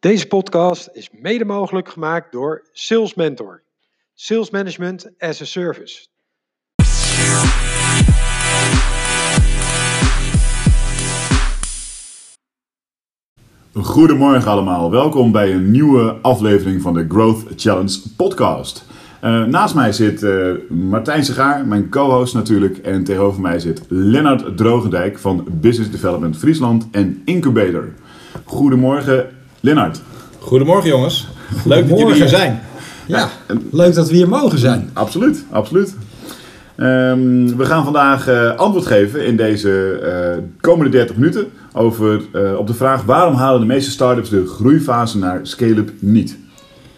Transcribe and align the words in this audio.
Deze 0.00 0.26
podcast 0.26 0.88
is 0.92 1.10
mede 1.12 1.44
mogelijk 1.44 1.88
gemaakt 1.88 2.32
door 2.32 2.68
Sales 2.72 3.14
Mentor. 3.14 3.62
Sales 4.14 4.50
Management 4.50 5.10
as 5.18 5.40
a 5.40 5.44
Service. 5.44 6.06
Goedemorgen 13.72 14.50
allemaal, 14.50 14.90
welkom 14.90 15.32
bij 15.32 15.52
een 15.52 15.70
nieuwe 15.70 16.18
aflevering 16.22 16.82
van 16.82 16.94
de 16.94 17.06
Growth 17.08 17.44
Challenge 17.56 18.00
podcast. 18.16 18.86
Uh, 19.24 19.44
naast 19.44 19.74
mij 19.74 19.92
zit 19.92 20.22
uh, 20.22 20.52
Martijn 20.68 21.24
Segaar, 21.24 21.66
mijn 21.66 21.88
co-host 21.90 22.34
natuurlijk, 22.34 22.78
en 22.78 23.04
tegenover 23.04 23.40
mij 23.40 23.58
zit 23.58 23.84
Lennart 23.88 24.56
Drogendijk 24.56 25.18
van 25.18 25.48
Business 25.50 25.90
Development 25.90 26.36
Friesland 26.36 26.88
en 26.90 27.22
Incubator. 27.24 27.92
Goedemorgen, 28.44 29.35
Lennart. 29.66 30.00
Goedemorgen 30.38 30.88
jongens, 30.88 31.28
leuk 31.64 31.88
dat 31.88 31.98
jullie 31.98 32.14
hier 32.14 32.28
zijn. 32.28 32.60
Ja, 33.06 33.28
leuk 33.70 33.94
dat 33.94 34.08
we 34.08 34.16
hier 34.16 34.28
mogen 34.28 34.58
zijn. 34.58 34.90
Absoluut, 34.92 35.44
absoluut. 35.50 35.96
Um, 36.76 37.56
we 37.56 37.64
gaan 37.64 37.84
vandaag 37.84 38.28
uh, 38.28 38.54
antwoord 38.56 38.86
geven 38.86 39.26
in 39.26 39.36
deze 39.36 40.00
uh, 40.36 40.42
komende 40.60 40.90
30 40.90 41.16
minuten 41.16 41.46
over, 41.72 42.20
uh, 42.32 42.58
op 42.58 42.66
de 42.66 42.74
vraag 42.74 43.02
waarom 43.02 43.34
halen 43.34 43.60
de 43.60 43.66
meeste 43.66 43.90
startups 43.90 44.30
de 44.30 44.46
groeifase 44.46 45.18
naar 45.18 45.40
scale-up 45.42 45.90
niet? 45.98 46.36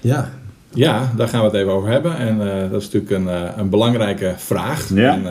Ja. 0.01 0.31
Ja, 0.73 1.13
daar 1.17 1.29
gaan 1.29 1.41
we 1.41 1.47
het 1.47 1.57
even 1.57 1.73
over 1.73 1.91
hebben. 1.91 2.17
En 2.17 2.39
dat 2.71 2.83
is 2.83 2.91
natuurlijk 2.91 3.11
een, 3.11 3.61
een 3.61 3.69
belangrijke 3.69 4.35
vraag. 4.37 4.89
Ja. 4.95 5.13
En 5.13 5.25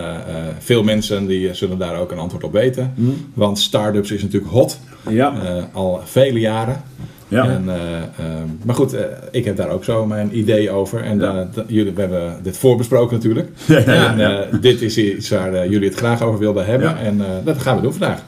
veel 0.59 0.83
mensen 0.83 1.25
die 1.25 1.53
zullen 1.53 1.77
daar 1.77 1.99
ook 1.99 2.11
een 2.11 2.17
antwoord 2.17 2.43
op 2.43 2.51
weten. 2.51 2.93
Mm. 2.95 3.15
Want 3.33 3.59
startups 3.59 4.11
is 4.11 4.21
natuurlijk 4.21 4.51
hot. 4.51 4.79
Ja. 5.09 5.33
al 5.73 6.01
vele 6.03 6.39
jaren. 6.39 6.83
Ja. 7.27 7.43
En, 7.49 7.63
uh, 7.65 7.73
uh, 7.73 8.25
maar 8.63 8.75
goed, 8.75 8.93
uh, 8.93 8.99
ik 9.31 9.45
heb 9.45 9.55
daar 9.57 9.69
ook 9.69 9.83
zo 9.83 10.05
mijn 10.05 10.37
idee 10.37 10.71
over. 10.71 11.03
En 11.03 11.19
Ja. 11.19 11.47
jullie, 11.67 11.93
we 11.93 11.99
hebben 12.01 12.35
dit 12.43 12.57
voorbesproken 12.57 13.15
natuurlijk. 13.15 13.49
Ja, 13.67 13.79
ja. 14.17 14.41
En 14.51 14.59
dit 14.61 14.81
is 14.81 14.97
iets 14.97 15.29
waar 15.29 15.67
jullie 15.69 15.89
het 15.89 15.97
graag 15.97 16.21
over 16.21 16.39
wilden 16.39 16.65
hebben. 16.65 16.97
En 16.97 17.21
dat 17.43 17.57
gaan 17.57 17.75
we 17.75 17.81
doen 17.81 17.91
vandaag. 17.93 18.21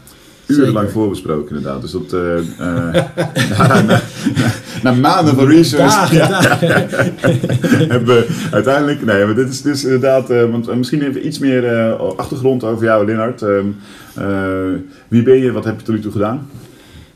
Urenlang 0.48 0.90
voorbesproken 0.92 1.56
inderdaad. 1.56 1.82
Dus 1.82 1.92
dat, 1.92 2.12
na, 3.58 3.82
na, 3.82 4.02
na, 4.84 4.92
maanden 4.92 5.36
van 5.36 5.48
research 5.48 5.92
Dagen, 5.94 6.30
dagen. 6.30 7.14
hebben 7.90 8.06
we 8.16 8.28
uiteindelijk... 8.52 9.06
Nee, 9.06 9.26
maar 9.26 9.36
dit 9.36 9.50
is 9.50 9.62
dus 9.62 9.84
inderdaad... 9.84 10.28
want 10.28 10.76
misschien 10.76 11.02
even 11.02 11.28
iets 11.28 11.40
meer 11.40 11.94
achtergrond 11.96 12.64
over 12.64 12.84
jou, 12.86 13.06
Lennart. 13.06 13.42
wie 15.08 15.24
ben 15.24 15.38
je? 15.38 15.52
Wat 15.52 15.66
heb 15.66 15.80
je 15.80 15.86
tot 15.86 15.96
nu 15.96 16.02
toe 16.02 16.12
gedaan? 16.12 16.48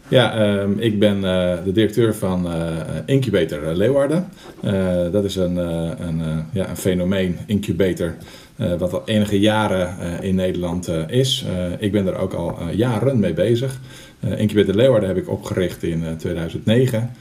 Ja, 0.08 0.58
um, 0.60 0.80
ik 0.80 1.00
ben 1.00 1.16
uh, 1.16 1.54
de 1.64 1.72
directeur 1.72 2.16
van 2.16 2.48
uh, 2.48 2.72
Incubator 3.06 3.74
Leeuwarden. 3.74 4.30
Uh, 4.64 5.12
dat 5.12 5.24
is 5.24 5.36
een, 5.36 5.56
een, 5.56 6.46
ja, 6.54 6.70
een 6.70 6.78
fenomeen, 6.78 7.38
incubator, 7.46 8.16
wat 8.78 8.94
al 8.94 9.02
enige 9.06 9.40
jaren 9.40 10.22
in 10.22 10.36
Nederland 10.36 10.90
is. 11.08 11.46
ik 11.80 11.92
ben 11.92 12.08
er 12.08 12.18
ook 12.18 12.34
al 12.34 12.58
jaren 12.72 13.20
mee 13.20 13.34
bezig. 13.34 13.80
Incubator 14.38 14.76
Leeuwarden 14.76 15.10
heb 15.10 15.18
ik 15.18 15.30
opgericht 15.30 15.84
in 15.84 16.04
2009. 16.18 17.12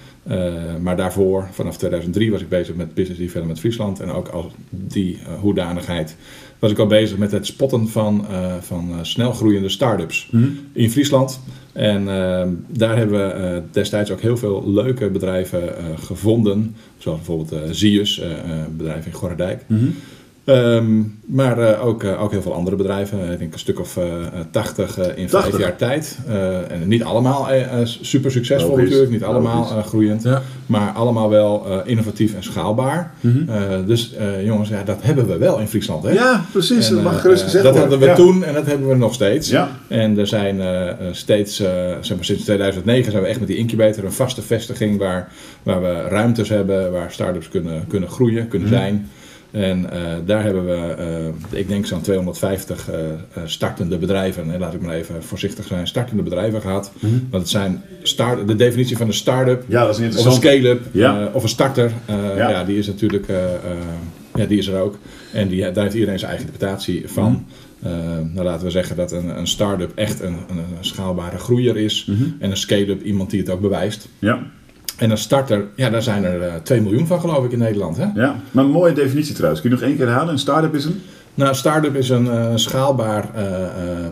maar 0.80 0.96
daarvoor, 0.96 1.48
vanaf 1.50 1.76
2003, 1.76 2.30
was 2.30 2.40
ik 2.40 2.48
bezig 2.48 2.74
met 2.74 2.94
Business 2.94 3.20
Development 3.20 3.60
Friesland. 3.60 4.00
En 4.00 4.10
ook 4.10 4.28
als 4.28 4.46
die 4.70 5.18
hoedanigheid 5.40 6.16
was 6.62 6.70
ik 6.70 6.78
al 6.78 6.86
bezig 6.86 7.18
met 7.18 7.32
het 7.32 7.46
spotten 7.46 7.88
van, 7.88 8.26
van 8.60 8.98
snelgroeiende 9.02 9.68
start-ups 9.68 10.28
Hmm. 10.30 10.58
in 10.72 10.90
Friesland. 10.90 11.40
En 11.72 12.02
uh, 12.02 12.42
daar 12.68 12.96
hebben 12.96 13.28
we 13.28 13.54
uh, 13.54 13.62
destijds 13.70 14.10
ook 14.10 14.20
heel 14.20 14.36
veel 14.36 14.72
leuke 14.72 15.10
bedrijven 15.10 15.62
uh, 15.62 15.98
gevonden. 15.98 16.74
Zoals 16.98 17.18
bijvoorbeeld 17.18 17.76
Zius, 17.76 18.20
een 18.20 18.76
bedrijf 18.76 19.06
in 19.06 19.12
Gorredijk. 19.12 19.64
-hmm. 19.66 19.94
Um, 20.44 21.18
maar 21.26 21.80
ook, 21.80 22.04
ook 22.04 22.30
heel 22.30 22.42
veel 22.42 22.54
andere 22.54 22.76
bedrijven. 22.76 23.30
Ik 23.32 23.38
denk 23.38 23.52
een 23.52 23.58
stuk 23.58 23.80
of 23.80 23.98
80 24.50 24.98
in 24.98 25.26
80. 25.26 25.50
vijf 25.50 25.58
jaar 25.58 25.76
tijd. 25.76 26.18
en 26.68 26.88
niet 26.88 27.02
allemaal 27.02 27.48
super 27.84 28.30
succesvol 28.30 28.68
Logisch. 28.70 28.84
natuurlijk. 28.84 29.12
Niet 29.12 29.24
allemaal 29.24 29.64
groeiend. 29.64 30.22
Ja. 30.22 30.42
Maar 30.66 30.90
allemaal 30.92 31.30
wel 31.30 31.82
innovatief 31.84 32.34
en 32.34 32.42
schaalbaar. 32.42 33.12
Mm 33.20 33.46
-hmm. 33.46 33.86
dus 33.86 34.14
jongens, 34.44 34.68
ja, 34.68 34.82
dat 34.82 35.02
hebben 35.02 35.26
we 35.26 35.36
wel 35.38 35.58
in 35.58 35.68
Friesland. 35.68 36.02
Hè? 36.02 36.10
Ja, 36.10 36.44
precies. 36.52 36.88
En, 36.88 36.94
dat 36.94 37.04
mag 37.04 37.14
uh, 37.14 37.20
gerust 37.20 37.42
gezegd 37.42 37.64
Dat 37.64 37.76
hadden 37.76 37.98
we 37.98 38.04
ja. 38.04 38.14
toen 38.14 38.44
en 38.44 38.54
dat 38.54 38.66
hebben 38.66 38.88
we 38.88 38.94
nog 38.94 39.14
steeds. 39.14 39.48
Ja. 39.48 39.70
En 39.88 40.18
er 40.18 40.26
zijn 40.26 40.56
uh, 40.56 41.08
steeds, 41.12 41.60
uh, 41.60 41.68
zeg 42.00 42.16
maar 42.16 42.24
sinds 42.24 42.42
2009 42.42 43.10
zijn 43.10 43.22
we 43.22 43.28
echt 43.28 43.38
met 43.38 43.48
die 43.48 43.56
incubator 43.56 44.04
een 44.04 44.12
vaste 44.12 44.42
vestiging 44.42 44.98
waar, 44.98 45.32
waar 45.62 45.82
we 45.82 46.02
ruimtes 46.08 46.48
hebben, 46.48 46.92
waar 46.92 47.10
start-ups 47.10 47.48
kunnen, 47.48 47.84
kunnen 47.88 48.08
groeien, 48.08 48.48
kunnen 48.48 48.68
Mhm. 48.68 48.76
zijn. 48.76 49.10
En 49.52 49.86
uh, 49.92 50.00
daar 50.26 50.42
hebben 50.42 50.64
we, 50.64 51.30
ik 51.50 51.68
denk 51.68 51.86
zo'n 51.86 52.00
250 52.00 52.88
startende 53.44 53.98
bedrijven, 53.98 54.52
en 54.52 54.60
laat 54.60 54.74
ik 54.74 54.80
maar 54.80 54.94
even 54.94 55.22
voorzichtig 55.22 55.66
zijn, 55.66 55.86
startende 55.86 56.22
bedrijven 56.22 56.60
gehad. 56.60 56.92
Mhm. 57.00 57.12
Want 57.30 57.42
het 57.42 57.48
zijn 57.48 57.82
start, 58.02 58.48
de 58.48 58.56
definitie 58.56 58.96
van 58.96 59.06
een 59.06 59.14
start-up 59.14 59.64
Ja, 59.68 59.86
dat 59.86 59.98
is 59.98 60.16
of 60.16 60.24
een 60.24 60.32
scale-up 60.32 60.80
Ja. 60.92 61.30
of 61.32 61.42
een 61.42 61.48
starter, 61.48 61.92
Ja. 62.06 62.48
ja. 62.50 62.64
die 62.64 62.78
is 62.78 62.86
natuurlijk, 62.86 63.26
ja, 64.34 64.46
die 64.46 64.58
is 64.58 64.66
er 64.66 64.80
ook. 64.80 64.98
En 65.32 65.48
die, 65.48 65.72
daar 65.72 65.82
heeft 65.82 65.94
iedereen 65.94 66.18
zijn 66.18 66.30
eigen 66.30 66.48
interpretatie 66.48 67.08
van. 67.08 67.46
Uh, 67.86 67.90
nou 68.32 68.46
laten 68.46 68.64
we 68.64 68.70
zeggen 68.70 68.96
dat 68.96 69.12
een, 69.12 69.38
een 69.38 69.46
start-up 69.46 69.92
echt 69.94 70.20
een, 70.20 70.36
een, 70.48 70.58
een 70.58 70.64
schaalbare 70.80 71.38
groeier 71.38 71.76
is. 71.76 72.04
Mhm. 72.04 72.22
En 72.38 72.50
een 72.50 72.56
scale-up 72.56 73.02
iemand 73.02 73.30
die 73.30 73.40
het 73.40 73.50
ook 73.50 73.60
bewijst. 73.60 74.08
Ja. 74.18 74.42
En 74.96 75.10
een 75.10 75.18
starter, 75.18 75.64
ja, 75.74 75.90
daar 75.90 76.02
zijn 76.02 76.24
er 76.24 76.40
uh, 76.40 76.54
2 76.62 76.80
miljoen 76.80 77.06
van 77.06 77.20
geloof 77.20 77.44
ik 77.44 77.52
in 77.52 77.58
Nederland. 77.58 77.96
Hè? 77.96 78.06
ja, 78.14 78.36
maar 78.50 78.64
een 78.64 78.70
mooie 78.70 78.92
definitie 78.92 79.34
trouwens. 79.34 79.60
Kun 79.60 79.70
je 79.70 79.76
nog 79.76 79.84
één 79.84 79.96
keer 79.96 80.06
herhalen? 80.06 80.32
Een 80.32 80.38
start-up 80.38 80.74
is 80.74 80.84
een? 80.84 81.02
Nou, 81.34 81.50
een 81.50 81.56
start-up 81.56 81.96
is 81.96 82.08
een 82.08 82.24
uh, 82.24 82.46
schaalbaar 82.54 83.30
uh, 83.36 83.42
uh, 83.42 83.48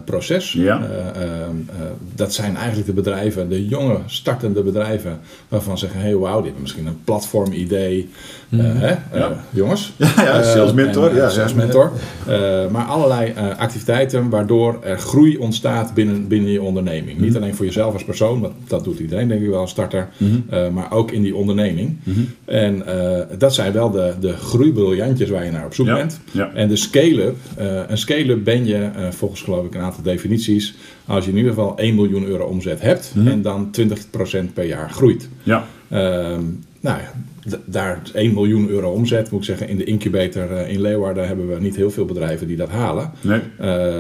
proces. 0.04 0.52
Ja. 0.52 0.82
dat 2.14 2.34
zijn 2.34 2.56
eigenlijk 2.56 2.86
de 2.86 2.92
bedrijven, 2.92 3.48
de 3.48 3.66
jonge 3.66 3.98
startende 4.06 4.62
bedrijven, 4.62 5.20
waarvan 5.48 5.78
ze 5.78 5.84
zeggen: 5.84 6.00
hey, 6.04 6.16
wauw, 6.16 6.34
die 6.36 6.44
hebben 6.44 6.62
misschien 6.62 6.86
een 6.86 7.00
platformidee. 7.04 8.08
Mhm. 8.48 8.76
hè? 8.76 9.18
Ja. 9.18 9.44
jongens. 9.50 9.92
Ja, 10.16 10.36
ja 10.36 10.42
sales 10.42 10.72
mentor. 10.72 11.10
En, 11.10 11.16
ja, 11.16 11.28
sales 11.28 11.54
mentor. 11.54 11.92
maar 12.70 12.84
allerlei 12.84 13.34
activiteiten 13.58 14.28
waardoor 14.28 14.78
er 14.82 14.98
groei 14.98 15.36
ontstaat 15.36 15.94
binnen, 15.94 16.28
binnen 16.28 16.50
je 16.50 16.62
onderneming. 16.62 17.16
Mhm. 17.16 17.24
Niet 17.24 17.36
alleen 17.36 17.54
voor 17.54 17.64
jezelf 17.64 17.92
als 17.92 18.04
persoon, 18.04 18.40
want 18.40 18.54
dat 18.66 18.84
doet 18.84 18.98
iedereen, 18.98 19.28
denk 19.28 19.42
ik 19.42 19.48
wel, 19.48 19.60
als 19.60 19.70
starter, 19.70 20.08
Mhm. 20.16 20.72
maar 20.72 20.92
ook 20.92 21.10
in 21.10 21.22
die 21.22 21.34
onderneming. 21.34 21.96
Mhm. 22.02 22.20
En 22.44 22.84
dat 23.38 23.54
zijn 23.54 23.72
wel 23.72 23.90
de, 23.90 24.14
de 24.20 24.32
groeibriljantjes 24.32 25.30
waar 25.30 25.44
je 25.44 25.50
naar 25.50 25.64
op 25.64 25.74
zoek 25.74 25.86
bent. 25.86 26.20
Ja. 26.30 26.50
En 26.54 26.68
de 26.68 26.76
scale-up, 27.14 27.36
uh, 27.58 27.82
een 27.88 27.98
scale-up 27.98 28.44
ben 28.44 28.66
je 28.66 28.90
uh, 28.96 29.10
volgens 29.10 29.42
geloof 29.42 29.66
ik 29.66 29.74
een 29.74 29.80
aantal 29.80 30.02
definities, 30.02 30.74
als 31.06 31.24
je 31.24 31.30
in 31.30 31.36
ieder 31.36 31.52
geval 31.52 31.78
1 31.78 31.94
miljoen 31.94 32.24
euro 32.24 32.44
omzet 32.44 32.80
hebt 32.80 33.12
Mhm. 33.14 33.28
en 33.28 33.42
dan 33.42 33.70
20% 33.70 34.54
per 34.54 34.64
jaar 34.64 34.90
groeit. 34.90 35.28
Ja. 35.42 35.66
Um, 35.92 36.64
nou 36.80 36.98
ja, 37.00 37.12
daar 37.64 38.02
1 38.12 38.34
miljoen 38.34 38.68
euro 38.68 38.90
omzet, 38.90 39.30
moet 39.30 39.40
ik 39.40 39.46
zeggen, 39.46 39.68
in 39.68 39.76
de 39.76 39.84
incubator 39.84 40.50
uh, 40.50 40.70
in 40.70 40.80
Leeuwarden 40.80 41.26
hebben 41.26 41.48
we 41.48 41.60
niet 41.60 41.76
heel 41.76 41.90
veel 41.90 42.04
bedrijven 42.04 42.46
die 42.46 42.56
dat 42.56 42.68
halen. 42.68 43.10
Nee. 43.20 43.40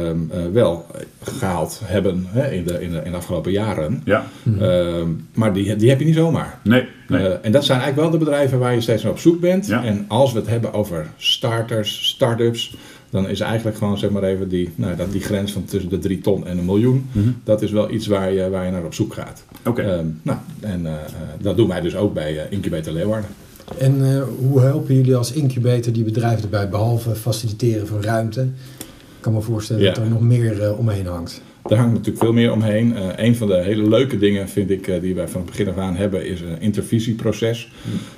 Um, 0.08 0.30
wel 0.52 0.86
gehaald 1.22 1.80
hebben 1.84 2.26
hè, 2.28 2.50
in, 2.50 2.64
de, 2.64 2.82
in, 2.82 2.90
de, 2.90 3.00
in 3.04 3.10
de 3.10 3.16
afgelopen 3.16 3.52
jaren. 3.52 4.02
Ja. 4.04 4.26
Um, 4.60 5.26
maar 5.34 5.52
die, 5.52 5.76
die 5.76 5.88
heb 5.88 5.98
je 5.98 6.04
niet 6.04 6.14
zomaar. 6.14 6.58
Nee. 6.62 6.84
nee. 7.08 7.20
Uh, 7.22 7.32
en 7.42 7.52
dat 7.52 7.64
zijn 7.64 7.80
eigenlijk 7.80 8.10
wel 8.10 8.18
de 8.18 8.24
bedrijven 8.24 8.58
waar 8.58 8.74
je 8.74 8.80
steeds 8.80 9.02
naar 9.02 9.12
op 9.12 9.18
zoek 9.18 9.40
bent. 9.40 9.66
Ja. 9.66 9.84
En 9.84 10.04
als 10.08 10.32
we 10.32 10.38
het 10.38 10.48
hebben 10.48 10.72
over 10.72 11.06
starters, 11.16 12.06
start-ups, 12.08 12.76
dan 13.10 13.28
is 13.28 13.40
eigenlijk 13.40 13.76
gewoon 13.76 13.98
zeg 13.98 14.10
maar 14.10 14.22
even 14.22 14.48
die, 14.48 14.70
nou, 14.74 14.96
dat 14.96 15.12
die 15.12 15.20
grens 15.20 15.52
van 15.52 15.64
tussen 15.64 15.90
de 15.90 15.98
3 15.98 16.20
ton 16.20 16.46
en 16.46 16.58
een 16.58 16.64
miljoen. 16.64 17.06
Mhm. 17.12 17.28
Dat 17.44 17.62
is 17.62 17.70
wel 17.70 17.90
iets 17.90 18.06
waar 18.06 18.32
je, 18.32 18.50
waar 18.50 18.64
je 18.64 18.70
naar 18.70 18.84
op 18.84 18.94
zoek 18.94 19.14
gaat. 19.14 19.44
Oké. 19.58 19.68
Okay. 19.68 19.98
Um, 19.98 20.20
nou, 20.22 20.38
en 20.60 20.80
uh, 20.84 20.92
dat 21.40 21.56
doen 21.56 21.68
wij 21.68 21.80
dus 21.80 21.96
ook 21.96 22.14
bij 22.14 22.34
uh, 22.34 22.40
Incubator 22.50 22.92
Leeuwarden. 22.92 23.30
En 23.78 24.00
uh, 24.00 24.22
hoe 24.38 24.60
helpen 24.60 24.94
jullie 24.94 25.16
als 25.16 25.32
incubator 25.32 25.92
die 25.92 26.04
bedrijven 26.04 26.42
erbij, 26.42 26.68
behalve 26.68 27.14
faciliteren 27.14 27.86
van 27.86 28.02
ruimte? 28.02 28.40
Ik 28.40 29.26
kan 29.26 29.32
me 29.32 29.40
voorstellen 29.40 29.82
Ja. 29.82 29.92
dat 29.92 30.04
er 30.04 30.10
nog 30.10 30.20
meer 30.20 30.62
uh, 30.62 30.78
omheen 30.78 31.06
hangt. 31.06 31.42
Daar 31.62 31.78
hangt 31.78 31.92
natuurlijk 31.92 32.24
veel 32.24 32.32
meer 32.32 32.52
omheen. 32.52 32.92
Uh, 32.92 33.06
een 33.16 33.36
van 33.36 33.46
de 33.46 33.62
hele 33.62 33.88
leuke 33.88 34.18
dingen 34.18 34.48
vind 34.48 34.70
ik 34.70 34.86
uh, 34.86 35.00
die 35.00 35.14
wij 35.14 35.28
van 35.28 35.40
het 35.40 35.50
begin 35.50 35.68
af 35.68 35.78
aan 35.78 35.96
hebben 35.96 36.26
is 36.26 36.40
een 36.40 36.60
intervisieproces. 36.60 37.70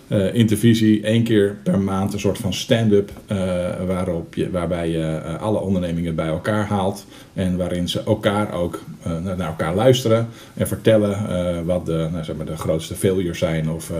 Uh, 0.08 0.34
intervisie 0.34 1.02
één 1.02 1.22
keer 1.22 1.56
per 1.62 1.78
maand 1.78 2.12
een 2.12 2.20
soort 2.20 2.38
van 2.38 2.52
stand-up 2.52 3.10
waarop 3.86 4.34
je, 4.34 4.50
waarbij 4.50 4.90
je 4.90 5.20
alle 5.38 5.60
ondernemingen 5.60 6.14
bij 6.14 6.26
elkaar 6.26 6.66
haalt 6.66 7.06
en 7.34 7.56
waarin 7.56 7.88
ze 7.88 8.02
elkaar 8.02 8.52
ook 8.52 8.80
naar 9.22 9.46
elkaar 9.46 9.74
luisteren 9.74 10.28
en 10.54 10.68
vertellen 10.68 11.66
wat 11.66 11.86
de, 11.86 12.08
nou, 12.12 12.24
zeg 12.24 12.36
maar 12.36 12.46
de 12.46 12.56
grootste 12.56 12.94
failures 12.94 13.38
zijn 13.38 13.70
of, 13.70 13.92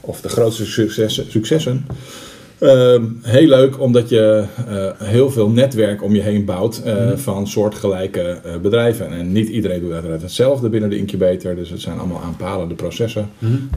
of 0.00 0.20
de 0.20 0.28
grootste 0.28 0.66
successen. 0.66 1.30
successen. 1.30 1.86
Ehm, 2.60 3.04
heel 3.22 3.48
leuk 3.48 3.80
omdat 3.80 4.08
je 4.08 4.44
eh, 4.68 4.90
heel 4.98 5.30
veel 5.30 5.50
netwerk 5.50 6.02
om 6.02 6.14
je 6.14 6.20
heen 6.20 6.44
bouwt 6.44 6.82
uh, 6.86 7.16
van 7.16 7.46
soortgelijke 7.46 8.40
uh, 8.46 8.56
bedrijven. 8.56 9.12
En 9.12 9.32
niet 9.32 9.48
iedereen 9.48 9.80
doet 9.80 9.92
uiteraard 9.92 10.22
hetzelfde 10.22 10.68
binnen 10.68 10.90
de 10.90 10.96
incubator, 10.96 11.54
dus 11.54 11.70
het 11.70 11.80
zijn 11.80 11.98
allemaal 11.98 12.20
aanpalende 12.20 12.74
processen. 12.74 13.30
Mm 13.38 13.68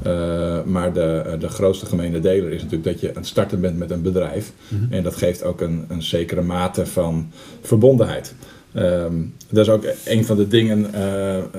maar 0.65 0.93
de, 0.93 1.35
de 1.39 1.47
grootste 1.47 1.85
gemene 1.85 2.19
deler 2.19 2.51
is 2.51 2.61
natuurlijk 2.61 2.91
dat 2.91 2.99
je 2.99 3.09
aan 3.09 3.15
het 3.15 3.27
starten 3.27 3.61
bent 3.61 3.77
met 3.77 3.91
een 3.91 4.01
bedrijf. 4.01 4.51
Mhm. 4.67 4.93
En 4.93 5.03
dat 5.03 5.15
geeft 5.15 5.43
ook 5.43 5.61
een, 5.61 5.85
een 5.87 6.03
zekere 6.03 6.41
mate 6.41 6.85
van 6.85 7.31
verbondenheid. 7.61 8.35
Um, 8.75 9.33
dat 9.49 9.65
is 9.65 9.71
ook 9.71 9.85
een 10.05 10.25
van 10.25 10.37
de 10.37 10.47
dingen 10.47 10.85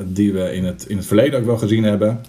die 0.06 0.32
we 0.32 0.55
in 0.55 0.65
het, 0.65 0.85
in 0.88 0.97
het 0.97 1.06
verleden 1.06 1.38
ook 1.38 1.47
wel 1.47 1.59
gezien 1.59 1.85
hebben. 1.85 2.20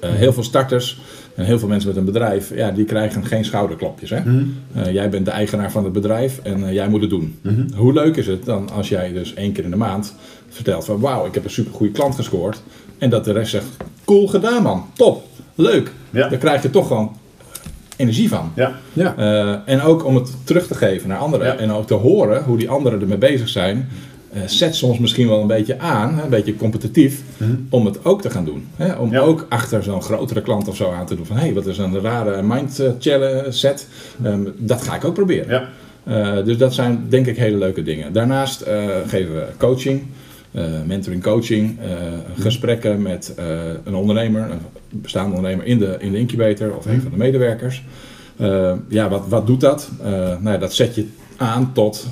heel 0.00 0.32
veel 0.32 0.42
starters 0.42 1.00
en 1.38 1.44
heel 1.44 1.58
veel 1.58 1.68
mensen 1.68 1.88
met 1.88 1.98
een 1.98 2.04
bedrijf, 2.04 2.54
ja, 2.54 2.70
die 2.70 2.84
krijgen 2.84 3.26
geen 3.26 3.44
schouderklopjes. 3.44 4.10
Hè? 4.10 4.20
Mhm. 4.20 4.44
Uh, 4.76 4.92
jij 4.92 5.08
bent 5.08 5.24
de 5.24 5.30
eigenaar 5.30 5.70
van 5.70 5.84
het 5.84 5.92
bedrijf 5.92 6.40
en 6.42 6.60
uh, 6.60 6.72
jij 6.72 6.88
moet 6.88 7.00
het 7.00 7.10
doen. 7.10 7.38
Mhm. 7.42 7.74
Hoe 7.74 7.92
leuk 7.92 8.16
is 8.16 8.26
het 8.26 8.44
dan 8.44 8.70
als 8.70 8.88
jij 8.88 9.12
dus 9.12 9.34
één 9.34 9.52
keer 9.52 9.64
in 9.64 9.70
de 9.70 9.76
maand 9.76 10.14
vertelt 10.48 10.84
van 10.84 11.00
wauw, 11.00 11.26
ik 11.26 11.34
heb 11.34 11.44
een 11.44 11.50
supergoeie 11.50 11.92
klant 11.92 12.14
gescoord. 12.14 12.62
En 12.98 13.10
dat 13.10 13.24
de 13.24 13.32
rest 13.32 13.50
zegt, 13.50 13.66
cool 14.04 14.26
gedaan 14.26 14.62
man, 14.62 14.86
top, 14.94 15.24
leuk. 15.54 15.92
Ja. 16.10 16.28
Daar 16.28 16.38
krijg 16.38 16.62
je 16.62 16.70
toch 16.70 16.86
gewoon 16.86 17.16
energie 17.96 18.28
van. 18.28 18.52
Ja. 18.54 18.72
Ja. 18.92 19.14
Uh, 19.18 19.56
en 19.64 19.80
ook 19.80 20.04
om 20.04 20.14
het 20.14 20.36
terug 20.44 20.66
te 20.66 20.74
geven 20.74 21.08
naar 21.08 21.18
anderen. 21.18 21.46
Ja. 21.46 21.56
En 21.56 21.70
ook 21.72 21.86
te 21.86 21.94
horen 21.94 22.44
hoe 22.44 22.56
die 22.56 22.70
anderen 22.70 23.00
ermee 23.00 23.18
bezig 23.18 23.48
zijn. 23.48 23.88
Uh, 24.32 24.42
zet 24.46 24.74
soms 24.74 24.98
misschien 24.98 25.28
wel 25.28 25.40
een 25.40 25.46
beetje 25.46 25.78
aan, 25.78 26.18
een 26.18 26.30
beetje 26.30 26.56
competitief, 26.56 27.22
Mm 27.36 27.66
om 27.70 27.86
het 27.86 28.04
ook 28.04 28.22
te 28.22 28.30
gaan 28.30 28.44
doen. 28.44 28.66
Hè? 28.76 28.92
Om 28.94 29.12
Ja. 29.12 29.20
ook 29.20 29.46
achter 29.48 29.82
zo'n 29.82 30.02
grotere 30.02 30.42
klant 30.42 30.68
of 30.68 30.76
zo 30.76 30.92
aan 30.92 31.06
te 31.06 31.16
doen 31.16 31.26
van 31.26 31.36
hé, 31.36 31.42
hey, 31.42 31.54
wat 31.54 31.66
is 31.66 31.78
een 31.78 32.00
rare 32.00 32.42
mind 32.42 32.82
set. 33.48 33.88
Um, 34.24 34.54
dat 34.56 34.82
ga 34.82 34.94
ik 34.94 35.04
ook 35.04 35.14
proberen. 35.14 35.50
Ja. 35.50 35.68
Uh, 36.08 36.44
dus 36.44 36.56
dat 36.56 36.74
zijn 36.74 37.06
denk 37.08 37.26
ik 37.26 37.36
hele 37.36 37.56
leuke 37.56 37.82
dingen. 37.82 38.12
Daarnaast 38.12 38.66
uh, 38.68 38.84
geven 39.06 39.34
we 39.34 39.46
coaching, 39.58 40.02
uh, 40.52 40.62
mentoring 40.86 41.22
coaching, 41.22 41.78
gesprekken 42.38 43.02
met 43.02 43.34
een 43.84 43.94
ondernemer, 43.94 44.50
een 44.50 44.60
bestaande 44.90 45.36
ondernemer 45.36 45.66
in 45.66 45.78
de, 45.78 45.96
in 45.98 46.12
de 46.12 46.18
incubator 46.18 46.76
of 46.76 46.86
een 46.86 47.00
van 47.00 47.10
de 47.10 47.16
medewerkers. 47.16 47.84
ja, 48.88 49.08
wat, 49.08 49.28
wat 49.28 49.46
doet 49.46 49.60
dat? 49.60 49.90
nou 50.40 50.50
ja, 50.50 50.58
dat 50.58 50.74
zet 50.74 50.94
je 50.94 51.06
aan 51.36 51.72
tot 51.72 52.06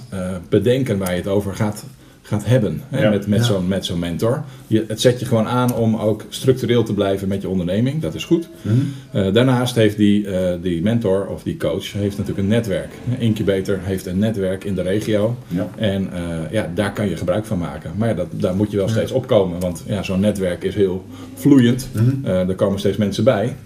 bedenken 0.48 0.98
waar 0.98 1.10
je 1.10 1.16
het 1.16 1.28
over 1.28 1.54
gaat 1.54 1.84
gaat 2.26 2.44
hebben 2.44 2.81
hè, 2.88 3.02
Ja. 3.02 3.11
met, 3.11 3.26
met 3.26 3.38
Ja. 3.38 3.44
zo'n 3.44 3.69
met 3.69 3.84
zo'n 3.84 3.99
mentor. 3.99 4.44
Je, 4.67 4.84
het 4.88 5.00
zet 5.00 5.20
je 5.20 5.26
gewoon 5.26 5.46
aan 5.46 5.75
om 5.75 5.96
ook 5.96 6.25
structureel 6.28 6.82
te 6.82 6.94
blijven 6.94 7.28
met 7.28 7.43
je 7.43 7.49
onderneming. 7.49 8.00
Dat 8.02 8.14
is 8.14 8.25
goed. 8.25 8.49
Mhm. 8.62 8.75
Uh, 9.14 9.32
daarnaast 9.34 9.75
heeft 9.75 9.96
die, 9.96 10.25
uh, 10.26 10.50
die 10.62 10.82
mentor 10.82 11.26
of 11.26 11.43
die 11.43 11.56
coach 11.56 11.93
heeft 11.93 12.19
natuurlijk 12.19 12.38
een 12.38 12.55
netwerk. 12.55 12.90
Incubator 13.19 13.78
heeft 13.82 14.06
een 14.06 14.19
netwerk 14.19 14.64
in 14.64 14.75
de 14.75 14.82
regio. 14.82 15.37
Ja. 15.46 15.69
En 15.76 16.02
uh, 16.12 16.50
ja, 16.50 16.70
daar 16.75 16.93
kan 16.93 17.08
je 17.08 17.17
gebruik 17.17 17.44
van 17.44 17.58
maken. 17.58 17.90
Maar 17.96 18.08
ja, 18.08 18.14
dat, 18.14 18.26
daar 18.31 18.55
moet 18.56 18.70
je 18.70 18.76
wel 18.76 18.88
steeds 18.88 19.12
opkomen. 19.12 19.61
Want 19.61 19.82
ja, 19.87 20.02
zo'n 20.02 20.20
netwerk 20.20 20.62
is 20.64 20.75
heel 20.75 21.05
vloeiend. 21.34 21.88
Mhm. 21.93 22.25
er 22.49 22.55
komen 22.55 22.78
steeds 22.78 22.96
mensen 22.96 23.25
bij. 23.25 23.56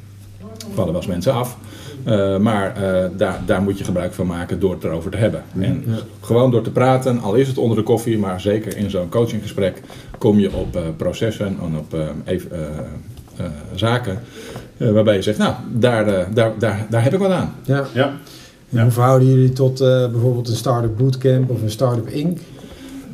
Vallen 0.74 0.92
wel 0.92 1.00
eens 1.00 1.10
mensen 1.10 1.32
af. 1.32 1.56
Uh, 2.06 2.36
maar 2.36 2.82
uh, 2.82 3.04
daar, 3.16 3.40
daar 3.46 3.62
moet 3.62 3.78
je 3.78 3.84
gebruik 3.84 4.12
van 4.12 4.26
maken 4.26 4.60
door 4.60 4.74
het 4.74 4.84
erover 4.84 5.10
te 5.10 5.16
hebben. 5.16 5.42
En 5.60 5.82
Ja. 5.86 5.92
gewoon 6.20 6.50
door 6.50 6.62
te 6.62 6.70
praten, 6.70 7.20
al 7.20 7.34
is 7.34 7.48
het 7.48 7.58
onder 7.58 7.76
de 7.76 7.82
koffie, 7.82 8.18
maar 8.18 8.40
zeker 8.40 8.76
in 8.76 8.90
zo'n 8.90 9.08
coachinggesprek 9.08 9.80
kom 10.18 10.38
je 10.38 10.52
op 10.54 10.76
uh, 10.76 10.82
processen 10.96 11.46
en 11.46 11.76
op 11.78 11.96
even, 12.24 12.48
zaken 13.74 14.18
waarbij 14.76 15.14
je 15.14 15.22
zegt, 15.22 15.38
nou, 15.38 15.54
daar, 15.72 16.34
daar, 16.34 16.52
daar, 16.58 16.86
daar 16.90 17.02
heb 17.02 17.12
ik 17.12 17.18
wat 17.18 17.30
aan. 17.30 17.54
Ja. 17.64 17.84
Ja. 17.94 18.04
En 18.04 18.18
Ja. 18.68 18.82
Hoe 18.82 18.90
verhouden 18.90 19.28
jullie 19.28 19.52
tot 19.52 19.80
eh, 19.80 19.88
bijvoorbeeld 20.10 20.48
een 20.48 20.56
Startup 20.56 20.96
Bootcamp 20.96 21.50
of 21.50 21.62
een 21.62 21.70
Startup 21.70 22.08
Inc? 22.08 22.38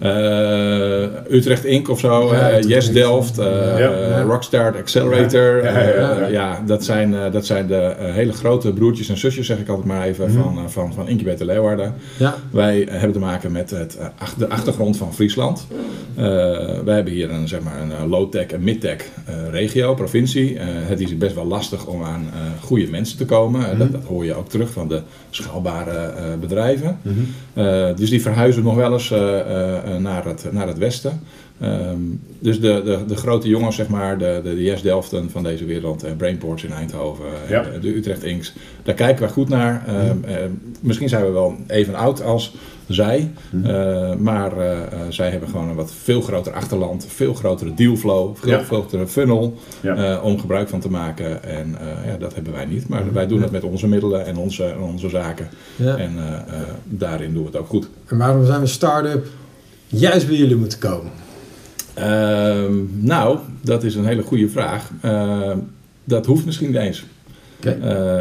Uh, 0.02 1.02
Utrecht 1.30 1.64
Inc. 1.64 1.88
of 1.88 1.98
zo, 2.00 2.32
Utrecht 2.32 2.68
Yes. 2.68 2.92
Delft. 2.92 3.36
Ja. 3.36 4.22
Rockstart 4.22 4.76
Accelerator. 4.76 5.62
Ja, 6.30 6.62
dat 6.66 6.84
zijn, 6.84 7.14
dat 7.32 7.46
zijn 7.46 7.66
de 7.66 7.94
hele 7.98 8.32
grote 8.32 8.72
broertjes 8.72 9.08
en 9.08 9.18
zusjes, 9.18 9.46
zeg 9.46 9.58
ik 9.58 9.68
altijd 9.68 9.86
maar 9.86 10.02
even, 10.06 10.30
Mhm. 10.30 10.42
van, 10.42 10.70
van, 10.70 10.92
van 10.94 11.08
Incubator 11.08 11.46
Leeuwarden. 11.46 11.94
Ja. 12.18 12.34
Wij 12.50 12.88
hebben 12.90 13.12
te 13.12 13.18
maken 13.18 13.52
met 13.52 13.70
het, 13.70 13.98
de 14.38 14.48
achtergrond 14.48 14.96
van 14.96 15.14
Friesland. 15.14 15.66
Wij 16.84 16.94
hebben 16.94 17.12
hier 17.12 17.30
een, 17.30 17.48
zeg 17.48 17.60
maar, 17.60 17.80
een 18.00 18.08
low-tech 18.08 18.46
en 18.46 18.62
mid-tech 18.64 18.96
regio, 19.50 19.94
provincie. 19.94 20.58
Het 20.60 21.00
is 21.00 21.18
best 21.18 21.34
wel 21.34 21.46
lastig 21.46 21.86
om 21.86 22.02
aan 22.04 22.30
goede 22.64 22.86
mensen 22.90 23.18
te 23.18 23.24
komen. 23.24 23.78
Dat, 23.78 23.92
dat 23.92 24.04
hoor 24.04 24.24
je 24.24 24.34
ook 24.34 24.48
terug 24.48 24.70
van 24.70 24.88
de 24.88 25.00
schaalbare 25.30 26.12
bedrijven. 26.40 26.98
Mhm. 27.02 27.94
Dus 27.96 28.10
die 28.10 28.22
verhuizen 28.22 28.62
nog 28.62 28.74
wel 28.74 28.92
eens 28.92 29.12
naar, 29.98 30.24
het, 30.24 30.46
naar 30.52 30.66
het 30.66 30.78
westen. 30.78 31.20
Um, 31.62 32.20
dus 32.38 32.60
de, 32.60 32.82
de, 32.84 32.98
de 33.06 33.16
grote 33.16 33.48
jongens, 33.48 33.76
zeg 33.76 33.88
maar, 33.88 34.18
de, 34.18 34.40
de, 34.44 34.54
de 34.54 34.62
Yes 34.62 34.82
Delften 34.82 35.30
van 35.30 35.42
deze 35.42 35.64
wereld, 35.64 36.04
uh, 36.04 36.10
Brainports 36.16 36.64
in 36.64 36.72
Eindhoven, 36.72 37.24
Ja. 37.48 37.64
uh, 37.66 37.80
de 37.80 37.96
Utrecht 37.96 38.22
Inks, 38.24 38.52
daar 38.82 38.94
kijken 38.94 39.26
we 39.26 39.32
goed 39.32 39.48
naar. 39.48 39.84
Um, 39.88 40.24
uh, 40.28 40.34
misschien 40.80 41.08
zijn 41.08 41.24
we 41.24 41.30
wel 41.30 41.56
even 41.66 41.94
oud 41.94 42.22
als 42.22 42.54
zij, 42.88 43.30
Mhm. 43.50 43.70
uh, 43.70 44.14
maar 44.14 44.58
uh, 44.58 44.64
uh, 44.70 44.78
zij 45.08 45.30
hebben 45.30 45.48
gewoon 45.48 45.68
een 45.68 45.74
wat 45.74 45.92
veel 46.02 46.20
groter 46.20 46.52
achterland, 46.52 47.06
veel 47.08 47.34
grotere 47.34 47.74
dealflow, 47.74 48.36
veel 48.36 48.50
Ja. 48.50 48.62
grotere 48.62 49.06
funnel 49.06 49.54
Ja. 49.80 50.16
uh, 50.16 50.24
om 50.24 50.40
gebruik 50.40 50.68
van 50.68 50.80
te 50.80 50.90
maken. 50.90 51.44
En 51.44 51.68
uh, 51.68 52.06
ja, 52.10 52.16
dat 52.18 52.34
hebben 52.34 52.52
wij 52.52 52.64
niet, 52.64 52.88
maar 52.88 53.04
Mhm. 53.04 53.14
wij 53.14 53.26
doen 53.26 53.36
Ja. 53.38 53.42
het 53.42 53.52
met 53.52 53.64
onze 53.64 53.88
middelen 53.88 54.26
en 54.26 54.36
onze, 54.36 54.64
en 54.64 54.78
onze 54.80 55.08
zaken. 55.08 55.48
Ja. 55.76 55.96
En 55.96 56.12
uh, 56.16 56.22
uh, 56.22 56.34
daarin 56.84 57.32
doen 57.32 57.42
we 57.42 57.48
het 57.48 57.58
ook 57.58 57.68
goed. 57.68 57.88
En 58.06 58.18
waarom 58.18 58.44
zijn 58.44 58.60
we 58.60 58.66
start-up 58.66 59.26
juist 59.86 60.26
bij 60.26 60.36
jullie 60.36 60.56
moeten 60.56 60.78
komen? 60.78 61.12
Uh, 61.98 62.64
nou, 62.98 63.38
dat 63.60 63.84
is 63.84 63.94
een 63.94 64.06
hele 64.06 64.22
goede 64.22 64.48
vraag. 64.48 64.90
Uh, 65.04 65.50
dat 66.04 66.26
hoeft 66.26 66.44
misschien 66.44 66.66
niet 66.66 66.76
eens. 66.76 67.04
Uh, 67.64 67.72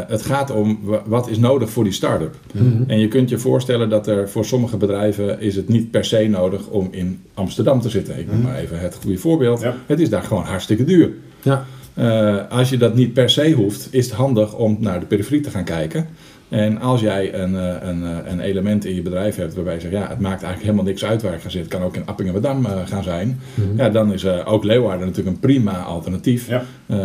het 0.08 0.22
gaat 0.22 0.50
om 0.50 0.78
wa- 0.82 1.02
wat 1.06 1.28
is 1.28 1.38
nodig 1.38 1.70
voor 1.70 1.84
die 1.84 1.92
start-up. 1.92 2.34
Mhm. 2.52 2.82
En 2.90 2.98
je 3.00 3.08
kunt 3.08 3.28
je 3.28 3.38
voorstellen 3.38 3.88
dat 3.88 4.06
er 4.06 4.28
voor 4.28 4.44
sommige 4.44 4.76
bedrijven 4.76 5.40
is 5.40 5.56
het 5.56 5.68
niet 5.68 5.90
per 5.90 6.04
se 6.04 6.26
nodig 6.30 6.66
om 6.66 6.88
in 6.90 7.20
Amsterdam 7.34 7.80
te 7.80 7.88
zitten. 7.88 8.18
Ik 8.18 8.26
noem 8.26 8.36
Mhm. 8.40 8.46
maar 8.46 8.56
even 8.58 8.78
het 8.80 8.98
goede 9.02 9.18
voorbeeld. 9.18 9.60
Ja. 9.60 9.76
Het 9.86 10.00
is 10.00 10.10
daar 10.10 10.22
gewoon 10.22 10.42
hartstikke 10.44 10.84
duur. 10.84 11.10
Ja. 11.42 11.64
Uh, 11.98 12.36
als 12.50 12.70
je 12.70 12.76
dat 12.76 12.94
niet 12.94 13.12
per 13.12 13.30
se 13.30 13.52
hoeft, 13.52 13.88
is 13.90 14.04
het 14.06 14.14
handig 14.14 14.54
om 14.54 14.76
naar 14.80 15.00
de 15.00 15.06
periferie 15.06 15.40
te 15.40 15.50
gaan 15.50 15.64
kijken. 15.64 16.06
En 16.48 16.80
als 16.80 17.00
jij 17.00 17.34
een, 17.34 17.52
uh, 17.54 17.74
een, 17.80 18.02
uh, 18.02 18.16
een 18.24 18.40
element 18.40 18.84
in 18.84 18.94
je 18.94 19.02
bedrijf 19.02 19.36
hebt 19.36 19.54
waarbij 19.54 19.74
je 19.74 19.80
zegt, 19.80 19.92
ja, 19.92 20.00
het 20.08 20.20
maakt 20.20 20.42
eigenlijk 20.42 20.62
helemaal 20.62 20.84
niks 20.84 21.04
uit 21.04 21.22
waar 21.22 21.34
ik 21.34 21.40
ga 21.40 21.48
zitten. 21.48 21.70
Het 21.70 21.80
kan 21.80 21.88
ook 21.88 21.96
in 21.96 22.06
Appingedam 22.06 22.66
uh, 22.66 22.72
gaan 22.84 23.02
zijn. 23.02 23.40
Mhm. 23.54 23.76
Ja, 23.76 23.88
dan 23.88 24.12
is 24.12 24.24
uh, 24.24 24.52
ook 24.52 24.64
Leeuwarden 24.64 25.06
natuurlijk 25.06 25.34
een 25.36 25.40
prima 25.40 25.82
alternatief. 25.82 26.48
Ja. 26.48 26.62
Uh, 26.86 26.96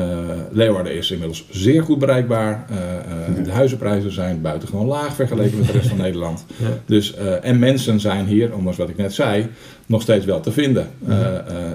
Leeuwarden 0.51 0.95
is 0.95 1.11
inmiddels 1.11 1.45
zeer 1.49 1.83
goed 1.83 1.99
bereikbaar. 1.99 2.66
Uh, 2.71 2.77
Ja. 3.37 3.44
De 3.44 3.51
huizenprijzen 3.51 4.11
zijn 4.13 4.42
buitengewoon 4.42 4.85
laag 4.85 5.16
vergeleken 5.16 5.57
met 5.57 5.68
de 5.68 5.71
rest 5.73 5.87
van 5.87 5.97
Nederland. 6.07 6.45
Ja. 6.57 6.68
Dus, 6.85 7.16
en 7.42 7.59
mensen 7.59 7.99
zijn 7.99 8.25
hier, 8.25 8.54
ondanks 8.56 8.77
wat 8.77 8.89
ik 8.89 8.97
net 8.97 9.13
zei, 9.13 9.47
nog 9.85 10.01
steeds 10.01 10.25
wel 10.25 10.39
te 10.39 10.51
vinden. 10.51 10.87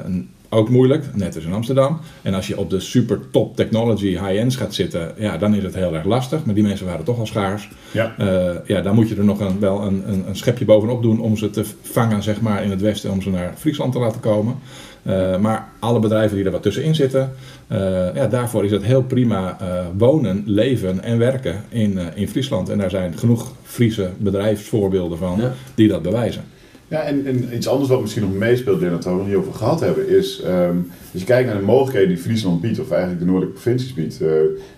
Een- 0.05 0.29
ook 0.49 0.69
moeilijk, 0.69 1.05
net 1.15 1.35
als 1.35 1.45
in 1.45 1.53
Amsterdam. 1.53 1.99
En 2.23 2.35
als 2.35 2.47
je 2.47 2.59
op 2.59 2.71
de 2.71 2.81
super 2.81 3.21
top 3.31 3.57
technology 3.57 4.09
high-ends 4.09 4.57
gaat 4.57 4.75
zitten, 4.75 5.13
ja, 5.19 5.39
dan 5.39 5.55
is 5.55 5.63
het 5.63 5.75
heel 5.75 5.95
erg 5.95 6.05
lastig. 6.05 6.45
Maar 6.45 6.55
die 6.55 6.65
mensen 6.65 6.87
waren 6.87 7.05
toch 7.05 7.19
al 7.19 7.27
schaars. 7.27 7.69
Ja. 7.91 8.15
Uh, 8.21 8.51
ja, 8.67 8.81
dan 8.81 8.95
moet 8.95 9.09
je 9.09 9.17
er 9.17 9.25
nog 9.25 9.41
een, 9.41 9.61
wel 9.61 9.83
een, 9.83 10.03
een, 10.07 10.29
een 10.29 10.37
schepje 10.37 10.65
bovenop 10.65 11.03
doen 11.03 11.21
om 11.21 11.37
ze 11.37 11.51
te 11.51 11.65
vangen 11.83 12.23
zeg 12.23 12.41
maar, 12.41 12.65
in 12.65 12.71
het 12.71 12.81
westen, 12.81 13.11
om 13.11 13.23
ze 13.23 13.31
naar 13.31 13.53
Friesland 13.57 13.93
te 13.93 13.99
laten 13.99 14.21
komen. 14.21 14.55
Uh, 15.03 15.37
maar 15.37 15.69
alle 15.79 15.99
bedrijven 15.99 16.37
die 16.37 16.45
er 16.45 16.51
wat 16.51 16.63
tussenin 16.63 16.95
zitten, 16.95 17.33
uh, 17.73 17.79
ja, 18.15 18.27
daarvoor 18.27 18.65
is 18.65 18.71
het 18.71 18.83
heel 18.83 19.03
prima 19.03 19.59
uh, 19.63 19.69
wonen, 19.97 20.43
leven 20.47 21.03
en 21.03 21.19
werken 21.19 21.65
in, 21.69 21.93
uh, 21.93 22.03
in 22.15 22.29
Friesland. 22.29 22.69
En 22.69 22.79
daar 22.79 22.91
zijn 22.91 23.19
genoeg 23.19 23.53
Friese 23.63 24.11
bedrijfsvoorbeelden 24.17 25.19
van 25.19 25.41
Ja. 25.41 25.53
die 25.75 25.89
dat 25.89 26.03
bewijzen. 26.03 26.45
Ja, 26.89 27.03
en, 27.03 27.27
en 27.27 27.55
iets 27.55 27.69
anders 27.69 27.89
wat 27.89 28.01
misschien 28.01 28.23
nog 28.23 28.33
meespeelt, 28.33 28.81
Lennart, 28.81 29.05
waar 29.05 29.15
we 29.15 29.21
het 29.21 29.29
niet 29.29 29.39
over 29.39 29.55
gehad 29.55 29.81
hebben, 29.81 30.09
is 30.09 30.43
um, 30.47 30.91
als 31.13 31.21
je 31.21 31.27
kijkt 31.27 31.49
naar 31.49 31.59
de 31.59 31.65
mogelijkheden 31.65 32.09
die 32.09 32.19
Friesland 32.19 32.61
biedt, 32.61 32.81
of 32.81 32.91
eigenlijk 32.91 33.21
de 33.21 33.27
noordelijke 33.27 33.61
provincies 33.61 33.95
biedt, 33.95 34.21
uh, 34.23 34.29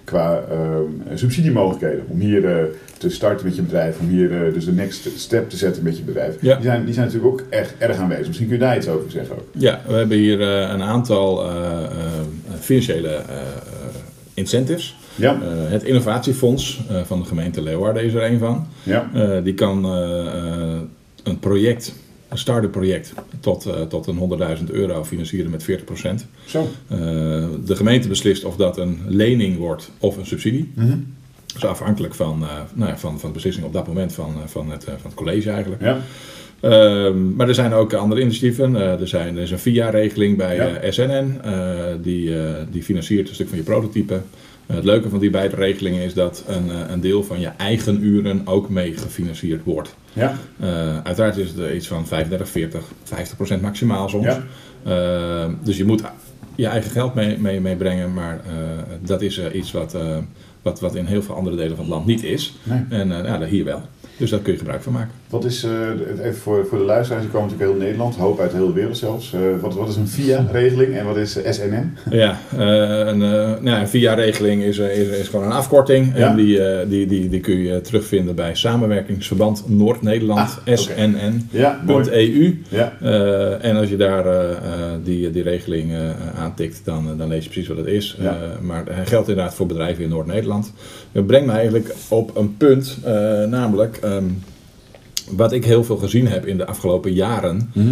qua 0.04 0.42
um, 0.52 1.02
subsidiemogelijkheden. 1.14 2.04
Om 2.08 2.20
hier 2.20 2.42
uh, 2.42 2.56
te 2.98 3.10
starten 3.10 3.46
met 3.46 3.56
je 3.56 3.62
bedrijf, 3.62 3.98
om 3.98 4.08
hier 4.08 4.30
uh, 4.30 4.54
dus 4.54 4.64
de 4.64 4.72
next 4.72 5.08
step 5.16 5.50
te 5.50 5.56
zetten 5.56 5.82
met 5.82 5.96
je 5.96 6.02
bedrijf. 6.02 6.36
Ja. 6.40 6.54
Die, 6.54 6.64
zijn, 6.64 6.84
die 6.84 6.94
zijn 6.94 7.06
natuurlijk 7.06 7.32
ook 7.32 7.46
echt 7.50 7.74
erg 7.78 7.96
aanwezig. 7.96 8.26
Misschien 8.26 8.48
kun 8.48 8.56
je 8.56 8.62
daar 8.62 8.76
iets 8.76 8.88
over 8.88 9.10
zeggen 9.10 9.34
ook. 9.36 9.46
Ja, 9.52 9.80
we 9.86 9.94
hebben 9.94 10.16
hier 10.16 10.40
een 10.40 10.82
aantal 10.82 11.50
financiële 12.60 13.22
incentives. 14.34 14.96
Ja. 15.14 15.34
Uh, 15.34 15.70
het 15.70 15.82
innovatiefonds 15.82 16.80
uh, 16.90 17.00
van 17.04 17.18
de 17.18 17.24
gemeente 17.24 17.62
Leeuwarden 17.62 18.02
is 18.02 18.14
er 18.14 18.24
een 18.24 18.38
van. 18.38 18.66
Ja. 18.82 19.10
Uh, 19.14 19.44
die 19.44 19.54
kan 19.54 19.82
een 21.28 21.38
project, 21.38 21.94
een 22.28 22.38
start-up 22.38 22.70
project, 22.70 23.12
tot, 23.40 23.66
tot 23.88 24.06
een 24.06 24.58
100.000 24.58 24.64
euro 24.70 25.04
financieren 25.04 25.50
met 25.50 25.62
40%. 25.62 25.66
Zo. 26.47 26.68
de 27.64 27.76
gemeente 27.76 28.08
beslist 28.08 28.44
of 28.44 28.56
dat 28.56 28.78
een 28.78 29.00
lening 29.06 29.56
wordt 29.56 29.90
of 29.99 30.16
een 30.16 30.26
subsidie. 30.26 30.73
Mm 30.75 30.88
-hmm. 30.88 31.16
Dus 31.52 31.64
afhankelijk 31.64 32.14
van, 32.14 32.42
uh, 32.42 32.49
nou 32.75 32.90
ja, 32.90 32.99
van, 32.99 33.20
van 33.20 33.28
de 33.28 33.35
beslissing 33.35 33.66
op 33.66 33.73
dat 33.73 33.87
moment 33.87 34.12
van, 34.12 34.35
van, 34.47 34.70
het, 34.70 34.85
van 34.85 34.97
het 35.02 35.14
college 35.14 35.50
eigenlijk. 35.50 35.82
Ja. 35.82 36.00
Ehm, 36.61 37.35
maar 37.35 37.49
er 37.49 37.54
zijn 37.54 37.73
ook 37.73 37.92
andere 37.94 38.20
initiatieven. 38.20 38.76
er, 38.76 39.08
zijn, 39.08 39.37
er 39.37 39.42
is 39.42 39.50
een 39.50 39.58
VIA-regeling 39.58 40.37
bij 40.37 40.78
SNN. 40.90 41.40
die, 42.02 42.32
die 42.70 42.82
financiert 42.82 43.28
een 43.28 43.35
stuk 43.35 43.49
van 43.49 43.58
je 43.58 43.64
prototype. 43.64 44.20
Het 44.72 44.84
leuke 44.84 45.08
van 45.08 45.18
die 45.18 45.30
beide 45.30 45.56
regelingen 45.56 46.02
is 46.02 46.14
dat 46.14 46.44
een, 46.46 46.92
een 46.92 47.00
deel 47.00 47.22
van 47.22 47.40
je 47.40 47.46
eigen 47.46 48.04
uren 48.04 48.42
ook 48.44 48.68
mee 48.68 48.96
gefinancierd 48.96 49.64
wordt. 49.64 49.94
Ja. 50.12 50.37
uiteraard 51.02 51.37
is 51.37 51.50
het 51.50 51.75
iets 51.75 51.87
van 51.87 52.06
35, 52.06 52.48
40, 52.48 52.84
50 53.02 53.37
procent 53.37 53.62
maximaal 53.62 54.08
soms. 54.08 54.26
Ja. 54.84 55.48
Dus 55.62 55.76
je 55.76 55.84
moet 55.84 56.02
je 56.54 56.66
eigen 56.66 56.90
geld 56.90 57.14
mee, 57.14 57.38
mee, 57.38 57.60
meebrengen, 57.60 58.14
maar 58.14 58.40
dat 59.00 59.22
is 59.22 59.52
iets 59.52 59.72
wat, 59.72 59.96
wat, 60.62 60.80
wat 60.80 60.94
in 60.94 61.04
heel 61.04 61.22
veel 61.22 61.34
andere 61.34 61.56
delen 61.56 61.76
van 61.76 61.84
het 61.84 61.94
land 61.94 62.06
niet 62.06 62.25
is. 62.25 62.56
En 62.88 63.08
ja, 63.08 63.44
hier 63.44 63.64
wel. 63.64 63.82
Dus 64.18 64.30
daar 64.30 64.40
kun 64.40 64.52
je 64.52 64.58
gebruik 64.58 64.82
van 64.82 64.92
maken. 64.92 65.10
Wat 65.28 65.44
is, 65.44 65.64
uh, 65.64 65.70
even 66.26 66.40
voor, 66.40 66.66
voor 66.66 66.78
de 66.78 66.84
luisteraars, 66.84 67.22
die 67.22 67.32
komen 67.32 67.48
natuurlijk 67.48 67.70
heel 67.70 67.87
Nederland, 67.87 68.16
hoop 68.16 68.40
uit 68.40 68.50
de 68.50 68.56
hele 68.56 68.72
wereld 68.72 68.96
zelfs. 68.96 69.32
Uh, 69.34 69.40
wat, 69.60 69.75
wat 69.75 69.88
is 69.88 69.96
een 69.96 70.08
VIA-regeling 70.08 70.96
en 70.96 71.04
wat 71.04 71.16
is 71.16 71.38
SNN? 71.48 71.96
Ja, 72.10 72.38
uh, 72.54 72.60
een, 73.06 73.18
nou, 73.18 73.80
een 73.80 73.88
VIA-regeling 73.88 74.62
is, 74.62 74.78
is, 74.78 75.08
is 75.08 75.28
gewoon 75.28 75.44
een 75.44 75.52
afkorting. 75.52 76.16
Ja? 76.16 76.30
En 76.30 76.37
die, 76.37 76.87
die, 76.87 77.06
die, 77.06 77.28
die 77.28 77.40
kun 77.40 77.58
je 77.58 77.80
terugvinden 77.80 78.34
bij 78.34 78.54
Samenwerkingsverband 78.54 79.64
Noord-Nederland, 79.66 80.58
ah, 80.64 80.76
SNN.eu. 80.76 82.58
Ja, 82.68 82.92
en 83.60 83.76
als 83.76 83.88
je 83.88 83.96
daar 83.96 84.25
die, 85.04 85.30
die 85.30 85.42
regeling 85.42 85.92
aantikt, 86.37 86.80
dan, 86.84 87.16
dan 87.16 87.28
lees 87.28 87.44
je 87.44 87.50
precies 87.50 87.68
wat 87.68 87.76
het 87.76 87.87
is. 87.87 88.18
maar 88.60 88.84
het 88.90 89.08
geldt 89.08 89.28
inderdaad 89.28 89.54
voor 89.54 89.66
bedrijven 89.66 90.04
in 90.04 90.10
Noord-Nederland. 90.10 90.72
Dat 91.12 91.26
brengt 91.26 91.46
me 91.46 91.52
eigenlijk 91.52 91.94
op 92.08 92.37
een 92.37 92.56
punt, 92.56 92.98
namelijk... 93.48 94.00
Um, 94.16 94.42
wat 95.30 95.52
ik 95.52 95.64
heel 95.64 95.84
veel 95.84 95.96
gezien 95.96 96.26
heb 96.28 96.46
in 96.46 96.56
de 96.56 96.66
afgelopen 96.66 97.12
jaren, 97.12 97.70
mhm. 97.74 97.90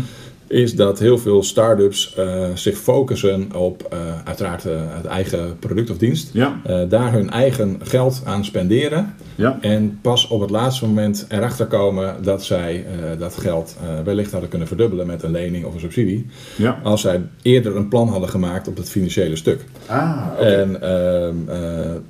Is 0.49 0.75
dat 0.75 0.99
heel 0.99 1.19
veel 1.19 1.43
start-ups 1.43 2.15
uh, 2.19 2.45
zich 2.55 2.79
focussen 2.79 3.49
op 3.55 3.89
uh, 3.93 3.99
uiteraard 4.25 4.65
uh, 4.65 4.73
het 4.77 5.05
eigen 5.05 5.59
product 5.59 5.91
of 5.91 5.99
dienst. 5.99 6.31
Ja. 6.33 6.61
daar 6.89 7.13
hun 7.13 7.31
eigen 7.31 7.81
geld 7.83 8.23
aan 8.25 8.45
spenderen. 8.45 9.15
Ja. 9.35 9.59
En 9.61 9.99
pas 10.03 10.29
op 10.29 10.41
het 10.41 10.51
laatste 10.51 10.87
moment 10.87 11.27
erachter 11.29 11.67
komen 11.67 12.15
dat 12.23 12.45
zij 12.45 12.85
dat 13.19 13.37
geld 13.37 13.77
wellicht 14.05 14.33
hadden 14.33 14.51
kunnen 14.51 14.69
verdubbelen 14.69 15.07
met 15.07 15.23
een 15.23 15.31
lening 15.31 15.65
of 15.65 15.75
een 15.75 15.81
subsidie. 15.81 16.27
Ja. 16.57 16.81
Als 16.83 17.01
zij 17.01 17.23
eerder 17.43 17.77
een 17.77 17.89
plan 17.89 18.09
hadden 18.09 18.29
gemaakt 18.29 18.69
op 18.69 18.77
het 18.77 18.91
financiële 18.91 19.37
stuk. 19.37 19.65
Ah, 19.87 20.27
okay. 20.33 20.53
en, 20.53 20.83
ehm, 20.83 21.35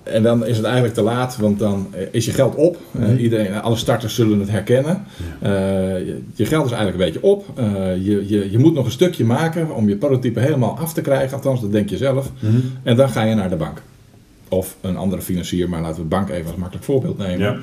en 0.03 0.23
dan 0.23 0.47
is 0.47 0.57
het 0.57 0.65
eigenlijk 0.65 0.95
te 0.95 1.03
laat, 1.03 1.37
want 1.37 1.59
dan 1.59 1.95
is 2.11 2.25
je 2.25 2.33
geld 2.33 2.55
op. 2.55 2.77
Mhm. 2.91 3.17
iedereen, 3.17 3.61
alle 3.61 3.77
starters 3.77 4.15
zullen 4.15 4.41
het 4.41 4.51
herkennen. 4.51 5.05
Je, 5.43 6.23
je, 6.35 6.47
geld 6.47 6.65
is 6.65 6.73
eigenlijk 6.73 6.99
een 7.03 7.13
beetje 7.13 7.29
op. 7.29 7.45
je, 8.03 8.26
je, 8.29 8.51
je 8.51 8.59
moet 8.59 8.75
nog 8.75 8.85
een 8.85 8.91
stukje 8.91 9.25
maken 9.25 9.75
om 9.75 9.89
je 9.89 9.97
prototype 9.97 10.41
helemaal 10.41 10.79
af 10.79 10.93
te 10.93 11.01
krijgen. 11.01 11.37
Althans, 11.37 11.61
dat 11.61 11.73
denk 11.73 11.89
je 11.89 11.97
zelf. 11.97 12.31
Mhm. 12.41 12.57
En 12.83 12.97
dan 12.97 13.09
ga 13.09 13.23
je 13.23 13.35
naar 13.35 13.51
de 13.51 13.57
bank. 13.57 13.83
Of 14.49 14.77
een 14.81 14.97
andere 14.97 15.23
financier, 15.23 15.69
maar 15.69 15.81
laten 15.81 15.97
we 15.97 16.03
de 16.03 16.09
bank 16.09 16.29
even 16.29 16.47
als 16.47 16.57
makkelijk 16.57 16.85
voorbeeld 16.85 17.19
nemen. 17.19 17.39
Ja. 17.39 17.57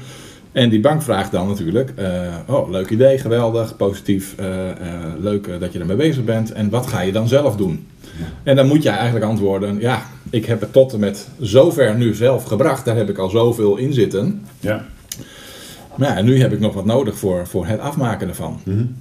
En 0.52 0.70
die 0.70 0.80
bank 0.80 1.02
vraagt 1.02 1.32
dan 1.32 1.48
natuurlijk, 1.48 1.94
uh, 2.00 2.08
oh 2.48 2.70
leuk 2.70 2.90
idee, 2.90 3.18
geweldig, 3.18 3.76
positief, 3.78 4.36
uh, 4.40 4.46
uh, 4.46 4.74
leuk 5.20 5.60
dat 5.60 5.74
je 5.74 5.80
ermee 5.80 5.96
bezig 5.96 6.24
bent. 6.24 6.52
En 6.52 6.70
wat 6.70 6.88
ga 6.88 7.02
je 7.02 7.12
dan 7.12 7.28
zelf 7.28 7.56
doen? 7.56 7.88
Ja. 8.02 8.26
En 8.44 8.56
dan 8.56 8.68
moet 8.68 8.84
je 8.84 8.90
eigenlijk 8.90 9.26
antwoorden, 9.26 9.80
ja, 9.80 10.06
ik 10.30 10.46
heb 10.46 10.62
het 10.62 10.74
tot 10.74 10.94
en 10.94 11.00
met 11.00 11.28
zover 11.40 11.96
nu 11.96 12.14
zelf 12.14 12.44
gebracht, 12.44 12.86
daar 12.86 12.96
heb 12.96 13.10
ik 13.10 13.18
al 13.18 13.30
zoveel 13.30 13.78
in 13.78 13.94
zitten. 13.94 14.46
Ja. 14.60 14.86
Maar 15.96 16.10
ja, 16.10 16.18
en 16.18 16.26
nu 16.26 16.40
heb 16.40 16.54
ik 16.54 16.60
nog 16.60 16.74
wat 16.74 16.86
nodig 16.86 17.18
voor, 17.18 17.48
voor 17.48 17.66
het 17.66 17.80
afmaken 17.80 18.28
ervan. 18.28 18.60
Mm 18.64 18.96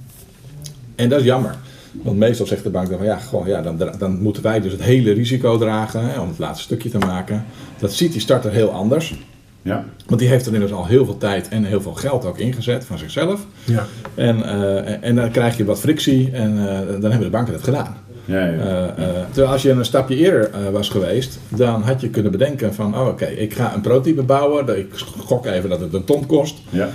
en 0.95 1.09
dat 1.09 1.19
is 1.19 1.25
jammer. 1.25 1.55
Want 2.01 2.17
meestal 2.17 2.45
zegt 2.45 2.63
de 2.63 2.69
bank 2.69 2.89
dan 2.89 2.97
van 2.97 3.07
ja, 3.07 3.17
gewoon, 3.17 3.47
ja 3.47 3.61
dan, 3.61 3.81
dan 3.97 4.21
moeten 4.21 4.43
wij 4.43 4.61
dus 4.61 4.71
het 4.71 4.81
hele 4.81 5.11
risico 5.11 5.57
dragen 5.57 6.09
hè, 6.09 6.19
om 6.19 6.27
het 6.27 6.39
laatste 6.39 6.63
stukje 6.63 6.89
te 6.89 6.97
maken. 6.97 7.45
Dat 7.79 7.93
ziet 7.93 8.11
die 8.11 8.21
starter 8.21 8.51
heel 8.51 8.71
anders. 8.71 9.15
Ja. 9.61 9.85
Want 10.05 10.19
die 10.19 10.29
heeft 10.29 10.45
er 10.45 10.53
inmidders 10.53 10.79
al 10.79 10.85
heel 10.85 11.05
veel 11.05 11.17
tijd 11.17 11.47
en 11.49 11.63
heel 11.63 11.81
veel 11.81 11.93
geld 11.93 12.25
ook 12.25 12.37
ingezet 12.37 12.85
van 12.85 12.97
zichzelf. 12.97 13.45
Ja. 13.63 13.85
En, 14.15 14.39
uh, 14.39 15.03
en 15.03 15.15
dan 15.15 15.31
krijg 15.31 15.57
je 15.57 15.65
wat 15.65 15.79
frictie 15.79 16.31
en 16.31 16.55
uh, 16.57 16.65
dan 17.01 17.11
hebben 17.11 17.19
de 17.19 17.29
banken 17.29 17.53
het 17.53 17.63
gedaan. 17.63 17.97
Ja, 18.25 18.45
ja. 18.45 18.53
Uh, 18.55 19.05
terwijl 19.25 19.51
als 19.51 19.61
je 19.61 19.69
een 19.69 19.85
stapje 19.85 20.15
eerder 20.15 20.71
was 20.71 20.89
geweest, 20.89 21.39
dan 21.49 21.81
had 21.81 22.01
je 22.01 22.09
kunnen 22.09 22.31
bedenken 22.31 22.73
van, 22.73 22.95
oh 22.95 23.07
oké, 23.07 23.25
ik 23.25 23.53
ga 23.53 23.73
een 23.73 23.81
prototype 23.81 24.23
bouwen. 24.23 24.77
Ik 24.77 24.93
gok 25.17 25.45
even 25.45 25.69
dat 25.69 25.79
het 25.79 25.93
een 25.93 26.03
ton 26.03 26.25
kost. 26.25 26.57
Ja. 26.69 26.89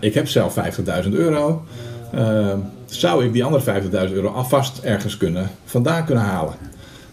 ik 0.00 0.14
heb 0.14 0.28
zelf 0.28 0.56
50.000 1.04 1.10
euro. 1.12 1.64
Zou 2.86 3.24
ik 3.24 3.32
die 3.32 3.44
andere 3.44 3.82
50.000 4.08 4.12
euro 4.12 4.28
alvast 4.28 4.78
ergens 4.82 5.16
kunnen, 5.16 5.50
vandaan 5.64 6.04
kunnen 6.04 6.24
halen? 6.24 6.54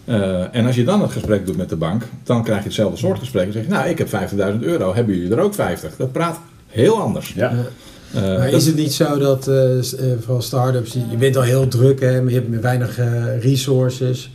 Uh, 0.04 0.54
en 0.54 0.66
als 0.66 0.74
je 0.74 0.84
dan 0.84 1.02
het 1.02 1.12
gesprek 1.12 1.46
doet 1.46 1.56
met 1.56 1.68
de 1.68 1.76
bank, 1.76 2.02
dan 2.24 2.44
krijg 2.44 2.58
je 2.58 2.64
hetzelfde 2.64 2.96
soort 2.96 3.18
gesprek. 3.18 3.46
En 3.46 3.52
zeg 3.52 3.62
je, 3.62 3.68
nou, 3.68 3.88
ik 3.88 3.98
heb 3.98 4.08
50.000 4.08 4.60
euro, 4.60 4.94
hebben 4.94 5.14
jullie 5.14 5.32
er 5.32 5.40
ook 5.40 5.54
50? 5.54 5.96
Dat 5.96 6.12
praat 6.12 6.38
heel 6.66 7.00
anders. 7.00 7.32
Ja. 7.32 7.52
Uh, 8.14 8.20
maar 8.20 8.50
dat... 8.50 8.60
is 8.60 8.66
het 8.66 8.76
niet 8.76 8.92
zo 8.92 9.18
dat 9.18 9.48
uh, 9.48 9.56
vooral 10.20 10.42
start-ups, 10.42 10.92
je 10.92 11.16
bent 11.16 11.36
al 11.36 11.42
heel 11.42 11.68
druk, 11.68 12.00
hè, 12.00 12.22
maar 12.22 12.32
je 12.32 12.40
hebt 12.40 12.60
weinig 12.60 12.98
resources. 13.40 14.30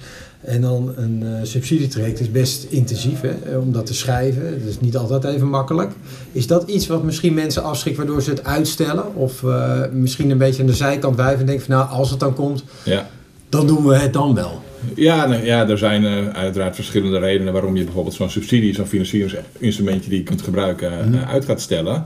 En 0.47 0.61
dan 0.61 0.93
een 0.95 1.23
subsidietraject 1.43 2.19
is 2.19 2.31
best 2.31 2.63
intensief 2.69 3.21
hè, 3.21 3.57
om 3.57 3.71
dat 3.71 3.85
te 3.85 3.93
schrijven. 3.93 4.59
Dat 4.59 4.69
is 4.69 4.79
niet 4.79 4.97
altijd 4.97 5.23
even 5.23 5.47
makkelijk. 5.47 5.91
Is 6.31 6.47
dat 6.47 6.69
iets 6.69 6.87
wat 6.87 7.03
misschien 7.03 7.33
mensen 7.33 7.63
afschrikt 7.63 7.97
waardoor 7.97 8.21
ze 8.21 8.29
het 8.29 8.43
uitstellen? 8.43 9.15
Of 9.15 9.43
misschien 9.91 10.29
een 10.29 10.37
beetje 10.37 10.61
aan 10.61 10.67
de 10.67 10.75
zijkant 10.75 11.15
wijven 11.15 11.39
en 11.39 11.45
denken 11.45 11.65
van 11.65 11.75
nou, 11.75 11.89
als 11.89 12.09
het 12.09 12.19
dan 12.19 12.33
komt, 12.33 12.63
ja. 12.83 13.09
dan 13.49 13.67
doen 13.67 13.85
we 13.87 13.95
het 13.95 14.13
dan 14.13 14.35
wel. 14.35 14.61
Ja, 14.95 15.25
nou, 15.27 15.45
ja, 15.45 15.67
er 15.67 15.77
zijn 15.77 16.03
uh, 16.03 16.27
uiteraard 16.29 16.75
verschillende 16.75 17.19
redenen 17.19 17.53
waarom 17.53 17.75
je 17.75 17.83
bijvoorbeeld 17.83 18.15
zo'n 18.15 18.29
subsidie, 18.29 18.73
zo'n 18.73 18.85
financieringsinstrumentje 18.85 20.09
die 20.09 20.19
je 20.19 20.23
kunt 20.23 20.41
gebruiken, 20.41 20.91
mm 20.91 21.13
-hmm. 21.13 21.23
uit 21.23 21.45
gaat 21.45 21.61
stellen. 21.61 22.05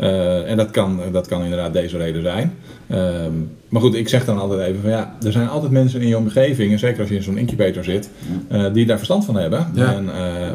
Uh, 0.00 0.50
en 0.50 0.56
dat 0.56 0.70
kan, 0.70 1.00
dat 1.12 1.26
kan 1.26 1.42
inderdaad 1.42 1.72
deze 1.72 1.96
reden 1.96 2.22
zijn. 2.22 2.52
Ehm, 2.86 3.32
maar 3.68 3.80
goed, 3.80 3.94
ik 3.94 4.08
zeg 4.08 4.24
dan 4.24 4.38
altijd 4.38 4.60
even 4.60 4.80
van 4.80 4.90
ja, 4.90 5.16
er 5.22 5.32
zijn 5.32 5.48
altijd 5.48 5.72
mensen 5.72 6.00
in 6.00 6.08
je 6.08 6.16
omgeving, 6.16 6.72
en 6.72 6.78
zeker 6.78 7.00
als 7.00 7.08
je 7.08 7.14
in 7.14 7.22
zo'n 7.22 7.38
incubator 7.38 7.84
zit, 7.84 8.10
uh, 8.52 8.72
die 8.72 8.86
daar 8.86 8.96
verstand 8.96 9.24
van 9.24 9.36
hebben. 9.36 9.70
Ja. 9.74 9.94
En 9.94 10.06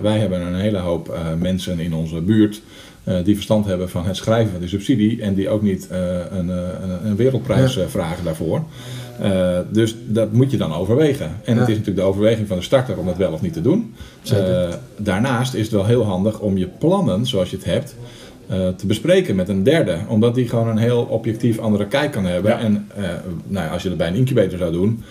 wij 0.01 0.19
hebben 0.19 0.41
een 0.41 0.55
hele 0.55 0.77
hoop 0.77 1.17
mensen 1.39 1.79
in 1.79 1.93
onze 1.93 2.21
buurt 2.21 2.61
die 3.23 3.35
verstand 3.35 3.65
hebben 3.65 3.89
van 3.89 4.05
het 4.05 4.15
schrijven 4.15 4.51
van 4.51 4.59
die 4.59 4.69
subsidie 4.69 5.21
en 5.21 5.33
die 5.33 5.49
ook 5.49 5.61
niet 5.61 5.87
een, 5.91 6.47
een, 6.47 7.05
een, 7.05 7.15
wereldprijs 7.15 7.73
Ja. 7.73 7.87
vragen 7.87 8.23
daarvoor. 8.23 8.63
Uh, 9.21 9.57
dus 9.71 9.95
dat 10.07 10.31
moet 10.31 10.51
je 10.51 10.57
dan 10.57 10.73
overwegen. 10.73 11.31
En 11.43 11.53
Ja. 11.53 11.59
het 11.59 11.69
is 11.69 11.77
natuurlijk 11.77 12.05
de 12.05 12.11
overweging 12.11 12.47
van 12.47 12.57
de 12.57 12.63
starter 12.63 12.97
om 12.97 13.05
dat 13.05 13.17
wel 13.17 13.31
of 13.31 13.41
niet 13.41 13.53
te 13.53 13.61
doen. 13.61 13.93
Uh, 14.33 14.67
daarnaast 14.97 15.53
is 15.53 15.61
het 15.61 15.71
wel 15.71 15.85
heel 15.85 16.05
handig 16.05 16.39
om 16.39 16.57
je 16.57 16.67
plannen, 16.79 17.25
zoals 17.25 17.49
je 17.49 17.55
het 17.55 17.65
hebt, 17.65 17.95
uh, 18.51 18.67
te 18.67 18.85
bespreken 18.85 19.35
met 19.35 19.49
een 19.49 19.63
derde. 19.63 19.97
Omdat 20.07 20.35
die 20.35 20.49
gewoon 20.49 20.67
een 20.67 20.77
heel 20.77 21.01
objectief 21.01 21.59
andere 21.59 21.87
kijk 21.87 22.11
kan 22.11 22.25
hebben. 22.25 22.51
Ja. 22.51 22.59
En 22.59 22.87
nou, 23.47 23.71
als 23.71 23.83
je 23.83 23.89
dat 23.89 23.97
bij 23.97 24.07
een 24.07 24.15
incubator 24.15 24.57
zou 24.57 24.71
doen, 24.71 25.03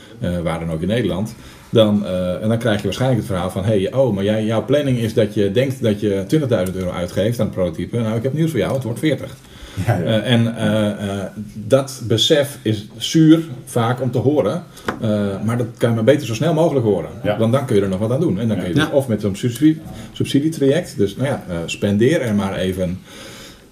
waar 0.43 0.59
dan 0.59 0.71
ook 0.71 0.81
in 0.81 0.89
Nederland, 0.89 1.35
dan, 1.71 2.07
en 2.41 2.49
dan 2.49 2.59
krijg 2.59 2.77
je 2.77 2.85
waarschijnlijk 2.85 3.21
het 3.21 3.31
verhaal 3.31 3.51
van: 3.51 3.65
hey, 3.65 3.93
oh, 3.93 4.15
maar 4.15 4.25
jij, 4.25 4.45
jouw 4.45 4.65
planning 4.65 4.99
is 4.99 5.15
dat 5.15 5.35
je 5.35 5.51
denkt 5.51 5.83
dat 5.83 6.01
je 6.01 6.25
20.000 6.69 6.75
euro 6.75 6.91
uitgeeft 6.91 7.41
aan 7.41 7.47
het 7.47 7.55
prototype. 7.55 7.99
Nou, 7.99 8.17
ik 8.17 8.23
heb 8.23 8.33
nieuws 8.33 8.51
voor 8.51 8.61
jou, 8.61 8.75
het 8.75 8.83
wordt 8.83 8.99
40. 8.99 9.37
Ja, 9.87 9.97
ja. 9.97 10.03
Uh, 10.03 10.31
en 10.33 10.41
uh, 10.59 11.07
uh, 11.07 11.23
dat 11.55 12.03
besef 12.09 12.59
is 12.63 12.89
zuur 12.97 13.41
vaak 13.65 14.01
om 14.01 14.11
te 14.11 14.19
horen, 14.19 14.63
maar 15.45 15.57
dat 15.59 15.67
kan 15.79 15.89
je 15.89 15.95
maar 15.95 16.05
beter 16.05 16.27
zo 16.27 16.35
snel 16.35 16.55
mogelijk 16.55 16.87
horen. 16.87 17.11
Ja. 17.23 17.39
Want 17.39 17.53
dan 17.53 17.67
kun 17.67 17.77
je 17.77 17.83
er 17.83 17.89
nog 17.89 17.99
wat 17.99 18.11
aan 18.11 18.21
doen. 18.21 18.41
En 18.41 18.49
dan 18.49 18.57
kun 18.59 18.69
je 18.69 18.75
Ja. 18.75 18.85
dus 18.85 18.93
of 18.93 19.09
met 19.09 19.21
zo'n 19.21 19.37
subsidie, 19.37 19.81
subsidietraject, 20.13 20.97
dus 20.97 21.17
nou 21.17 21.29
ja, 21.29 21.43
spendeer 21.67 22.21
er 22.21 22.35
maar 22.35 22.55
even 22.57 22.99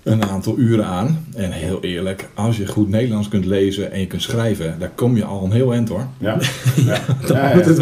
een 0.03 0.25
aantal 0.25 0.59
uren 0.59 0.87
aan. 0.87 1.27
En 1.35 1.53
heel 1.53 1.79
eerlijk, 1.81 2.29
als 2.35 2.57
je 2.57 2.67
goed 2.67 2.89
Nederlands 2.89 3.29
kunt 3.29 3.45
lezen 3.45 3.93
en 3.93 4.01
je 4.01 4.07
kunt 4.07 4.23
schrijven, 4.23 4.77
daar 4.79 4.91
kom 4.95 5.17
je 5.17 5.25
al 5.25 5.45
een 5.45 5.53
heel 5.53 5.73
eind 5.73 5.89
hoor. 5.89 6.07
Ja. 6.19 6.39
Ja. 6.87 7.01
Ja, 7.29 7.49
ja, 7.49 7.55
moet 7.55 7.65
het 7.65 7.79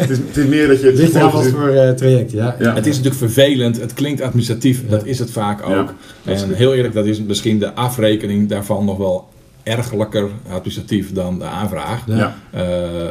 het, 0.00 0.10
is, 0.10 0.18
het 0.18 0.36
is 0.36 0.46
meer 0.46 0.68
dat 0.68 0.80
je 0.80 0.86
het 0.86 0.98
Ligt 0.98 1.50
voor 1.50 1.68
eh, 1.68 1.90
traject, 1.90 2.30
ja. 2.30 2.56
Ja. 2.58 2.74
Het 2.74 2.86
is 2.86 2.96
natuurlijk 2.96 3.32
vervelend, 3.32 3.80
het 3.80 3.94
klinkt 3.94 4.20
administratief, 4.20 4.88
dat 4.88 5.06
is 5.06 5.18
het 5.18 5.30
vaak 5.30 5.68
ook. 5.68 5.94
En 6.24 6.54
heel 6.54 6.74
eerlijk, 6.74 6.94
dat 6.94 7.06
is 7.06 7.22
misschien 7.22 7.58
de 7.58 7.74
afrekening 7.74 8.48
daarvan 8.48 8.84
nog 8.84 8.96
wel 8.96 9.28
ergelijker 9.62 10.28
administratief 10.48 11.12
dan 11.12 11.38
de 11.38 11.44
aanvraag. 11.44 12.02
Ja. 12.06 12.36
Eh, 12.50 12.62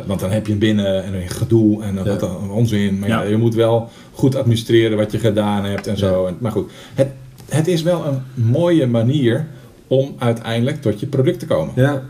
want 0.05 0.19
dan 0.19 0.31
heb 0.31 0.45
je 0.45 0.51
hem 0.51 0.59
binnen 0.59 1.03
en 1.03 1.13
een 1.13 1.29
gedoe 1.29 1.83
en 1.83 1.95
dan 1.95 2.05
Ja. 2.05 2.11
wat 2.11 2.21
een 2.21 2.49
onzin. 2.49 2.99
Maar 2.99 3.09
ja. 3.09 3.21
Ja. 3.21 3.29
je 3.29 3.37
moet 3.37 3.55
wel 3.55 3.89
goed 4.11 4.35
administreren 4.35 4.97
wat 4.97 5.11
je 5.11 5.19
gedaan 5.19 5.65
hebt 5.65 5.87
en 5.87 5.97
zo. 5.97 6.25
En, 6.25 6.35
maar 6.39 6.51
goed, 6.51 6.71
het, 6.93 7.07
het 7.49 7.67
is 7.67 7.81
wel 7.81 8.05
een 8.05 8.21
mooie 8.33 8.87
manier 8.87 9.47
om 9.87 10.15
uiteindelijk 10.17 10.81
tot 10.81 10.99
je 10.99 11.05
product 11.05 11.39
te 11.39 11.45
komen. 11.45 11.73
Ja. 11.75 12.03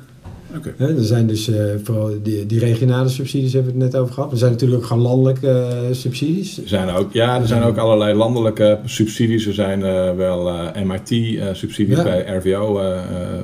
Oké. 0.57 0.73
Hè, 0.77 0.97
er 0.97 1.03
zijn 1.03 1.27
dus 1.27 1.49
eh, 1.49 1.63
vooral 1.83 2.11
die, 2.23 2.45
die 2.45 2.59
regionale 2.59 3.09
subsidies 3.09 3.53
hebben 3.53 3.73
we 3.73 3.83
het 3.83 3.91
net 3.91 4.01
over 4.01 4.13
gehad. 4.13 4.31
Er 4.31 4.37
zijn 4.37 4.51
natuurlijk 4.51 4.81
ook 4.81 4.87
gewoon 4.87 5.03
landelijke 5.03 5.49
eh, 5.49 5.77
subsidies. 5.91 6.57
Er 6.61 6.67
zijn 6.67 6.89
ook, 6.89 7.13
ja, 7.13 7.39
er 7.39 7.47
zijn 7.47 7.63
ook 7.63 7.77
allerlei 7.77 8.13
landelijke 8.13 8.79
subsidies. 8.85 9.45
Er 9.47 9.53
zijn 9.53 9.83
eh, 9.83 10.15
wel 10.15 10.51
MIT-subsidies 10.83 11.97
Ja. 11.97 12.03
bij 12.03 12.37
RVO 12.37 12.81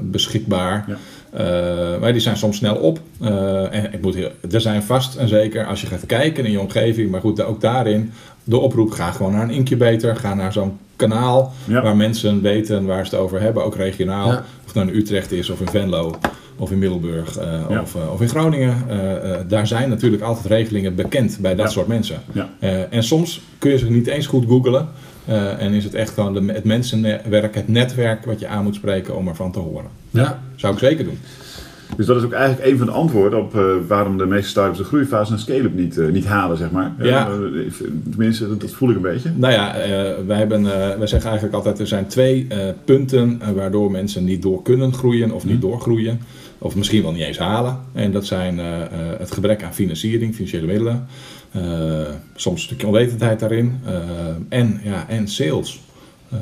beschikbaar. 0.01 0.85
Ja. 0.87 0.97
Eh, 1.31 1.99
maar 1.99 2.11
die 2.11 2.21
zijn 2.21 2.37
soms 2.37 2.57
snel 2.57 2.75
op. 2.75 2.99
Eh, 3.21 3.73
en 3.73 3.93
ik 3.93 4.01
moet 4.01 4.15
heel, 4.15 4.31
er 4.51 4.61
zijn 4.61 4.83
vast 4.83 5.15
en 5.15 5.27
zeker, 5.27 5.65
als 5.65 5.81
je 5.81 5.87
gaat 5.87 6.05
kijken 6.05 6.45
in 6.45 6.51
je 6.51 6.59
omgeving, 6.59 7.11
maar 7.11 7.21
goed, 7.21 7.41
ook 7.41 7.61
daarin, 7.61 8.11
de 8.49 8.57
oproep, 8.57 8.91
ga 8.91 9.11
gewoon 9.11 9.31
naar 9.31 9.43
een 9.43 9.49
incubator, 9.49 10.15
ga 10.15 10.33
naar 10.33 10.53
zo'n 10.53 10.77
kanaal 10.95 11.53
Ja. 11.65 11.81
waar 11.81 11.95
mensen 11.95 12.41
weten 12.41 12.85
waar 12.85 13.05
ze 13.05 13.15
het 13.15 13.23
over 13.23 13.41
hebben, 13.41 13.65
ook 13.65 13.75
regionaal. 13.75 14.27
Ja. 14.27 14.37
Of 14.37 14.65
het 14.65 14.73
nou 14.73 14.87
in 14.87 14.95
Utrecht 14.95 15.31
is 15.31 15.49
of 15.49 15.59
in 15.59 15.67
Venlo 15.67 16.15
of 16.57 16.71
in 16.71 16.79
Middelburg 16.79 17.37
eh, 17.37 17.51
Ja. 17.69 17.81
of, 17.81 17.95
eh, 17.95 18.13
of 18.13 18.21
in 18.21 18.27
Groningen. 18.29 18.75
Eh, 18.89 19.35
daar 19.47 19.67
zijn 19.67 19.89
natuurlijk 19.89 20.23
altijd 20.23 20.45
regelingen 20.45 20.95
bekend 20.95 21.37
bij 21.41 21.55
dat 21.55 21.71
soort 21.71 21.87
mensen. 21.87 22.21
En 22.89 23.03
soms 23.03 23.41
kun 23.57 23.71
je 23.71 23.77
ze 23.77 23.89
niet 23.91 24.07
eens 24.07 24.27
goed 24.27 24.45
googlen. 24.47 24.87
en 25.59 25.73
is 25.73 25.83
het 25.83 25.93
echt 25.93 26.13
gewoon 26.13 26.33
de, 26.33 26.53
het 26.53 26.63
mensenwerk, 26.63 27.55
het 27.55 27.67
netwerk 27.67 28.25
wat 28.25 28.39
je 28.39 28.47
aan 28.47 28.63
moet 28.63 28.75
spreken 28.75 29.15
om 29.15 29.27
ervan 29.27 29.51
te 29.51 29.59
horen. 29.59 29.89
Ja. 30.09 30.39
Zou 30.55 30.73
ik 30.73 30.79
zeker 30.79 31.03
doen. 31.03 31.19
Dus 31.95 32.05
dat 32.05 32.17
is 32.17 32.23
ook 32.23 32.31
eigenlijk 32.31 32.71
een 32.71 32.77
van 32.77 32.85
de 32.85 32.91
antwoorden 32.91 33.39
op 33.39 33.55
eh, 33.55 33.61
waarom 33.87 34.17
de 34.17 34.25
meeste 34.25 34.49
start-ups 34.49 34.77
de 34.77 34.83
groeifase 34.83 35.31
en 35.31 35.39
scale-up 35.39 35.73
niet, 35.73 35.97
eh, 35.97 36.07
niet 36.07 36.25
halen, 36.25 36.57
zeg 36.57 36.71
maar. 36.71 36.95
Ja. 36.99 37.29
Eh, 37.29 37.71
tenminste, 38.09 38.47
dat, 38.47 38.61
dat 38.61 38.71
voel 38.71 38.89
ik 38.89 38.95
een 38.95 39.01
beetje. 39.01 39.31
Nou 39.35 39.53
ja, 39.53 39.75
wij, 40.25 40.37
hebben, 40.37 40.63
wij 40.97 41.07
zeggen 41.07 41.29
eigenlijk 41.29 41.53
altijd 41.53 41.79
er 41.79 41.87
zijn 41.87 42.07
twee 42.07 42.47
punten 42.85 43.41
waardoor 43.55 43.91
mensen 43.91 44.23
niet 44.23 44.41
door 44.41 44.61
kunnen 44.61 44.93
groeien 44.93 45.31
of 45.31 45.45
niet 45.45 45.61
doorgroeien. 45.61 46.19
Of 46.57 46.75
misschien 46.75 47.01
wel 47.01 47.11
niet 47.11 47.21
eens 47.21 47.37
halen. 47.37 47.79
En 47.93 48.11
dat 48.11 48.25
zijn 48.25 48.57
het 49.17 49.31
gebrek 49.31 49.63
aan 49.63 49.73
financiering, 49.73 50.35
financiële 50.35 50.65
middelen. 50.65 51.07
soms 52.35 52.59
een 52.59 52.65
stukje 52.65 52.87
onwetendheid 52.87 53.39
daarin. 53.39 53.79
en, 54.49 54.79
ja, 54.83 55.05
en 55.07 55.27
sales. 55.27 55.81
Eh, 56.31 56.37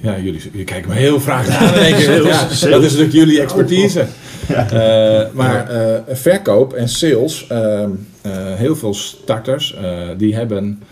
ja, 0.00 0.18
jullie, 0.18 0.40
jullie 0.50 0.64
kijken 0.64 0.90
me 0.90 0.96
heel 0.96 1.20
vragen 1.20 1.58
aan. 1.58 1.88
ja. 2.24 2.48
Dat 2.48 2.82
is 2.82 2.90
natuurlijk 2.90 3.12
jullie 3.12 3.40
expertise. 3.40 4.06
Eh, 4.54 5.32
maar 5.32 5.68
eh, 5.68 6.00
verkoop 6.16 6.72
en 6.72 6.88
sales, 6.88 7.46
ehm, 7.46 7.90
eh, 8.22 8.30
heel 8.54 8.76
veel 8.76 8.94
starters, 8.94 9.76
die 10.16 10.34
hebben 10.34 10.82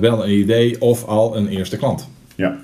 wel 0.00 0.24
een 0.24 0.30
idee 0.30 0.80
of 0.80 1.04
al 1.04 1.36
een 1.36 1.48
eerste 1.48 1.76
klant. 1.76 2.08
Ja. 2.34 2.56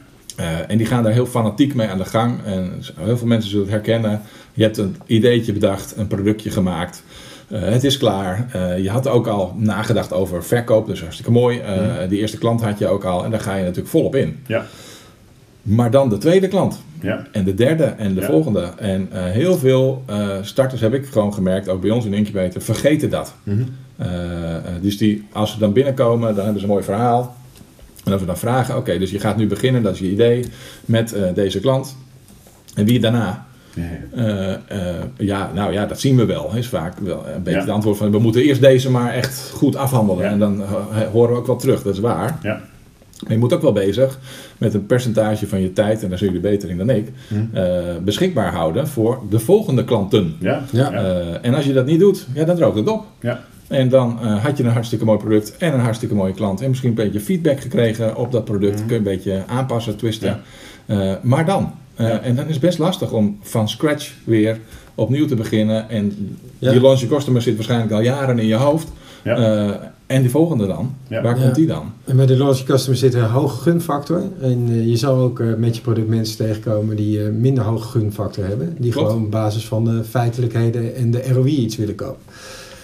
En 0.69 0.79
die 0.79 0.87
gaan 0.87 1.03
daar 1.03 1.13
heel 1.13 1.27
fanatiek 1.27 1.75
mee 1.75 1.89
aan 1.89 1.99
de 1.99 2.05
gang. 2.05 2.45
En 2.45 2.73
heel 3.01 3.17
veel 3.17 3.27
mensen 3.27 3.51
zullen 3.51 3.65
het 3.65 3.75
herkennen. 3.75 4.21
Je 4.53 4.63
hebt 4.63 4.79
een 4.79 4.97
ideetje 5.07 5.53
bedacht, 5.53 5.97
een 5.97 6.07
productje 6.07 6.51
gemaakt. 6.51 7.03
Eh, 7.49 7.61
het 7.63 7.85
is 7.85 7.99
klaar. 7.99 8.49
Eh, 8.53 8.79
je 8.83 8.91
had 8.91 9.09
ook 9.09 9.27
al 9.27 9.55
nagedacht 9.57 10.13
over 10.13 10.45
verkoop, 10.45 10.87
dus 10.87 11.01
hartstikke 11.01 11.31
mooi. 11.33 11.59
Eh, 11.59 12.09
Die 12.09 12.19
eerste 12.19 12.39
klant 12.39 12.63
had 12.63 12.79
je 12.79 12.87
ook 12.89 13.05
al 13.05 13.25
en 13.25 13.31
daar 13.31 13.41
ga 13.41 13.55
je 13.55 13.63
natuurlijk 13.63 13.89
volop 13.89 14.15
in. 14.15 14.39
Ja. 14.47 14.65
Maar 15.63 15.91
dan 15.91 16.09
de 16.09 16.19
tweede 16.19 16.49
klant. 16.49 16.81
Ja. 17.01 17.27
En 17.33 17.45
de 17.45 17.55
derde 17.55 17.85
en 17.85 18.15
de 18.15 18.21
Ja. 18.21 18.27
volgende. 18.27 18.73
En 18.79 19.09
heel 19.13 19.59
veel 19.59 20.05
starters 20.43 20.81
heb 20.81 20.95
ik 20.95 21.07
gewoon 21.07 21.35
gemerkt, 21.35 21.69
ook 21.69 21.81
bij 21.81 21.91
ons 21.91 22.05
in 22.05 22.15
Incubator, 22.15 22.63
vergeten 22.63 23.11
dat. 23.11 23.35
Mhm. 23.43 23.63
Dus 24.81 24.99
die, 24.99 25.27
als 25.33 25.53
ze 25.53 25.59
dan 25.59 25.73
binnenkomen, 25.73 26.29
dan 26.35 26.45
hebben 26.45 26.61
ze 26.61 26.67
een 26.67 26.73
mooi 26.73 26.85
verhaal. 26.85 27.35
En 28.05 28.13
als 28.13 28.21
we 28.21 28.27
dan 28.27 28.39
vragen, 28.39 28.77
oké, 28.77 28.99
dus 28.99 29.11
je 29.11 29.19
gaat 29.21 29.37
nu 29.37 29.47
beginnen, 29.47 29.83
dat 29.83 29.93
is 29.93 29.99
je 29.99 30.11
idee, 30.11 30.45
met 30.85 31.17
deze 31.35 31.61
klant. 31.61 31.97
En 32.75 32.85
wie 32.85 33.01
daarna? 33.01 33.47
Ja. 33.77 33.83
Eh, 34.25 34.53
eh, 34.53 34.95
ja, 35.17 35.51
nou 35.55 35.73
ja, 35.73 35.87
dat 35.87 36.01
zien 36.01 36.17
we 36.17 36.25
wel. 36.25 36.51
Is 36.55 36.69
vaak 36.69 36.99
wel 36.99 37.25
een 37.35 37.43
beetje 37.43 37.59
Ja. 37.59 37.65
het 37.65 37.75
antwoord 37.75 37.97
van, 37.97 38.11
we 38.11 38.19
moeten 38.19 38.43
eerst 38.43 38.61
deze 38.61 38.91
maar 38.91 39.13
echt 39.13 39.51
goed 39.55 39.77
afhandelen. 39.77 40.25
Ja. 40.25 40.31
En 40.31 40.39
dan 40.39 40.63
eh, 40.63 40.69
horen 41.13 41.33
we 41.33 41.39
ook 41.39 41.47
wel 41.47 41.57
terug, 41.57 41.83
dat 41.83 41.95
is 41.95 42.01
waar. 42.01 42.39
Ja. 42.43 42.61
Maar 43.23 43.33
je 43.33 43.39
moet 43.39 43.53
ook 43.53 43.63
wel 43.63 43.73
bezig 43.73 44.19
met 44.59 44.75
een 44.75 44.87
percentage 44.87 45.47
van 45.49 45.61
je 45.61 45.73
tijd, 45.73 46.03
en 46.03 46.09
daar 46.09 46.19
zijn 46.19 46.33
jullie 46.33 46.49
beter 46.51 46.71
in 46.71 46.77
dan 46.77 46.91
ik, 46.91 47.13
Hm. 47.29 47.57
eh, 47.57 47.75
beschikbaar 48.05 48.53
houden 48.53 48.89
voor 48.89 49.19
de 49.31 49.39
volgende 49.39 49.85
klanten. 49.85 50.37
Ja. 50.41 50.63
Ja. 50.73 50.93
Eh, 50.93 51.27
en 51.43 51.55
als 51.55 51.65
je 51.65 51.73
dat 51.73 51.87
niet 51.87 52.01
doet, 52.01 52.27
ja, 52.35 52.45
dan 52.45 52.57
droogt 52.57 52.77
het 52.77 52.89
op. 52.89 53.05
Ja. 53.21 53.41
En 53.69 53.89
dan 53.89 54.19
eh, 54.23 54.45
had 54.45 54.57
je 54.59 54.65
een 54.65 54.71
hartstikke 54.71 55.05
mooi 55.05 55.19
product 55.19 55.57
en 55.57 55.73
een 55.75 55.81
hartstikke 55.81 56.15
mooie 56.15 56.33
klant. 56.35 56.61
En 56.61 56.69
misschien 56.69 56.89
een 56.89 56.95
beetje 56.95 57.21
feedback 57.21 57.61
gekregen 57.61 58.17
op 58.17 58.33
dat 58.33 58.45
product. 58.45 58.77
Kun 58.79 58.89
je 58.89 58.95
een 58.97 59.03
beetje 59.03 59.43
aanpassen, 59.47 59.97
twisten. 59.97 60.41
Eh, 60.87 61.13
maar 61.23 61.45
dan. 61.45 61.73
Eh, 61.97 62.09
Ja. 62.09 62.21
En 62.21 62.37
dan 62.37 62.45
is 62.47 62.53
het 62.53 62.61
best 62.63 62.79
lastig 62.79 63.13
om 63.13 63.39
van 63.43 63.69
scratch 63.69 64.13
weer 64.25 64.59
opnieuw 64.95 65.27
te 65.27 65.35
beginnen. 65.35 65.89
En 65.89 66.37
Ja. 66.59 66.71
die 66.71 66.81
launch 66.81 67.07
customer 67.09 67.43
zit 67.43 67.55
waarschijnlijk 67.55 67.93
al 67.93 68.01
jaren 68.01 68.39
in 68.39 68.47
je 68.47 68.55
hoofd. 68.55 68.89
Ja. 69.25 69.37
Eh, 69.37 69.75
en 70.07 70.21
die 70.21 70.31
volgende 70.31 70.67
dan? 70.67 70.95
Ja. 71.09 71.23
Waar 71.23 71.37
Ja. 71.39 71.43
komt 71.43 71.55
die 71.55 71.67
dan? 71.67 71.93
En 72.05 72.17
bij 72.17 72.27
de 72.27 72.37
loyalty 72.37 72.65
customer 72.65 72.99
zit 72.99 73.15
een 73.15 73.23
hoge 73.25 73.61
gunfactor. 73.63 74.23
En 74.41 74.67
eh, 74.69 74.87
je 74.87 74.97
zal 74.97 75.17
ook 75.17 75.43
met 75.59 75.77
je 75.77 75.83
product 75.83 76.09
mensen 76.09 76.37
tegenkomen 76.37 76.97
die 76.97 77.23
eh, 77.25 77.31
minder 77.33 77.65
hoge 77.65 77.89
gunfactor 77.99 78.45
hebben. 78.45 78.77
Die 78.79 78.91
Klopt. 78.93 79.09
gewoon 79.09 79.25
op 79.25 79.31
basis 79.31 79.67
van 79.67 79.85
de 79.85 80.05
feitelijkheden 80.05 80.95
en 80.95 81.11
de 81.11 81.33
ROI 81.33 81.57
iets 81.57 81.77
willen 81.77 81.95
kopen. 81.95 82.23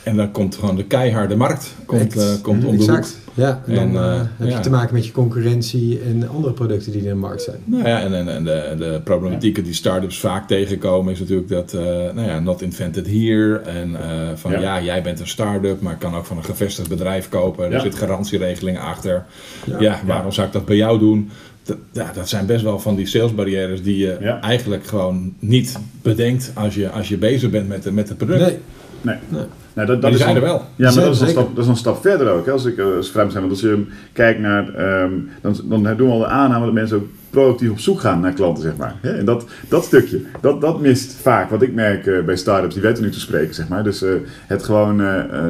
En 0.04 0.16
dan 0.16 0.30
komt 0.30 0.54
gewoon 0.54 0.76
de 0.76 0.84
keiharde 0.84 1.36
markt 1.36 1.74
komt, 1.86 2.00
Ex- 2.02 2.16
eh, 2.16 2.42
komt 2.42 2.64
om 2.64 2.70
de 2.70 2.76
exact. 2.82 3.06
hoek. 3.24 3.34
Ja, 3.34 3.62
en 3.66 3.74
dan 3.74 3.82
En, 3.84 3.96
eh, 3.96 4.14
eh, 4.14 4.26
heb 4.36 4.48
ja. 4.48 4.56
je 4.56 4.62
te 4.62 4.70
maken 4.70 4.94
met 4.94 5.06
je 5.06 5.12
concurrentie 5.12 6.00
en 6.00 6.28
andere 6.28 6.52
producten 6.54 6.92
die 6.92 7.00
er 7.00 7.06
in 7.06 7.12
de 7.14 7.20
markt 7.20 7.42
zijn. 7.42 7.56
Nou 7.64 7.88
ja, 7.88 8.00
en, 8.00 8.14
en, 8.14 8.28
en 8.28 8.44
de, 8.44 8.74
de 8.78 9.00
problematieken 9.04 9.64
die 9.64 9.72
start-ups 9.74 10.20
vaak 10.20 10.46
tegenkomen 10.48 11.12
is 11.12 11.18
natuurlijk 11.20 11.48
dat, 11.48 11.72
eh, 11.74 11.80
nou 11.84 12.22
ja, 12.22 12.40
not 12.40 12.62
invented 12.62 13.06
here. 13.06 13.56
En 13.58 13.96
eh, 13.96 14.28
van 14.34 14.50
Ja. 14.50 14.58
ja. 14.60 14.82
jij 14.82 15.02
bent 15.02 15.20
een 15.20 15.26
start-up, 15.28 15.80
maar 15.80 15.92
ik 15.92 15.98
kan 15.98 16.14
ook 16.14 16.24
van 16.26 16.36
een 16.36 16.44
gevestigd 16.44 16.88
bedrijf 16.88 17.28
kopen. 17.28 17.72
Er 17.72 17.80
zit 17.80 17.94
garantieregelingen 17.94 18.80
achter. 18.80 19.24
Ja. 19.66 19.80
Ja, 19.80 20.00
waarom 20.06 20.32
zou 20.32 20.46
ik 20.46 20.52
dat 20.52 20.64
bij 20.64 20.76
jou 20.76 20.98
doen? 20.98 21.30
Dat, 21.62 21.76
ja, 21.92 22.10
dat 22.14 22.28
zijn 22.28 22.46
best 22.46 22.62
wel 22.64 22.78
van 22.78 22.94
die 22.94 23.06
salesbarrières 23.06 23.82
die 23.82 23.96
je 23.96 24.16
Ja. 24.20 24.40
eigenlijk 24.40 24.86
gewoon 24.86 25.34
niet 25.38 25.78
bedenkt 26.02 26.50
als 26.54 26.74
je, 26.74 26.90
als 26.90 27.08
je 27.08 27.16
bezig 27.16 27.50
bent 27.50 27.68
met, 27.68 27.82
de- 27.82 27.92
met 27.92 28.08
het 28.08 28.18
product. 28.18 28.40
Nee, 28.40 28.58
Nee. 29.00 29.16
Nee. 29.28 29.42
Nou, 29.74 29.86
dat, 29.86 30.00
dat 30.02 30.10
die 30.10 30.18
is 30.18 30.24
zijn 30.24 30.36
er 30.36 30.42
wel. 30.42 30.62
Ja, 30.76 30.94
maar 30.94 31.04
dat 31.04 31.14
is, 31.14 31.20
een 31.20 31.28
stap, 31.28 31.54
dat 31.54 31.64
is 31.64 31.70
een 31.70 31.76
stap 31.76 32.00
verder 32.00 32.30
ook. 32.30 32.46
Hè? 32.46 32.52
Als 32.52 32.64
ik 32.64 32.78
eh, 32.78 32.96
als 32.96 33.10
vreemd 33.10 33.32
zijn, 33.32 33.44
want 33.48 33.54
als 33.54 33.70
je 33.70 33.84
kijkt 34.12 34.40
naar, 34.40 34.74
ehm, 34.74 35.12
dan, 35.40 35.56
dan 35.64 35.96
doen 35.96 36.06
we 36.06 36.12
al 36.12 36.18
de 36.18 36.26
aanname 36.26 36.64
dat 36.64 36.74
mensen 36.74 36.96
ook 36.96 37.06
proactief 37.30 37.70
op 37.70 37.78
zoek 37.78 38.00
gaan 38.00 38.20
naar 38.20 38.32
klanten, 38.32 38.62
zeg 38.62 38.76
maar. 38.76 38.94
Hè? 39.00 39.10
En 39.10 39.24
dat, 39.24 39.44
dat 39.68 39.84
stukje, 39.84 40.20
dat, 40.40 40.60
dat 40.60 40.80
mist 40.80 41.12
vaak. 41.12 41.50
Wat 41.50 41.62
ik 41.62 41.74
merk 41.74 42.06
eh, 42.06 42.24
bij 42.24 42.36
start-ups, 42.36 42.74
die 42.74 42.82
weten 42.82 43.02
nu 43.02 43.10
te 43.10 43.20
spreken, 43.20 43.54
zeg 43.54 43.68
maar. 43.68 43.84
Dus 43.84 44.02
eh, 44.02 44.10
het 44.46 44.62
gewoon 44.62 44.96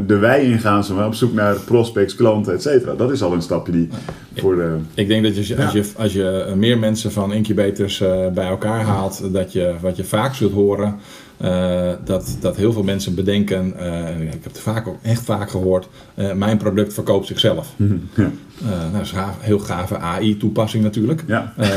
de 0.07 0.17
wei 0.19 0.51
ingaan, 0.51 0.85
zeg 0.85 0.97
maar, 0.97 1.07
op 1.07 1.15
zoek 1.15 1.33
naar 1.33 1.57
prospects, 1.65 2.15
klanten, 2.15 2.53
et 2.53 2.63
cetera. 2.63 2.95
Dat 2.95 3.13
is 3.13 3.23
al 3.23 3.33
een 3.33 3.43
stapje 3.43 3.73
die 3.73 3.89
voor 4.37 4.57
de... 4.57 4.77
Ik 4.95 5.09
denk 5.09 5.23
dat 5.23 5.47
je, 5.47 5.57
als, 5.57 5.73
Ja. 5.73 5.79
je, 5.81 5.91
als 5.97 6.13
je 6.13 6.53
meer 6.57 6.79
mensen 6.79 7.13
van 7.13 7.33
incubators 7.33 8.01
eh, 8.01 8.29
bij 8.29 8.47
elkaar 8.47 8.81
haalt, 8.81 9.33
dat 9.33 9.53
je, 9.53 9.75
wat 9.81 9.97
je 9.97 10.05
vaak 10.05 10.35
zult 10.35 10.53
horen, 10.53 10.95
eh, 11.37 11.91
dat, 12.05 12.37
dat 12.41 12.57
heel 12.57 12.73
veel 12.73 12.83
mensen 12.83 13.15
bedenken, 13.15 13.79
eh, 13.79 14.12
en 14.13 14.23
ik 14.23 14.31
heb 14.31 14.45
het 14.45 14.61
vaak 14.61 14.87
ook 14.87 14.99
echt 15.03 15.23
vaak 15.23 15.51
gehoord, 15.51 15.89
eh, 16.15 16.33
mijn 16.33 16.57
product 16.57 16.95
verkoopt 16.95 17.27
zichzelf. 17.27 17.75
Ja. 18.15 18.31
Eh, 18.61 18.69
nou, 18.69 18.93
dat 18.93 19.01
is 19.03 19.13
een 19.13 19.19
heel 19.41 19.59
gave 19.59 19.99
AI-toepassing 19.99 20.83
natuurlijk. 20.85 21.23
Ja. 21.27 21.53
Eh, 21.57 21.69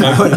maar, 0.00 0.20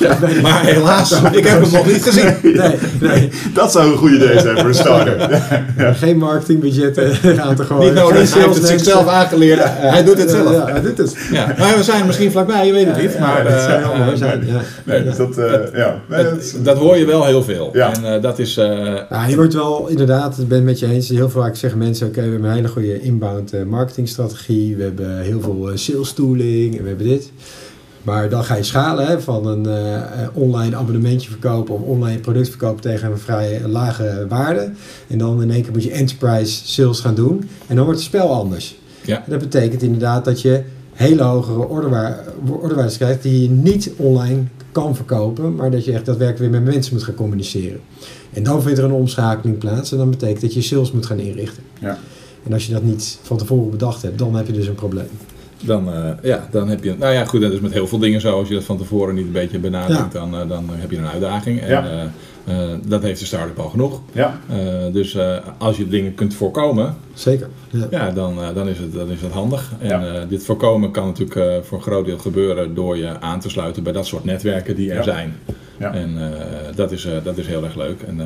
eh, 0.00 0.20
maar, 0.20 0.30
maar 0.42 0.64
helaas, 0.64 1.12
ik 1.32 1.46
heb 1.46 1.60
hem 1.62 1.72
nog 1.72 1.86
niet 1.86 2.02
gezien. 2.02 2.34
nee, 2.42 2.76
nee. 3.00 3.30
Dat 3.54 3.72
zou 3.72 3.90
een 3.92 3.96
goed 3.98 4.10
idee 4.10 4.40
zijn 4.40 4.58
voor 4.58 4.68
een 4.68 4.74
start-up. 4.74 5.40
Geen 6.02 6.18
marketingbudgetten 6.18 7.42
aan 7.42 7.54
te 7.54 7.64
gooien. 7.64 7.84
Niet 7.84 8.02
nodig, 8.02 8.32
hij 8.34 8.42
heeft 8.42 8.54
het 8.54 8.66
zichzelf 8.66 9.06
aangeleerd. 9.08 9.60
hij 9.64 10.04
doet 10.04 10.18
het 10.18 10.30
zelf. 10.30 10.52
Ja, 10.52 10.66
hij 10.66 10.80
doet 10.82 10.98
het. 10.98 11.16
Ja, 11.32 11.54
maar 11.58 11.76
we 11.76 11.82
zijn 11.82 12.06
misschien 12.06 12.30
vlakbij, 12.30 12.66
je 12.66 12.72
weet 12.72 12.86
het 12.86 12.96
niet. 13.02 13.18
Maar 13.18 13.44
Ja, 13.44 13.50
dat 13.50 13.60
zou 13.62 13.82
heel 13.94 14.04
mooi 14.04 14.16
zijn. 14.16 14.46
Ja. 14.46 14.60
Nee, 14.84 15.04
dat, 15.04 15.34
ja. 15.74 15.94
Nee, 16.08 16.24
dat 16.24 16.36
is- 16.38 16.52
dat, 16.52 16.64
dat 16.64 16.76
hoor 16.76 16.96
je 16.96 17.04
wel 17.04 17.24
heel 17.24 17.42
veel. 17.42 17.70
Ja. 17.72 17.92
En 17.94 18.14
eh, 18.14 18.22
dat 18.22 18.38
is... 18.38 18.56
eh, 18.56 18.94
Ja, 19.10 19.26
je 19.28 19.36
wordt 19.36 19.54
wel 19.54 19.86
inderdaad, 19.88 20.38
ik 20.38 20.48
ben 20.48 20.56
het 20.56 20.66
met 20.66 20.78
je 20.78 20.86
eens. 20.86 21.08
Heel 21.08 21.30
vaak 21.30 21.56
zeggen 21.56 21.78
mensen: 21.78 22.06
Oké, 22.06 22.20
we 22.22 22.30
hebben 22.30 22.48
een 22.48 22.54
hele 22.56 22.68
goede 22.68 23.00
inbound 23.26 23.52
eh, 23.52 23.62
marketingstrategie. 23.62 24.76
We 24.76 24.82
hebben 24.82 25.20
heel 25.20 25.40
veel 25.40 25.70
eh, 25.70 25.76
sales 25.76 26.12
tooling 26.12 26.76
en 26.76 26.82
we 26.82 26.88
hebben 26.88 27.06
dit. 27.06 27.32
Maar 28.02 28.28
dan 28.28 28.44
ga 28.44 28.54
je 28.54 28.62
schalen 28.62 29.06
hè, 29.06 29.20
van 29.20 29.46
een 29.46 29.66
eh, 29.66 30.28
online 30.32 30.76
abonnementje 30.76 31.30
verkopen 31.30 31.74
of 31.74 31.80
online 31.80 32.18
product 32.18 32.48
verkopen 32.48 32.80
tegen 32.80 33.10
een 33.10 33.18
vrij 33.18 33.60
lage 33.66 34.26
waarde. 34.28 34.70
En 35.06 35.18
dan 35.18 35.42
in 35.42 35.50
één 35.50 35.62
keer 35.62 35.72
moet 35.72 35.82
je 35.82 35.90
enterprise 35.90 36.66
sales 36.66 37.00
gaan 37.00 37.14
doen. 37.14 37.48
En 37.66 37.76
dan 37.76 37.84
wordt 37.84 38.00
het 38.00 38.08
spel 38.08 38.32
anders. 38.32 38.78
Ja. 39.04 39.16
En 39.16 39.30
dat 39.30 39.40
betekent 39.40 39.82
inderdaad 39.82 40.24
dat 40.24 40.40
je 40.40 40.62
hele 40.92 41.22
hogere 41.22 41.68
orderwaar- 41.68 42.24
orderwaardes 42.60 42.96
krijgt 42.96 43.22
die 43.22 43.42
je 43.42 43.50
niet 43.50 43.90
online 43.96 44.42
kan 44.72 44.96
verkopen, 44.96 45.54
maar 45.54 45.70
dat 45.70 45.84
je 45.84 45.92
echt 45.92 46.06
daadwerkelijk 46.06 46.52
weer 46.52 46.62
met 46.62 46.72
mensen 46.74 46.94
moet 46.94 47.02
gaan 47.02 47.14
communiceren. 47.14 47.80
En 48.32 48.42
dan 48.42 48.62
vindt 48.62 48.78
er 48.78 48.84
een 48.84 48.92
omschakeling 48.92 49.58
plaats 49.58 49.92
en 49.92 49.98
dan 49.98 50.10
betekent 50.10 50.40
dat 50.40 50.54
je 50.54 50.62
sales 50.62 50.92
moet 50.92 51.06
gaan 51.06 51.18
inrichten. 51.18 51.62
Ja. 51.78 51.98
En 52.46 52.52
als 52.52 52.66
je 52.66 52.72
dat 52.72 52.82
niet 52.82 53.18
van 53.22 53.36
tevoren 53.36 53.70
bedacht 53.70 54.02
hebt, 54.02 54.18
dan 54.18 54.34
heb 54.34 54.46
je 54.46 54.52
dus 54.52 54.66
een 54.66 54.74
probleem. 54.74 55.08
dan, 55.60 55.92
eh, 55.92 56.10
ja, 56.22 56.48
dan 56.50 56.68
heb 56.68 56.84
je, 56.84 56.94
nou 56.98 57.12
ja 57.12 57.24
goed, 57.24 57.40
dat 57.40 57.52
is 57.52 57.60
met 57.60 57.72
heel 57.72 57.86
veel 57.86 57.98
dingen 57.98 58.20
zo. 58.20 58.38
Als 58.38 58.48
je 58.48 58.54
dat 58.54 58.64
van 58.64 58.78
tevoren 58.78 59.14
niet 59.14 59.26
een 59.26 59.32
beetje 59.32 59.58
benadrukt, 59.58 60.12
dan, 60.12 60.34
eh, 60.34 60.48
dan 60.48 60.64
heb 60.72 60.90
je 60.90 60.96
een 60.96 61.06
uitdaging. 61.08 61.60
En, 61.60 61.68
Ja. 61.68 62.10
Eh, 62.46 62.68
dat 62.86 63.02
heeft 63.02 63.20
de 63.20 63.26
start-up 63.26 63.58
al 63.58 63.68
genoeg. 63.68 64.00
Ja, 64.12 64.40
Eh, 64.50 64.56
dus 64.92 65.14
eh, 65.14 65.36
als 65.58 65.76
je 65.76 65.88
dingen 65.88 66.14
kunt 66.14 66.34
voorkomen, 66.34 66.96
Zeker. 67.14 67.48
Ja. 67.70 67.86
ja, 67.90 68.10
dan, 68.10 68.42
eh, 68.42 68.54
dan, 68.54 68.68
is 68.68 68.78
het, 68.78 68.92
dan 68.92 69.10
is 69.10 69.20
het 69.20 69.32
handig. 69.32 69.72
En 69.80 69.88
Ja. 69.88 70.06
eh, 70.14 70.22
dit 70.28 70.42
voorkomen 70.44 70.90
kan 70.90 71.06
natuurlijk 71.06 71.36
eh, 71.36 71.56
voor 71.62 71.78
een 71.78 71.84
groot 71.84 72.06
deel 72.06 72.18
gebeuren 72.18 72.74
door 72.74 72.96
je 72.96 73.20
aan 73.20 73.40
te 73.40 73.48
sluiten 73.50 73.82
bij 73.82 73.92
dat 73.92 74.06
soort 74.06 74.24
netwerken 74.24 74.76
die 74.76 74.90
er 74.90 74.96
Ja. 74.96 75.02
zijn. 75.02 75.34
Ja. 75.78 75.94
En 75.94 76.32
eh, 76.32 76.40
dat, 76.74 76.92
is, 76.92 77.04
eh, 77.04 77.12
dat 77.24 77.38
is 77.38 77.46
heel 77.46 77.64
erg 77.64 77.74
leuk. 77.76 78.00
En, 78.02 78.16
we 78.16 78.24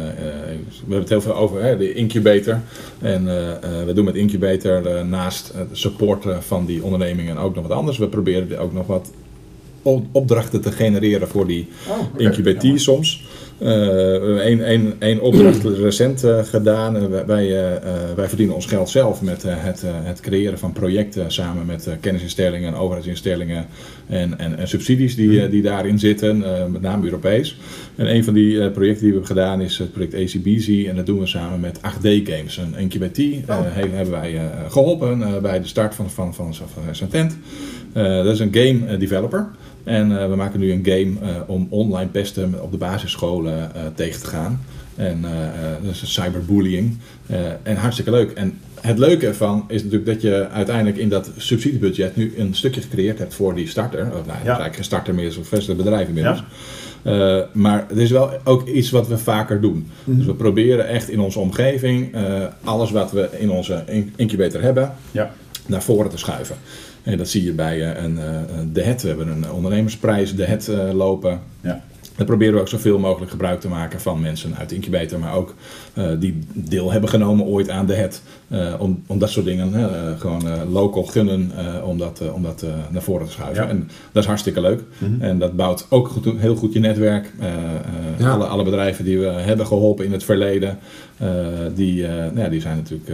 hebben 0.81 0.99
het 0.99 1.09
heel 1.09 1.21
veel 1.21 1.35
over 1.35 1.63
hè, 1.63 1.77
de 1.77 1.93
incubator. 1.93 2.61
En 2.99 3.29
eh, 3.29 3.51
eh, 3.51 3.87
we 3.87 3.93
doen 3.93 4.05
met 4.05 4.15
incubator 4.15 5.07
naast 5.07 5.53
het 5.57 5.69
supporten 5.73 6.43
van 6.43 6.67
die 6.67 6.83
ondernemingen 6.83 7.37
ook 7.37 7.55
nog 7.55 7.67
wat 7.67 7.77
anders. 7.77 7.99
We 7.99 8.09
proberen 8.09 8.59
ook 8.59 8.73
nog 8.73 8.87
wat 8.87 9.11
op- 9.83 10.07
opdrachten 10.13 10.61
te 10.61 10.73
genereren 10.73 11.29
voor 11.29 11.47
die 11.47 11.69
Oh, 11.89 12.77
soms. 12.77 13.25
Eh, 13.61 13.67
we 13.67 13.73
hebben 14.13 14.43
één 14.43 14.65
één- 14.65 14.95
één 14.99 15.21
opdracht 15.21 15.65
recent 15.65 16.25
eh, 16.25 16.39
gedaan. 16.45 16.97
Eh, 16.97 17.05
wij, 17.07 17.27
wij, 17.27 17.47
eh, 17.47 17.77
eh, 17.77 17.83
wij 18.17 18.29
verdienen 18.29 18.55
ons 18.55 18.67
geld 18.67 18.89
zelf 18.91 19.23
met 19.23 19.45
eh, 19.45 19.53
het, 19.57 19.83
eh, 19.83 19.91
het 19.95 20.21
creëren 20.21 20.59
van 20.59 20.73
projecten 20.73 21.31
samen 21.33 21.67
met 21.67 21.87
eh, 21.87 21.93
kennisinstellingen, 22.01 22.75
overheidsinstellingen 22.75 23.67
en, 24.07 24.39
en, 24.39 24.59
en 24.59 24.69
subsidies 24.69 25.17
die, 25.17 25.43
eh, 25.43 25.51
die 25.51 25.63
daarin 25.63 25.99
zitten, 25.99 26.45
eh, 26.45 26.67
met 26.67 26.83
name 26.83 27.05
Europees. 27.05 27.59
En 27.97 28.15
een 28.15 28.25
van 28.25 28.35
die 28.35 28.61
eh, 28.61 28.71
projecten 28.73 29.03
die 29.05 29.13
we 29.13 29.19
hebben 29.19 29.37
gedaan 29.37 29.61
is 29.61 29.79
het 29.79 29.93
project 29.93 30.15
ACBZ 30.15 30.69
en 30.89 30.97
dat 30.97 31.07
doen 31.07 31.19
we 31.19 31.27
samen 31.27 31.61
met 31.61 31.79
8D 31.79 32.07
Games. 32.25 32.57
Een 32.57 32.75
incubatie 32.79 33.43
eh, 33.47 33.57
Oh. 33.59 33.63
he- 33.69 33.89
hebben 33.97 34.15
wij 34.15 34.35
eh, 34.37 34.43
geholpen 34.69 35.23
eh, 35.23 35.39
bij 35.39 35.61
de 35.61 35.67
start 35.67 35.95
van, 35.95 36.11
van, 36.11 36.35
van, 36.35 36.55
van 36.55 36.67
zijn 36.95 37.11
tent. 37.11 37.37
Eh, 37.93 38.05
dat 38.25 38.35
is 38.35 38.41
een 38.41 38.55
game 38.55 38.87
eh, 38.87 38.99
developer. 38.99 39.47
En 39.85 40.21
eh, 40.21 40.29
we 40.29 40.37
maken 40.37 40.61
nu 40.61 40.73
een 40.73 40.85
game 40.85 41.33
eh, 41.33 41.41
om 41.47 41.67
online 41.71 42.11
pesten 42.11 42.63
op 42.63 42.71
de 42.71 42.77
basisscholen 42.77 43.75
eh, 43.75 43.83
tegen 43.95 44.21
te 44.21 44.27
gaan. 44.27 44.61
En 44.95 45.25
dat 45.83 45.93
is 45.93 46.13
cyberbullying. 46.13 46.99
En 47.63 47.77
hartstikke 47.77 48.11
leuk. 48.11 48.31
En 48.31 48.59
het 48.81 48.99
leuke 48.99 49.27
ervan 49.27 49.65
is 49.69 49.83
natuurlijk 49.83 50.11
dat 50.11 50.23
je 50.23 50.49
uiteindelijk 50.49 50.97
in 50.97 51.09
dat 51.09 51.31
subsidiebudget 51.37 52.17
nu 52.17 52.35
een 52.37 52.55
stukje 52.55 52.81
gecreëerd 52.81 53.19
hebt 53.19 53.35
voor 53.35 53.55
die 53.55 53.69
starter. 53.69 54.07
Of 54.07 54.27
nou, 54.27 54.39
eigenlijk 54.45 54.75
geen 54.75 54.85
starter 54.85 55.15
meer, 55.15 55.37
een 55.37 55.45
vestigd 55.45 55.77
bedrijf 55.77 56.09
inmiddels. 56.09 56.43
Maar 57.53 57.85
het 57.89 57.99
is 57.99 58.11
wel 58.11 58.31
ook 58.45 58.69
iets 58.69 58.91
wat 58.91 59.09
we 59.09 59.19
vaker 59.19 59.61
doen. 59.61 59.91
Dus 60.05 60.27
we 60.27 60.35
proberen 60.35 60.89
echt 60.89 61.09
in 61.09 61.21
onze 61.21 61.39
omgeving 61.39 62.15
alles 62.65 62.91
wat 62.91 63.13
we 63.13 63.29
in 63.39 63.51
onze 63.51 63.83
in- 63.87 64.13
incubator 64.17 64.63
hebben, 64.63 64.93
Ja, 65.11 65.31
naar 65.67 65.83
voren 65.83 66.11
te 66.11 66.19
schuiven. 66.19 66.57
Dat 67.05 67.29
zie 67.29 67.45
je 67.45 67.53
bij 67.53 67.93
eh, 67.93 68.03
een, 68.03 68.19
eh, 68.19 68.41
de 68.73 68.83
HET. 68.83 69.03
We 69.03 69.09
hebben 69.09 69.29
een 69.29 69.53
ondernemersprijs, 69.53 70.35
de 70.35 70.45
HET, 70.45 70.69
eh, 70.69 70.93
lopen. 70.93 71.41
ja, 71.61 71.83
Daar 72.21 72.29
proberen 72.29 72.55
we 72.55 72.61
ook 72.61 72.69
zoveel 72.69 72.99
mogelijk 72.99 73.31
gebruik 73.31 73.61
te 73.61 73.69
maken 73.69 74.01
van 74.01 74.21
mensen 74.21 74.57
uit 74.57 74.69
de 74.69 74.75
incubator, 74.75 75.19
maar 75.19 75.35
ook 75.35 75.55
eh, 75.95 76.09
die 76.19 76.39
deel 76.53 76.93
hebben 76.93 77.11
genomen 77.11 77.47
ooit 77.47 77.71
aan 77.71 77.87
de 77.87 77.95
HET. 77.95 78.23
eh, 78.49 78.75
om, 78.79 79.03
om 79.07 79.19
dat 79.19 79.31
soort 79.31 79.47
dingen 79.47 79.75
eh, 79.75 80.21
gewoon 80.21 80.71
local 80.71 81.03
gunnen, 81.03 81.53
om 81.85 81.99
dat, 81.99 82.23
om 82.33 82.43
dat 82.43 82.65
naar 82.91 83.03
voren 83.03 83.27
te 83.27 83.33
schuiven. 83.33 83.63
Ja. 83.63 83.69
En 83.69 83.89
dat 84.13 84.23
is 84.23 84.29
hartstikke 84.29 84.61
leuk. 84.61 84.83
En 85.19 85.39
dat 85.39 85.57
bouwt 85.57 85.87
ook 85.89 86.09
goed, 86.09 86.27
heel 86.37 86.57
goed 86.57 86.73
je 86.73 86.79
netwerk. 86.79 87.33
Ja. 88.19 88.31
alle, 88.31 88.45
alle 88.45 88.65
bedrijven 88.65 89.05
die 89.05 89.19
we 89.19 89.27
hebben 89.27 89.67
geholpen 89.67 90.05
in 90.05 90.13
het 90.13 90.25
verleden, 90.25 90.79
die, 91.75 92.07
nou 92.07 92.39
ja, 92.39 92.49
die 92.49 92.61
zijn 92.61 92.77
natuurlijk 92.77 93.11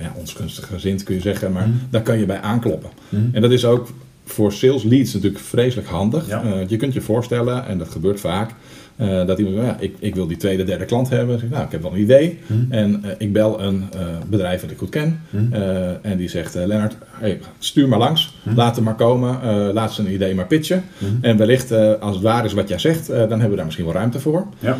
ja, 0.00 0.12
onsgunstig 0.16 0.66
gezind, 0.66 1.02
kun 1.02 1.14
je 1.14 1.20
zeggen. 1.20 1.52
Maar 1.52 1.68
daar 1.90 2.02
kan 2.02 2.18
je 2.18 2.26
bij 2.26 2.40
aankloppen. 2.40 2.90
En 3.32 3.40
dat 3.42 3.50
is 3.50 3.64
ook 3.64 3.88
voor 4.28 4.52
sales 4.52 4.82
leads 4.82 5.14
natuurlijk 5.14 5.42
vreselijk 5.42 5.88
handig. 5.88 6.28
Ja. 6.28 6.42
Eh, 6.42 6.68
je 6.68 6.76
kunt 6.76 6.92
je 6.92 7.00
voorstellen, 7.00 7.66
en 7.66 7.78
dat 7.78 7.88
gebeurt 7.88 8.20
vaak, 8.20 8.50
eh, 8.98 9.26
dat 9.26 9.38
iemand 9.38 9.56
zegt, 9.56 9.68
ja, 9.68 9.76
ik, 9.80 9.96
ik 9.98 10.14
wil 10.14 10.26
die 10.26 10.36
tweede, 10.36 10.64
derde 10.64 10.84
klant 10.84 11.08
hebben. 11.08 11.38
Zeg 11.38 11.48
ik, 11.48 11.54
nou, 11.54 11.64
ik 11.64 11.72
heb 11.72 11.82
wel 11.82 11.92
een 11.92 12.00
idee. 12.00 12.38
En 12.68 13.04
eh, 13.04 13.10
ik 13.18 13.32
bel 13.32 13.62
een 13.62 13.84
bedrijf 14.26 14.60
dat 14.60 14.70
ik 14.70 14.78
goed 14.78 14.88
ken. 14.88 15.20
Eh, 15.52 16.06
en 16.06 16.16
die 16.16 16.28
zegt, 16.28 16.54
Lennart, 16.54 16.96
hey, 17.10 17.40
stuur 17.58 17.88
maar 17.88 17.98
langs. 17.98 18.34
Laat 18.54 18.76
hem 18.76 18.84
maar 18.84 18.94
komen. 18.94 19.72
laat 19.72 19.92
ze 19.92 20.02
een 20.02 20.12
idee 20.12 20.34
maar 20.34 20.46
pitchen. 20.46 20.84
En 21.20 21.36
wellicht, 21.36 21.72
als 22.00 22.14
het 22.14 22.24
waar 22.24 22.44
is 22.44 22.52
wat 22.52 22.68
jij 22.68 22.78
zegt, 22.78 23.06
dan 23.06 23.16
hebben 23.30 23.50
we 23.50 23.56
daar 23.56 23.64
misschien 23.64 23.86
wel 23.86 23.94
ruimte 23.94 24.20
voor. 24.20 24.46
ja, 24.58 24.78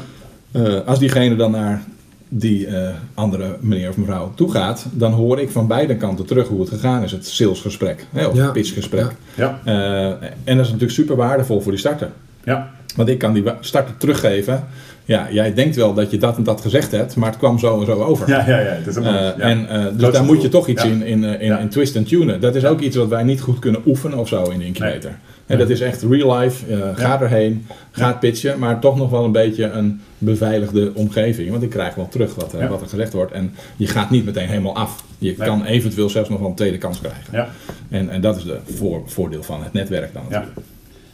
als 0.86 0.98
diegene 0.98 1.36
dan 1.36 1.50
naar 1.50 1.84
die 2.28 2.66
eh, 2.66 2.88
andere 3.14 3.56
meneer 3.60 3.88
of 3.88 3.96
mevrouw 3.96 4.32
toe 4.34 4.50
gaat, 4.50 4.86
dan 4.92 5.12
hoor 5.12 5.40
ik 5.40 5.50
van 5.50 5.66
beide 5.66 5.96
kanten 5.96 6.26
terug 6.26 6.48
hoe 6.48 6.60
het 6.60 6.68
gegaan 6.68 7.02
is, 7.02 7.12
het 7.12 7.26
salesgesprek, 7.26 8.06
hè, 8.12 8.26
of 8.26 8.36
Ja. 8.36 8.42
het 8.42 8.52
pitchgesprek. 8.52 9.06
ja, 9.34 9.60
Eh, 9.64 10.06
en 10.44 10.56
dat 10.56 10.58
is 10.58 10.66
natuurlijk 10.66 10.90
super 10.90 11.16
waardevol 11.16 11.60
voor 11.60 11.72
die 11.72 11.80
starter. 11.80 12.10
ja, 12.44 12.70
Want 12.98 13.10
ik 13.10 13.18
kan 13.18 13.32
die 13.32 13.44
starter 13.60 13.96
teruggeven. 13.96 14.64
Ja, 15.04 15.28
jij 15.30 15.54
denkt 15.54 15.76
wel 15.76 15.94
dat 15.94 16.10
je 16.10 16.18
dat 16.18 16.36
en 16.36 16.42
dat 16.42 16.60
gezegd 16.60 16.90
hebt, 16.90 17.16
maar 17.16 17.28
het 17.28 17.38
kwam 17.38 17.58
zo 17.58 17.80
en 17.80 17.86
zo 17.86 17.92
over. 17.92 18.28
ja, 18.28 18.44
ja, 18.48 18.58
ja, 18.60 18.66
het 18.70 18.86
is 18.86 18.96
ook 18.96 19.04
Eh, 19.04 19.12
ja. 19.12 19.34
En 19.38 19.68
eh, 19.68 19.84
dus 19.96 20.12
daar 20.12 20.24
moet 20.24 20.42
je 20.42 20.48
toch 20.48 20.68
iets 20.68 20.82
Ja. 20.82 20.88
in, 20.88 21.02
in, 21.02 21.24
eh, 21.24 21.40
in, 21.40 21.46
Ja. 21.46 21.58
in 21.58 21.68
twist 21.68 21.96
en 21.96 22.04
tunen. 22.04 22.40
Dat 22.40 22.54
is 22.54 22.64
ook 22.64 22.80
iets 22.80 22.96
wat 22.96 23.08
wij 23.08 23.22
niet 23.22 23.40
goed 23.40 23.58
kunnen 23.58 23.80
oefenen 23.86 24.18
of 24.18 24.28
zo 24.28 24.42
in 24.44 24.58
de 24.58 24.64
incubator. 24.64 25.10
Hè, 25.46 25.56
dat 25.56 25.70
is 25.70 25.80
echt 25.80 26.02
real 26.02 26.38
life. 26.38 26.64
ga 26.94 27.20
erheen, 27.20 27.66
ga 27.90 28.12
pitchen, 28.12 28.58
maar 28.58 28.78
toch 28.80 28.96
nog 28.96 29.10
wel 29.10 29.24
een 29.24 29.32
beetje 29.32 29.64
een 29.64 30.00
beveiligde 30.18 30.90
omgeving. 30.94 31.50
Want 31.50 31.62
ik 31.62 31.70
krijg 31.70 31.94
wel 31.94 32.08
terug 32.08 32.34
wat, 32.34 32.52
wat 32.68 32.80
er 32.82 32.88
gezegd 32.88 33.12
wordt. 33.12 33.32
En 33.32 33.54
je 33.76 33.86
gaat 33.86 34.10
niet 34.10 34.24
meteen 34.24 34.48
helemaal 34.48 34.76
af. 34.76 35.04
Je 35.18 35.34
Nee. 35.38 35.48
kan 35.48 35.64
eventueel 35.64 36.08
zelfs 36.10 36.28
nog 36.28 36.38
wel 36.40 36.48
een 36.48 36.54
tweede 36.54 36.78
kans 36.78 37.00
krijgen. 37.00 37.22
ja. 37.32 37.48
En, 37.88 38.10
en 38.10 38.20
dat 38.20 38.36
is 38.36 38.44
de 38.44 38.56
voor, 38.74 39.02
voordeel 39.06 39.42
van 39.42 39.62
het 39.62 39.72
netwerk 39.72 40.12
dan 40.12 40.22
Ja. 40.28 40.38
natuurlijk. 40.38 40.66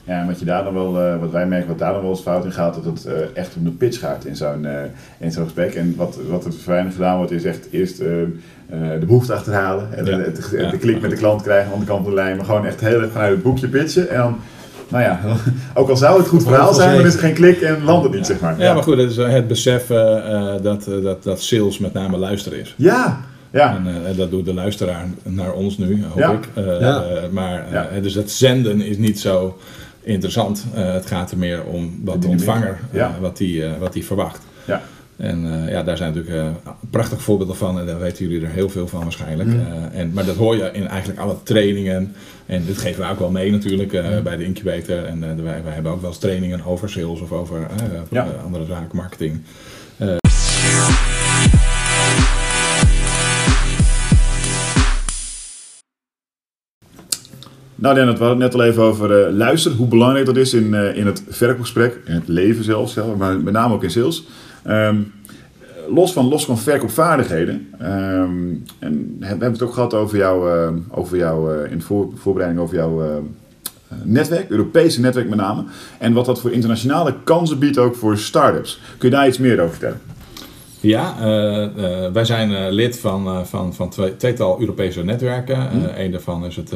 Ja, 0.06 0.20
en 0.20 0.26
wat 0.26 0.38
je 0.38 0.44
daar 0.44 0.64
dan 0.64 0.74
wel, 0.74 1.00
eh, 1.00 1.20
wat 1.20 1.30
wij 1.30 1.46
merken, 1.46 1.68
wat 1.68 1.78
daar 1.78 1.92
dan 1.92 2.00
wel 2.02 2.10
eens 2.10 2.20
fout 2.20 2.44
in 2.44 2.52
gaat, 2.52 2.74
dat 2.74 2.84
het 2.84 3.04
eh, 3.06 3.12
echt 3.34 3.56
om 3.56 3.64
de 3.64 3.70
pitch 3.70 3.98
gaat 3.98 4.24
in 4.24 4.36
zo'n 4.36 4.64
eh, 4.66 4.72
in 5.18 5.32
zo'n 5.32 5.44
gesprek. 5.44 5.74
En 5.74 5.94
wat, 5.96 6.18
wat 6.28 6.44
er 6.44 6.52
voor 6.52 6.72
weinig 6.72 6.92
gedaan 6.92 7.16
wordt, 7.16 7.32
is 7.32 7.44
echt 7.44 7.68
eerst 7.70 7.98
de 7.98 8.36
behoefte 9.06 9.32
achterhalen. 9.34 9.88
En 9.96 10.04
Ja. 10.04 10.16
de, 10.16 10.22
het- 10.22 10.48
Ja. 10.56 10.70
de 10.70 10.78
klik 10.78 11.00
met 11.00 11.10
de 11.10 11.16
klant 11.16 11.42
krijgen 11.42 11.72
aan 11.72 11.78
de 11.80 11.84
kant 11.86 12.00
van 12.02 12.10
de 12.10 12.16
lijn. 12.16 12.36
Maar 12.36 12.44
gewoon 12.44 12.66
echt 12.66 12.80
heel 12.80 13.00
erg 13.00 13.10
vanuit 13.12 13.30
het 13.32 13.42
boekje 13.42 13.68
pitchen. 13.68 14.08
En 14.10 14.16
dan, 14.18 14.36
nou 14.88 15.02
ja, 15.02 15.20
ook 15.74 15.88
al 15.88 15.96
zou 15.96 16.18
het 16.18 16.28
goed 16.28 16.42
verhaal 16.42 16.74
zijn, 16.74 16.96
dan 16.96 17.06
is 17.06 17.14
er 17.14 17.20
geen 17.20 17.34
klik 17.34 17.60
en 17.60 17.84
landt 17.84 18.04
het 18.04 18.14
niet, 18.14 18.26
zeg 18.26 18.40
maar. 18.40 18.60
Ja, 18.60 18.74
maar 18.74 18.82
goed, 18.82 18.96
het 18.98 19.10
is 19.10 19.16
het 19.16 19.46
besef 19.48 19.86
dat, 20.62 20.84
dat, 21.02 21.22
dat 21.22 21.42
sales 21.42 21.78
met 21.78 21.92
name 21.92 22.16
luisteren 22.16 22.60
is. 22.60 22.74
Ja, 22.78 23.20
ja, 23.50 23.76
En 23.76 24.06
eh, 24.10 24.16
dat 24.16 24.30
doet 24.30 24.44
de 24.44 24.54
luisteraar 24.54 25.06
naar 25.22 25.52
ons 25.52 25.78
nu, 25.78 26.04
hoop 26.08 26.18
Ja. 26.18 26.30
ik. 26.32 26.48
Eh, 26.54 26.80
Ja. 26.80 27.02
eh, 27.02 27.22
maar, 27.30 27.64
eh, 27.66 27.72
Ja. 27.72 28.00
dus 28.00 28.14
het 28.14 28.30
zenden 28.30 28.80
is 28.80 28.96
niet 28.98 29.20
zo 29.20 29.58
interessant. 30.04 30.64
Eh, 30.74 30.92
het 30.92 31.06
gaat 31.06 31.30
er 31.30 31.38
meer 31.38 31.64
om 31.64 32.00
wat 32.04 32.22
de 32.22 32.28
ontvanger, 32.28 32.78
eh, 32.90 32.98
Ja. 32.98 33.16
wat, 33.20 33.36
die, 33.36 33.64
eh, 33.64 33.70
wat 33.78 33.92
die 33.92 34.04
verwacht. 34.04 34.42
ja. 34.64 34.82
En 35.16 35.66
ja, 35.70 35.82
daar 35.82 35.96
zijn 35.96 36.14
natuurlijk 36.14 36.56
eh, 36.64 36.70
prachtige 36.90 37.20
voorbeelden 37.20 37.56
van. 37.56 37.78
En 37.80 37.86
daar 37.86 37.98
weten 37.98 38.28
jullie 38.28 38.46
er 38.46 38.52
heel 38.52 38.68
veel 38.68 38.88
van 38.88 39.02
waarschijnlijk. 39.02 39.48
Mm. 39.48 39.66
En, 39.92 40.10
maar 40.12 40.24
dat 40.24 40.36
hoor 40.36 40.56
je 40.56 40.70
in 40.72 40.88
eigenlijk 40.88 41.20
alle 41.20 41.36
trainingen. 41.42 42.12
En 42.46 42.64
dit 42.66 42.78
geven 42.78 43.04
we 43.04 43.10
ook 43.10 43.18
wel 43.18 43.30
mee 43.30 43.50
natuurlijk 43.50 43.92
Mm. 43.92 44.22
bij 44.22 44.36
de 44.36 44.44
incubator. 44.44 45.04
En 45.04 45.20
wij, 45.44 45.62
wij 45.64 45.72
hebben 45.72 45.92
ook 45.92 46.00
wel 46.00 46.10
eens 46.10 46.18
trainingen 46.18 46.64
over 46.64 46.90
sales 46.90 47.20
of 47.20 47.32
over 47.32 47.66
Ja. 48.10 48.26
andere 48.44 48.64
zaken, 48.64 48.96
marketing. 48.96 49.40
Nou 57.76 57.94
Lennart, 57.94 58.18
we 58.18 58.24
hadden 58.24 58.42
het 58.42 58.52
net 58.52 58.62
al 58.62 58.68
even 58.68 58.82
over 58.82 59.26
eh, 59.26 59.32
luisteren, 59.32 59.76
hoe 59.76 59.86
belangrijk 59.86 60.26
dat 60.26 60.36
is 60.36 60.54
in, 60.54 60.74
eh, 60.74 60.96
in 60.96 61.06
het 61.06 61.22
verkoopgesprek, 61.28 62.00
in 62.04 62.14
het 62.14 62.28
leven 62.28 62.64
zelfs, 62.64 62.94
ja, 62.94 63.04
maar 63.18 63.40
met 63.40 63.52
name 63.52 63.74
ook 63.74 63.82
in 63.82 63.90
sales. 63.90 64.26
Ehm, 64.62 64.96
los, 65.88 66.12
van, 66.12 66.28
los 66.28 66.44
van 66.44 66.58
verkoopvaardigheden, 66.58 67.68
ehm, 67.78 68.54
en 68.78 69.16
we 69.18 69.26
hebben 69.26 69.52
het 69.52 69.62
ook 69.62 69.72
gehad 69.72 69.94
over 69.94 70.16
jou, 70.16 70.50
eh, 70.50 70.72
over 70.90 71.16
jou 71.16 71.66
in 71.68 71.82
voor, 71.82 72.10
voorbereiding 72.14 72.62
over 72.62 72.76
jouw 72.76 73.22
netwerk, 74.02 74.50
Europese 74.50 75.00
netwerk 75.00 75.28
met 75.28 75.38
name, 75.38 75.64
en 75.98 76.12
wat 76.12 76.26
dat 76.26 76.40
voor 76.40 76.52
internationale 76.52 77.14
kansen 77.24 77.58
biedt 77.58 77.78
ook 77.78 77.94
voor 77.94 78.18
start-ups. 78.18 78.80
Kun 78.98 79.08
je 79.08 79.14
daar 79.14 79.28
iets 79.28 79.38
meer 79.38 79.60
over 79.60 79.70
vertellen? 79.70 80.00
Ja, 80.84 81.16
eh, 81.20 81.64
eh, 81.64 82.12
wij 82.12 82.24
zijn 82.24 82.54
eh, 82.54 82.70
lid 82.70 82.98
van, 82.98 83.46
van, 83.46 83.74
van 83.74 83.88
twee, 83.90 84.16
tweetal 84.16 84.60
Europese 84.60 85.04
netwerken. 85.04 85.68
Eén 86.00 86.10
daarvan 86.10 86.44
is 86.44 86.56
het 86.56 86.72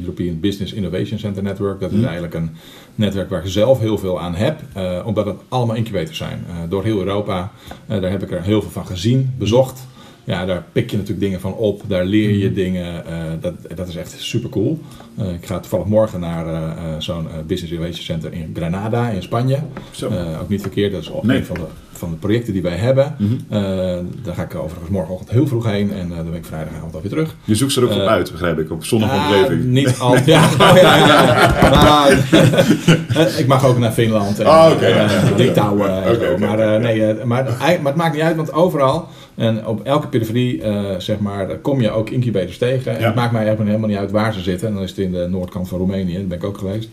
European 0.00 0.40
Business 0.40 0.72
Innovation 0.72 1.18
Center 1.18 1.42
Network. 1.42 1.80
Dat 1.80 1.92
is 1.92 2.02
eigenlijk 2.02 2.34
een 2.34 2.50
netwerk 2.94 3.30
waar 3.30 3.44
ik 3.44 3.50
zelf 3.50 3.78
heel 3.78 3.98
veel 3.98 4.20
aan 4.20 4.34
heb, 4.34 4.60
omdat 5.04 5.26
het 5.26 5.36
allemaal 5.48 5.76
incubators 5.76 6.16
zijn. 6.16 6.46
Door 6.68 6.84
heel 6.84 6.98
Europa, 6.98 7.50
daar 7.86 8.10
heb 8.10 8.22
ik 8.22 8.30
er 8.30 8.42
heel 8.42 8.60
veel 8.60 8.70
van 8.70 8.86
gezien, 8.86 9.34
bezocht. 9.38 9.86
Ja, 10.28 10.44
daar 10.46 10.64
pik 10.72 10.90
je 10.90 10.96
natuurlijk 10.96 11.22
dingen 11.24 11.40
van 11.40 11.54
op, 11.54 11.82
daar 11.86 12.04
leer 12.04 12.30
je 12.30 12.52
dingen. 12.52 13.06
eh, 13.06 13.12
dat, 13.40 13.54
dat 13.76 13.88
is 13.88 13.96
echt 13.96 14.14
super 14.18 14.50
cool. 14.50 14.80
ik 15.40 15.46
ga 15.46 15.58
toevallig 15.60 15.86
morgen 15.86 16.20
naar 16.20 16.46
eh, 16.46 16.54
eh, 16.54 16.70
zo'n 16.98 17.26
eh, 17.28 17.34
Business 17.46 17.72
Innovation 17.72 18.04
Center 18.04 18.32
in 18.32 18.50
Granada 18.54 19.08
in 19.08 19.22
Spanje. 19.22 19.58
Eh, 20.00 20.40
ook 20.40 20.48
niet 20.48 20.60
verkeerd, 20.62 20.92
dat 20.92 21.00
is 21.00 21.12
ook 21.12 21.22
Nee. 21.22 21.36
een 21.38 21.44
van 21.44 21.56
de, 21.56 21.64
van 21.92 22.10
de 22.10 22.16
projecten 22.16 22.52
die 22.52 22.62
wij 22.62 22.76
hebben. 22.76 23.14
Mhm. 23.18 23.32
Eh, 23.48 23.60
daar 24.22 24.34
ga 24.34 24.42
ik 24.42 24.54
overigens 24.54 24.90
morgenochtend 24.90 25.30
heel 25.30 25.46
vroeg 25.46 25.64
heen 25.70 25.92
en 25.92 26.10
eh, 26.10 26.16
dan 26.16 26.24
ben 26.30 26.34
ik 26.34 26.44
vrijdagavond 26.44 26.94
alweer 26.94 27.10
terug. 27.10 27.34
Je 27.44 27.54
zoekt 27.54 27.72
ze 27.72 27.80
er 27.80 27.86
ook 27.86 27.92
Eh, 27.92 28.06
uit, 28.06 28.30
begrijp 28.32 28.58
ik, 28.58 28.70
op 28.70 28.84
zonnige 28.84 29.14
omgeving. 29.14 29.64
Niet 29.64 29.98
al. 30.00 30.16
Ja, 30.24 30.44
oh, 30.60 30.76
ja, 30.82 30.96
ja. 30.96 32.08
Eh, 33.14 33.38
ik 33.38 33.46
mag 33.46 33.64
ook 33.64 33.78
naar 33.78 33.92
Finland 33.92 34.38
en 34.40 34.46
eh, 34.46 34.72
ja, 34.80 34.88
ja. 34.88 35.08
Litouwen 35.36 35.90
maar, 36.38 36.58
eh, 36.58 36.80
nee, 36.80 37.04
eh, 37.06 37.24
maar, 37.24 37.44
maar 37.58 37.78
het 37.84 37.94
maakt 37.96 38.14
niet 38.14 38.22
uit, 38.22 38.36
want 38.36 38.52
overal 38.52 39.08
en 39.38 39.66
op 39.66 39.82
elke 39.84 40.06
periferie 40.08 40.62
eh, 40.62 40.84
zeg 40.98 41.18
maar, 41.18 41.46
kom 41.56 41.80
je 41.80 41.90
ook 41.90 42.10
incubators 42.10 42.58
tegen. 42.58 42.92
En 42.94 43.00
Ja. 43.00 43.06
het 43.06 43.14
maakt 43.14 43.32
mij 43.32 43.40
eigenlijk 43.40 43.70
helemaal 43.70 43.88
niet 43.90 43.98
uit 43.98 44.10
waar 44.10 44.32
ze 44.32 44.40
zitten. 44.40 44.68
En 44.68 44.74
dan 44.74 44.82
is 44.82 44.90
het 44.90 44.98
in 44.98 45.12
de 45.12 45.26
noordkant 45.30 45.68
van 45.68 45.78
Roemenië, 45.78 46.14
daar 46.14 46.24
ben 46.26 46.38
ik 46.38 46.44
ook 46.44 46.58
geweest. 46.58 46.88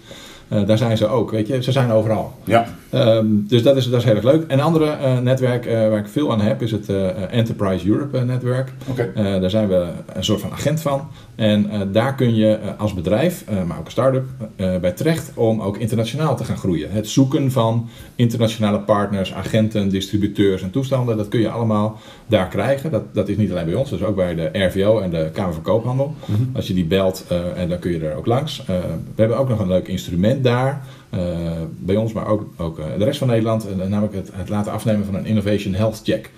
Eh, 0.47 0.65
daar 0.65 0.77
zijn 0.77 0.97
ze 0.97 1.07
ook, 1.07 1.31
weet 1.31 1.47
je. 1.47 1.63
Ze 1.63 1.71
zijn 1.71 1.91
overal. 1.91 2.33
Ja, 2.43 2.65
Ehm, 2.95 3.25
dus 3.47 3.63
dat 3.63 3.75
is, 3.75 3.89
dat 3.89 3.99
is 3.99 4.05
heel 4.05 4.15
erg 4.15 4.23
leuk. 4.23 4.43
Een 4.47 4.61
andere 4.61 4.85
eh, 4.85 5.19
netwerk 5.19 5.65
eh, 5.65 5.89
waar 5.89 5.99
ik 5.99 6.07
veel 6.07 6.31
aan 6.31 6.41
heb 6.41 6.61
is 6.61 6.71
het 6.71 6.89
eh, 6.89 7.33
Enterprise 7.33 7.89
Europe 7.89 8.19
netwerk. 8.19 8.71
daar 9.15 9.49
zijn 9.49 9.67
we 9.67 9.87
een 10.13 10.23
soort 10.23 10.41
van 10.41 10.51
agent 10.51 10.81
van. 10.81 11.07
En 11.35 11.69
daar 11.91 12.15
kun 12.15 12.35
je 12.35 12.59
als 12.77 12.93
bedrijf, 12.93 13.45
maar 13.67 13.77
ook 13.79 13.85
een 13.85 13.91
start-up, 13.91 14.25
bij 14.55 14.91
terecht 14.91 15.31
om 15.33 15.61
ook 15.61 15.77
internationaal 15.77 16.37
te 16.37 16.43
gaan 16.43 16.57
groeien. 16.57 16.91
Het 16.91 17.09
zoeken 17.09 17.51
van 17.51 17.89
internationale 18.15 18.79
partners, 18.79 19.33
agenten, 19.33 19.89
distributeurs 19.89 20.61
en 20.61 20.71
toestanden, 20.71 21.17
dat 21.17 21.27
kun 21.27 21.39
je 21.39 21.49
allemaal 21.49 21.99
daar 22.27 22.47
krijgen. 22.47 22.91
Dat, 22.91 23.03
dat 23.13 23.29
is 23.29 23.37
niet 23.37 23.51
alleen 23.51 23.65
bij 23.65 23.73
ons, 23.73 23.89
dat 23.89 23.99
is 23.99 24.05
ook 24.05 24.15
bij 24.15 24.35
de 24.35 24.49
RVO 24.53 24.99
en 24.99 25.09
de 25.09 25.29
Kamer 25.33 25.53
van 25.53 25.63
Koophandel. 25.63 26.15
Als 26.53 26.67
je 26.67 26.73
die 26.73 26.85
belt, 26.85 27.25
en 27.55 27.69
dan 27.69 27.79
kun 27.79 27.91
je 27.91 27.99
er 27.99 28.15
ook 28.15 28.25
langs. 28.25 28.63
We 28.65 28.73
hebben 29.15 29.37
ook 29.37 29.49
nog 29.49 29.59
een 29.59 29.67
leuk 29.67 29.87
instrument 29.87 30.43
daar. 30.43 30.83
Eh, 31.15 31.51
bij 31.79 31.95
ons, 31.95 32.13
maar 32.13 32.27
ook, 32.27 32.45
ook 32.57 32.79
eh, 32.79 32.85
de 32.97 33.03
rest 33.03 33.19
van 33.19 33.27
Nederland. 33.27 33.67
eh, 33.67 33.75
namelijk 33.87 34.13
het, 34.15 34.29
het 34.33 34.49
laten 34.49 34.71
afnemen 34.71 35.05
van 35.05 35.15
een 35.15 35.25
Innovation 35.25 35.73
Health 35.73 36.01
Check. 36.03 36.31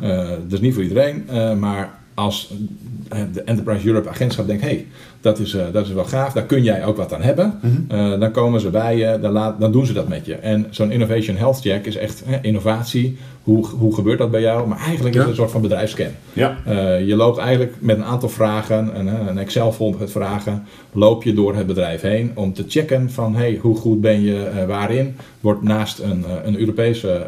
Eh, 0.00 0.28
dat 0.28 0.52
is 0.52 0.60
niet 0.60 0.74
voor 0.74 0.82
iedereen, 0.82 1.24
maar 1.58 2.02
als 2.14 2.52
eh, 3.08 3.18
de 3.32 3.42
Enterprise 3.42 3.86
Europe 3.86 4.08
agentschap 4.08 4.46
denkt, 4.46 4.62
hey, 4.62 4.86
dat 5.20 5.38
is, 5.38 5.54
eh, 5.54 5.64
dat 5.72 5.86
is 5.86 5.92
wel 5.92 6.04
gaaf, 6.04 6.32
daar 6.32 6.44
kun 6.44 6.62
jij 6.62 6.84
ook 6.84 6.96
wat 6.96 7.12
aan 7.12 7.22
hebben. 7.22 7.60
Eh, 7.88 8.20
dan 8.20 8.30
komen 8.30 8.60
ze 8.60 8.70
bij 8.70 8.96
je, 8.96 9.18
dan, 9.20 9.32
laat, 9.32 9.60
dan 9.60 9.72
doen 9.72 9.86
ze 9.86 9.92
dat 9.92 10.08
met 10.08 10.26
je. 10.26 10.34
En 10.34 10.66
zo'n 10.70 10.90
Innovation 10.90 11.36
Health 11.36 11.60
Check 11.60 11.86
is 11.86 11.96
echt 11.96 12.22
hè, 12.24 12.38
innovatie. 12.42 13.18
Hoe, 13.42 13.66
hoe 13.66 13.94
gebeurt 13.94 14.18
dat 14.18 14.30
bij 14.30 14.40
jou? 14.40 14.68
Maar 14.68 14.78
eigenlijk 14.78 15.14
is 15.14 15.20
het 15.20 15.30
een 15.30 15.36
soort 15.36 15.50
van 15.50 15.60
bedrijfsscan. 15.60 16.10
Ja, 16.32 16.56
je 16.98 17.16
loopt 17.16 17.38
eigenlijk 17.38 17.74
met 17.78 17.96
een 17.96 18.04
aantal 18.04 18.28
vragen, 18.28 18.98
een, 18.98 19.28
een 19.28 19.38
Excel-vorm 19.38 19.96
met 19.98 20.10
vragen, 20.10 20.64
loop 20.92 21.22
je 21.22 21.34
door 21.34 21.56
het 21.56 21.66
bedrijf 21.66 22.00
heen 22.00 22.30
om 22.34 22.52
te 22.52 22.64
checken 22.68 23.10
van 23.10 23.36
hey, 23.36 23.58
hoe 23.60 23.76
goed 23.76 24.00
ben 24.00 24.22
je 24.22 24.64
waarin. 24.66 25.16
Wordt 25.40 25.62
naast 25.62 25.98
een, 25.98 26.24
een 26.44 26.58
Europese 26.58 27.26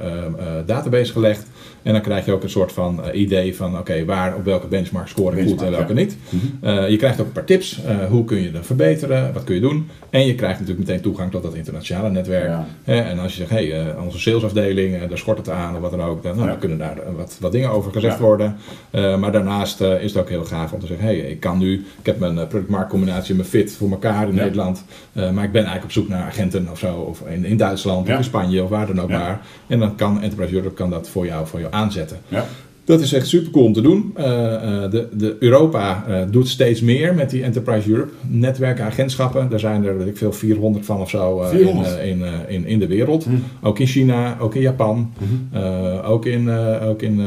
database 0.67 1.13
gelegd. 1.13 1.47
En 1.87 1.93
dan 1.93 2.01
krijg 2.01 2.25
je 2.25 2.33
ook 2.33 2.43
een 2.43 2.51
soort 2.51 2.73
van 2.73 3.05
eh, 3.05 3.21
idee 3.21 3.57
van 3.57 3.79
oké, 3.79 4.05
waar 4.05 4.35
op 4.35 4.45
welke 4.45 4.67
benchmark 4.67 5.09
score 5.09 5.41
ik 5.41 5.49
goed 5.49 5.63
en 5.63 5.71
welke 5.71 5.95
ja. 5.95 6.01
niet. 6.01 6.17
Eh, 6.61 6.89
je 6.89 6.97
krijgt 6.97 7.21
ook 7.21 7.27
een 7.27 7.33
paar 7.33 7.45
tips. 7.45 7.83
Eh, 7.85 8.05
hoe 8.05 8.25
kun 8.25 8.43
je 8.43 8.51
dat 8.51 8.67
verbeteren? 8.67 9.33
Wat 9.33 9.45
kun 9.45 9.55
je 9.55 9.61
doen? 9.61 9.89
En 10.11 10.27
je 10.27 10.35
krijgt 10.35 10.61
natuurlijk 10.61 10.89
meteen 10.89 11.03
toegang 11.03 11.31
tot 11.31 11.43
dat 11.43 11.55
internationale 11.55 12.11
netwerk. 12.11 12.49
Ja. 12.49 12.65
En 12.85 13.19
als 13.19 13.33
je 13.33 13.39
zegt, 13.39 13.51
hey, 13.51 13.81
eh, 13.81 14.05
onze 14.05 14.19
salesafdeling, 14.19 15.07
daar 15.07 15.19
schort 15.19 15.39
het 15.39 15.51
aan 15.51 15.75
of 15.75 15.81
wat 15.81 15.91
dan 15.91 16.03
ook, 16.03 16.23
dan, 16.23 16.37
nou, 16.37 16.49
dan 16.49 16.59
kunnen 16.59 16.79
daar 16.79 16.99
wat, 17.17 17.37
wat 17.41 17.53
dingen 17.53 17.71
over 17.71 17.93
gezegd 17.93 18.19
worden. 18.19 18.57
Maar 18.91 19.33
daarnaast 19.33 19.81
is 19.81 20.13
het 20.13 20.17
ook 20.17 20.29
heel 20.29 20.45
gaaf 20.45 20.73
om 20.73 20.81
te 20.81 20.87
zeggen, 20.87 21.07
hey, 21.07 21.17
ik 21.17 21.41
kan 21.41 21.59
nu, 21.59 21.85
ik 22.01 22.07
heb 22.07 22.19
mijn 22.19 22.35
product-marktcombinatie, 22.35 23.35
mijn 23.35 23.49
fit 23.49 23.73
voor 23.73 23.91
elkaar 23.91 24.29
in. 24.29 24.35
Nederland, 24.35 24.85
maar 25.13 25.45
ik 25.45 25.53
ben 25.53 25.65
eigenlijk 25.65 25.85
op 25.85 25.93
zoek 25.93 26.09
naar 26.09 26.23
agenten 26.23 26.69
of 26.71 26.79
zo, 26.79 26.95
of 26.95 27.23
in, 27.29 27.45
in 27.45 27.57
Duitsland 27.57 28.09
of 28.09 28.17
in 28.17 28.25
Spanje 28.25 28.63
of 28.63 28.69
waar 28.69 28.87
dan 28.87 29.01
ook 29.01 29.09
maar. 29.09 29.41
En 29.67 29.79
dan 29.79 29.97
kan 29.97 30.23
Enterprise 30.23 30.55
Europe 30.55 30.75
kan 30.75 30.91
dat 30.91 31.09
voor 31.09 31.27
jou, 31.27 31.47
voor 31.47 31.61
jou 31.61 31.73
aanzetten. 31.77 32.17
ja. 32.29 32.45
Dat 32.85 33.01
is 33.01 33.13
echt 33.13 33.27
super 33.27 33.53
cool 33.53 33.65
om 33.65 33.73
te 33.73 33.81
doen. 33.81 34.13
Eh, 34.15 34.55
eh, 34.55 34.91
de, 34.91 35.09
de 35.13 35.37
Europa 35.41 36.05
eh, 36.09 36.23
doet 36.31 36.49
steeds 36.49 36.81
meer 36.81 37.15
met 37.15 37.31
die 37.31 37.43
Enterprise 37.43 37.91
Europe 37.91 38.13
netwerken, 38.29 38.85
agentschappen. 38.85 39.49
Daar 39.51 39.59
zijn 39.61 39.85
er, 39.85 39.99
weet 39.99 40.07
ik 40.07 40.17
veel, 40.17 40.33
400 40.33 40.85
van 40.85 41.01
of 41.01 41.11
zo 41.11 41.41
in, 41.43 41.49
400? 41.49 41.99
in, 42.05 42.23
in, 42.49 42.67
in 42.67 42.79
de 42.79 42.87
wereld. 42.87 43.25
Hm. 43.25 43.31
Ook 43.63 43.79
in 43.79 43.87
China, 43.87 44.37
ook 44.41 44.55
in 44.55 44.61
Japan, 44.61 45.13
eh, 45.53 46.11
ook 46.11 46.27
in, 46.27 46.51
ook 46.83 47.03
in 47.03 47.21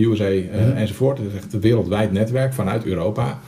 USA 0.00 0.24
Mhm. 0.28 0.76
enzovoort. 0.76 1.18
Het 1.18 1.26
is 1.26 1.34
echt 1.36 1.52
een 1.52 1.60
wereldwijd 1.60 2.12
netwerk 2.12 2.54
vanuit 2.54 2.84
Europa. 2.84 3.38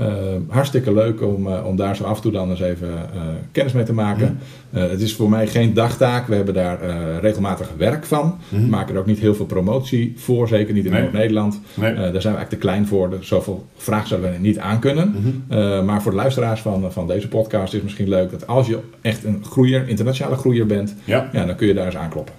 Eh, 0.00 0.06
hartstikke 0.48 0.92
leuk 0.92 1.22
om, 1.22 1.46
eh, 1.46 1.66
om 1.66 1.76
daar 1.76 1.96
zo 1.96 2.04
af 2.04 2.16
en 2.16 2.22
toe 2.22 2.32
dan 2.32 2.50
eens 2.50 2.60
even 2.60 2.88
eh, 2.88 3.20
kennis 3.52 3.72
mee 3.72 3.84
te 3.84 3.92
maken. 3.92 4.38
Eh, 4.70 4.88
het 4.88 5.00
is 5.00 5.14
voor 5.14 5.28
mij 5.30 5.46
geen 5.46 5.74
dagtaak. 5.74 6.26
We 6.26 6.34
hebben 6.34 6.54
daar 6.54 6.78
regelmatig 7.20 7.68
werk 7.76 8.04
van. 8.04 8.38
Mhm. 8.48 8.62
We 8.62 8.68
maken 8.68 8.94
er 8.94 9.00
ook 9.00 9.06
niet 9.06 9.18
heel 9.18 9.34
veel 9.34 9.46
promotie 9.46 10.12
voor, 10.16 10.48
zeker 10.48 10.74
niet 10.74 10.84
in 10.84 10.92
Nee. 10.92 11.00
Noord-Nederland. 11.00 11.60
Nee. 11.74 11.94
Daar 11.94 11.94
zijn 11.94 12.12
we 12.12 12.12
eigenlijk 12.12 12.48
te 12.48 12.56
klein 12.56 12.86
voor. 12.86 13.10
Dus 13.10 13.28
zoveel 13.28 13.66
vraag 13.76 14.06
zouden 14.06 14.30
we 14.32 14.38
niet 14.38 14.58
aan 14.58 14.78
kunnen. 14.80 15.08
Mhm. 15.08 15.58
Eh, 15.60 15.82
maar 15.84 16.02
voor 16.02 16.10
de 16.10 16.16
luisteraars 16.16 16.60
van, 16.60 16.92
van 16.92 17.06
deze 17.06 17.28
podcast 17.28 17.66
is 17.66 17.72
het 17.72 17.82
misschien 17.82 18.08
leuk 18.08 18.30
dat 18.30 18.46
als 18.46 18.66
je 18.66 18.78
echt 19.00 19.24
een 19.24 19.44
groeier, 19.50 19.88
internationale 19.88 20.36
groeier 20.36 20.66
bent, 20.66 20.94
Ja, 21.04 21.28
ja, 21.32 21.44
dan 21.44 21.56
kun 21.56 21.66
je 21.66 21.74
daar 21.74 21.86
eens 21.86 21.96
aankloppen. 21.96 22.34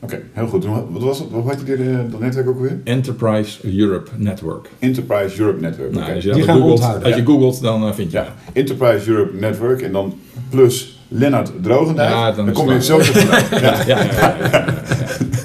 Oké, 0.00 0.20
heel 0.32 0.46
goed. 0.46 0.64
Wat 0.64 1.02
was 1.02 1.18
het? 1.18 1.28
Wat 1.30 1.44
heet 1.56 1.66
die, 1.66 1.74
eh, 1.90 1.96
dat 2.10 2.20
netwerk 2.20 2.48
ook 2.48 2.60
weer? 2.60 2.80
Enterprise 2.84 3.58
Europe 3.78 4.10
Network. 4.16 4.68
Enterprise 4.78 5.40
Europe 5.40 5.60
Network. 5.60 5.90
Nou, 5.92 6.02
oké. 6.04 6.14
als 6.14 6.24
je, 6.24 6.32
Die 6.32 6.42
gaan 6.42 6.54
googelt, 6.56 6.72
onthouden. 6.74 7.02
als 7.04 7.14
je 7.14 7.20
Ja. 7.20 7.26
googelt, 7.26 7.62
dan 7.62 7.86
eh, 7.86 7.92
vind 7.94 8.10
je 8.10 8.16
Ja, 8.18 8.26
Enterprise 8.52 9.10
Europe 9.10 9.36
Network 9.36 9.82
en 9.82 9.92
dan 9.92 10.14
plus 10.50 10.98
Lennart 11.08 11.50
Drogendijk. 11.62 12.08
Ja, 12.10 12.32
dan 12.32 12.52
kom 12.52 12.66
je 12.68 12.72
het 12.72 12.84
zo 12.84 12.98
vandaan. 12.98 13.60
Ja. 13.86 13.98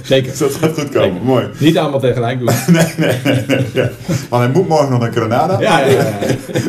Zeker. 0.03 0.29
Dus 0.29 0.39
dat 0.39 0.51
gaat 0.53 0.73
goed 0.73 0.89
komen. 0.89 1.09
Zeker. 1.11 1.23
Mooi. 1.25 1.45
Niet 1.59 1.77
allemaal 1.77 1.99
tegelijk 1.99 2.39
doen. 2.39 2.49
Nee, 2.73 2.85
nee, 2.97 3.19
nee. 3.23 3.43
nee, 3.47 3.65
ja. 3.73 3.89
Want 4.29 4.43
hij 4.43 4.51
moet 4.53 4.67
morgen 4.67 4.89
nog 4.91 4.99
naar 4.99 5.11
Granada 5.11 5.59
Ja, 5.59 5.79
ja, 5.79 5.85
ja. 5.85 6.01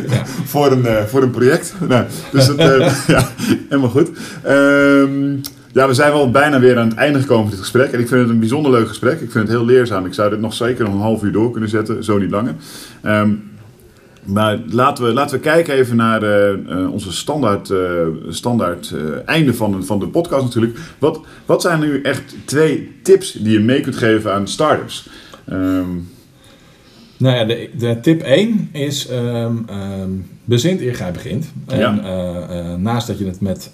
ja. 0.09 0.25
voor, 0.53 0.71
een, 0.71 0.85
eh, 0.85 1.03
voor 1.03 1.21
een 1.21 1.29
project. 1.31 1.73
Nou, 1.87 2.05
dus 2.31 2.45
dat, 2.45 2.57
eh, 2.57 2.93
ja, 3.07 3.27
helemaal 3.69 3.89
goed. 3.89 4.09
Ehm, 4.43 5.35
ja, 5.73 5.87
we 5.87 5.93
zijn 5.93 6.11
wel 6.11 6.31
bijna 6.31 6.59
weer 6.59 6.77
aan 6.77 6.87
het 6.87 6.97
einde 6.97 7.19
gekomen 7.19 7.41
van 7.43 7.51
dit 7.51 7.59
gesprek. 7.59 7.91
En 7.91 7.99
ik 7.99 8.07
vind 8.07 8.21
het 8.21 8.29
een 8.29 8.39
bijzonder 8.39 8.71
leuk 8.71 8.87
gesprek. 8.87 9.13
Ik 9.21 9.31
vind 9.31 9.47
het 9.47 9.57
heel 9.57 9.65
leerzaam. 9.65 10.05
Ik 10.05 10.13
zou 10.13 10.29
dit 10.29 10.39
nog 10.39 10.53
zeker 10.53 10.83
nog 10.85 10.93
een 10.93 10.99
half 10.99 11.23
uur 11.23 11.31
door 11.31 11.51
kunnen 11.51 11.69
zetten, 11.69 12.03
zo 12.03 12.17
niet 12.17 12.31
langer. 12.31 12.53
Ehm, 13.01 13.31
maar 14.23 14.59
laten 14.69 15.03
we, 15.05 15.13
laten 15.13 15.35
we 15.35 15.41
kijken 15.41 15.73
even 15.73 15.95
naar 15.95 16.23
eh, 16.23 16.49
eh, 16.53 16.91
onze 16.93 17.11
standaard, 17.11 17.69
eh, 17.69 17.79
standaard 18.29 18.93
einde 19.25 19.53
van, 19.53 19.71
de- 19.71 19.81
van 19.83 19.99
de 19.99 20.07
podcast 20.07 20.43
natuurlijk. 20.43 20.77
Wat, 20.99 21.19
wat 21.45 21.61
zijn 21.61 21.79
nu 21.79 22.01
echt 22.01 22.35
twee 22.45 22.91
tips 23.03 23.31
die 23.31 23.51
je 23.51 23.59
mee 23.59 23.81
kunt 23.81 23.95
geven 23.97 24.33
aan 24.33 24.47
startups? 24.47 25.09
Ehm 25.47 25.87
Nou 27.17 27.35
ja, 27.35 27.43
de, 27.45 27.69
de 27.77 27.99
tip 28.01 28.21
1 28.21 28.69
is 28.71 29.07
ehm 29.07 29.55
ehm 29.67 30.09
bezint 30.43 30.81
eer 30.81 30.95
gij 30.95 31.11
begint. 31.11 31.51
En 31.67 31.79
Ja. 31.79 32.75
naast 32.77 33.07
dat 33.07 33.19
je 33.19 33.25
het 33.25 33.41
met 33.41 33.71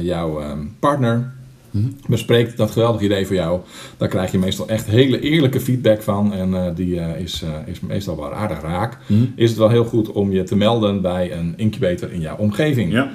jouw 0.00 0.42
partner 0.78 1.32
Mhm. 1.76 1.88
bespreekt, 2.08 2.56
dat 2.56 2.70
geweldig 2.70 3.00
idee 3.00 3.26
voor 3.26 3.36
jou, 3.36 3.60
daar 3.96 4.08
krijg 4.08 4.32
je 4.32 4.38
meestal 4.38 4.68
echt 4.68 4.86
hele 4.86 5.20
eerlijke 5.20 5.60
feedback 5.60 6.02
van. 6.02 6.34
En 6.34 6.54
eh, 6.54 6.62
die 6.74 7.00
eh, 7.00 7.20
is, 7.20 7.42
eh, 7.42 7.72
is 7.72 7.80
meestal 7.80 8.16
wel 8.16 8.34
aardig 8.34 8.60
raak. 8.60 8.98
Is 9.34 9.50
het 9.50 9.58
wel 9.58 9.68
heel 9.68 9.84
goed 9.84 10.12
om 10.12 10.32
je 10.32 10.42
te 10.42 10.56
melden 10.56 11.00
bij 11.00 11.32
een 11.32 11.54
incubator 11.56 12.12
in 12.12 12.20
jouw 12.20 12.36
omgeving. 12.36 12.92
ja, 12.92 13.10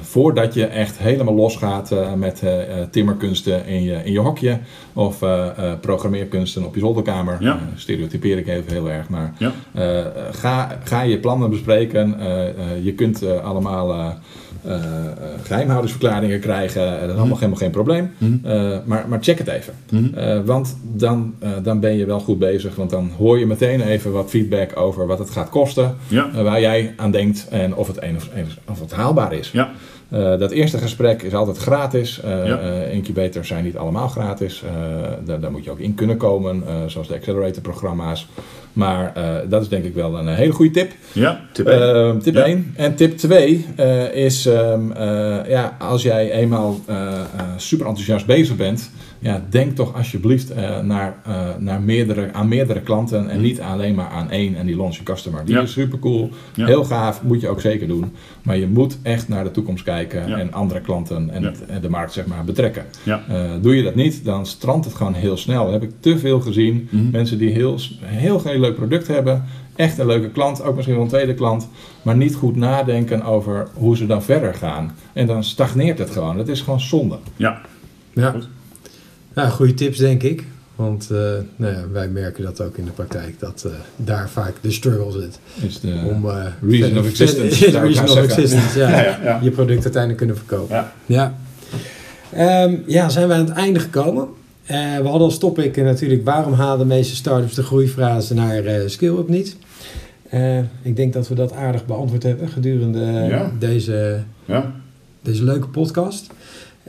voordat 0.00 0.54
je 0.54 0.66
echt 0.66 0.98
helemaal 0.98 1.34
losgaat 1.34 1.94
met 2.16 2.42
timmerkunsten 2.90 3.66
in 3.66 3.82
je, 3.82 4.00
in 4.04 4.12
je 4.12 4.18
hokje 4.18 4.58
of 4.92 5.18
programmeerkunsten 5.80 6.64
op 6.64 6.74
je 6.74 6.80
zolderkamer. 6.80 7.36
Ja. 7.40 7.58
Stereotypeer 7.74 8.38
ik 8.38 8.48
even 8.48 8.72
heel 8.72 8.90
erg, 8.90 9.08
maar 9.08 9.34
ja. 9.38 9.52
ga, 10.32 10.78
ga 10.84 11.02
je 11.02 11.18
plannen 11.18 11.50
bespreken. 11.50 12.16
Je 12.82 12.92
kunt 12.92 13.40
allemaal 13.42 14.18
geheimhoudingsverklaringen 15.42 16.40
krijgen. 16.40 16.82
Eh, 16.94 17.00
dat 17.00 17.10
is 17.10 17.16
allemaal 17.16 17.36
helemaal 17.36 17.58
geen 17.58 17.70
probleem. 17.70 18.10
Mhm. 18.18 18.32
Eh, 18.46 18.78
maar, 18.84 19.04
maar 19.08 19.18
check 19.22 19.38
het 19.38 19.48
even. 19.48 19.74
Mhm. 19.90 20.14
Eh, 20.14 20.40
want 20.44 20.76
dan, 20.82 21.34
eh, 21.38 21.50
dan 21.62 21.80
ben 21.80 21.96
je 21.96 22.04
wel 22.04 22.20
goed 22.20 22.38
bezig. 22.38 22.74
Want 22.74 22.90
dan 22.90 23.10
hoor 23.18 23.38
je 23.38 23.46
meteen 23.46 23.80
even 23.80 24.12
wat 24.12 24.30
feedback 24.30 24.76
over 24.76 25.06
wat 25.06 25.18
het 25.18 25.30
gaat 25.30 25.48
kosten. 25.48 25.94
Ja. 26.08 26.28
eh, 26.34 26.42
waar 26.42 26.60
jij 26.60 26.94
aan 26.96 27.10
denkt 27.10 27.46
en 27.50 27.74
of 27.74 27.86
het, 27.86 28.02
een 28.02 28.16
of, 28.16 28.28
of 28.70 28.80
het 28.80 28.92
haalbaar 28.92 29.32
is. 29.32 29.50
Ja. 29.50 29.70
Eh, 30.08 30.38
dat 30.38 30.50
eerste 30.50 30.78
gesprek 30.78 31.22
is 31.22 31.34
altijd 31.34 31.56
gratis. 31.56 32.20
Eh, 32.20 32.46
Ja. 32.46 32.58
eh, 32.58 32.94
incubators 32.94 33.48
zijn 33.48 33.64
niet 33.64 33.76
allemaal 33.76 34.08
gratis. 34.08 34.62
Eh, 34.66 35.10
daar, 35.24 35.40
daar 35.40 35.50
moet 35.50 35.64
je 35.64 35.70
ook 35.70 35.78
in 35.78 35.94
kunnen 35.94 36.16
komen, 36.16 36.62
eh, 36.66 36.74
zoals 36.86 37.08
de 37.08 37.14
accelerator-programma's. 37.14 38.28
Maar 38.76 39.12
eh, 39.14 39.34
dat 39.48 39.62
is 39.62 39.68
denk 39.68 39.84
ik 39.84 39.94
wel 39.94 40.18
een 40.18 40.28
hele 40.28 40.52
goede 40.52 40.70
tip. 40.70 40.92
Ja, 41.12 41.40
tip 41.52 41.66
één. 41.66 41.94
Eh, 41.94 42.16
tip 42.16 42.34
Ja. 42.34 42.44
1. 42.44 42.72
En 42.76 42.94
tip 42.94 43.16
2 43.16 43.66
is, 44.12 44.46
ehm, 44.46 44.92
eh, 44.92 45.48
ja, 45.48 45.76
als 45.78 46.02
jij 46.02 46.30
eenmaal 46.32 46.80
eh, 46.86 46.96
eh, 46.96 47.20
super 47.56 47.86
enthousiast 47.86 48.26
bezig 48.26 48.56
bent, 48.56 48.90
ja, 49.18 49.42
denk 49.50 49.76
toch 49.76 49.94
alsjeblieft 49.96 50.50
eh, 50.50 50.80
naar, 50.80 51.16
eh, 51.24 51.48
naar 51.58 51.80
meerdere, 51.80 52.32
aan 52.32 52.48
meerdere 52.48 52.80
klanten 52.80 53.28
en 53.30 53.40
niet 53.40 53.60
alleen 53.60 53.94
maar 53.94 54.08
aan 54.08 54.30
één 54.30 54.56
en 54.56 54.66
die 54.66 54.76
launch 54.76 55.02
customer. 55.02 55.44
Die 55.44 55.54
Ja. 55.54 55.60
is 55.60 55.72
super 55.72 55.98
cool, 55.98 56.30
Ja. 56.54 56.66
heel 56.66 56.84
gaaf, 56.84 57.22
moet 57.22 57.40
je 57.40 57.48
ook 57.48 57.60
zeker 57.60 57.88
doen. 57.88 58.12
Maar 58.42 58.56
je 58.56 58.66
moet 58.66 58.98
echt 59.02 59.28
naar 59.28 59.44
de 59.44 59.50
toekomst 59.50 59.84
kijken 59.84 60.28
Ja. 60.28 60.38
en 60.38 60.52
andere 60.52 60.80
klanten 60.80 61.30
en, 61.30 61.42
Ja. 61.42 61.48
het- 61.48 61.66
en 61.66 61.80
de 61.80 61.88
markt 61.88 62.12
zeg 62.12 62.26
maar 62.26 62.44
betrekken. 62.44 62.84
Ja. 63.02 63.22
Eh, 63.28 63.50
doe 63.60 63.76
je 63.76 63.82
dat 63.82 63.94
niet, 63.94 64.24
dan 64.24 64.46
strandt 64.46 64.84
het 64.84 64.94
gewoon 64.94 65.14
heel 65.14 65.36
snel. 65.36 65.62
Dat 65.64 65.72
heb 65.72 65.82
ik 65.82 65.90
te 66.00 66.18
veel 66.18 66.40
gezien. 66.40 66.88
Mhm. 66.90 67.10
Mensen 67.10 67.38
die 67.38 67.50
heel, 67.50 67.78
heel 68.04 68.38
geen 68.38 68.60
leuk 68.60 68.74
product 68.74 69.06
hebben, 69.08 69.44
echt 69.76 69.98
een 69.98 70.06
leuke 70.06 70.28
klant, 70.30 70.62
ook 70.62 70.74
misschien 70.74 70.94
wel 70.96 71.04
een 71.04 71.10
tweede 71.10 71.34
klant, 71.34 71.68
maar 72.02 72.16
niet 72.16 72.34
goed 72.34 72.56
nadenken 72.56 73.22
over 73.22 73.68
hoe 73.74 73.96
ze 73.96 74.06
dan 74.06 74.22
verder 74.22 74.54
gaan. 74.54 74.94
En 75.12 75.26
dan 75.26 75.44
stagneert 75.44 75.98
het 75.98 76.10
gewoon. 76.10 76.36
Dat 76.36 76.48
is 76.48 76.60
gewoon 76.60 76.80
zonde. 76.80 77.18
Ja. 77.36 77.60
Ja. 78.12 78.30
Goed. 78.30 78.48
Ja, 79.44 79.48
goede 79.48 79.74
tips 79.74 79.98
denk 79.98 80.22
ik. 80.22 80.44
Want 80.76 81.10
eh, 81.10 81.18
nou 81.56 81.72
ja, 81.72 81.84
wij 81.92 82.08
merken 82.08 82.44
dat 82.44 82.60
ook 82.60 82.76
in 82.76 82.84
de 82.84 82.90
praktijk, 82.90 83.40
dat 83.40 83.62
eh, 83.66 83.72
daar 83.96 84.28
vaak 84.30 84.54
de 84.60 84.70
struggle 84.70 85.20
zit. 85.20 85.38
Is 85.68 85.80
de, 85.80 85.88
Om, 86.10 86.28
eh, 86.30 86.44
reason 86.62 86.80
verder- 86.80 86.98
of 86.98 87.08
existence, 87.10 87.54
verder- 87.56 87.82
reason 87.82 88.04
of 88.04 88.10
zeggen. 88.10 88.28
existence, 88.42 88.78
ja. 88.78 88.88
Ja, 88.96 89.02
ja, 89.02 89.18
ja. 89.24 89.38
Je 89.42 89.50
product 89.50 89.82
uiteindelijk 89.84 90.16
kunnen 90.18 90.36
verkopen. 90.36 90.76
Ja. 90.76 90.92
Ja. 91.06 91.34
Ehm, 92.32 92.74
ja, 92.86 93.08
zijn 93.08 93.28
we 93.28 93.34
aan 93.34 93.40
het 93.46 93.50
einde 93.56 93.78
gekomen. 93.80 94.28
We 94.66 94.74
hadden 95.02 95.20
als 95.20 95.38
topic 95.38 95.76
natuurlijk 95.76 96.24
waarom 96.24 96.52
halen 96.52 96.78
de 96.88 96.94
meeste 96.94 97.14
startups 97.14 97.54
de 97.54 97.62
groeifase 97.62 98.34
naar 98.34 98.88
scale-up 98.90 99.28
niet. 99.28 99.56
Ik 100.82 100.96
denk 100.96 101.12
dat 101.12 101.28
we 101.28 101.34
dat 101.34 101.52
aardig 101.52 101.86
beantwoord 101.86 102.22
hebben 102.22 102.48
gedurende 102.48 103.30
deze, 103.58 104.20
Ja. 104.44 104.72
deze 105.22 105.44
leuke 105.44 105.68
podcast. 105.68 106.26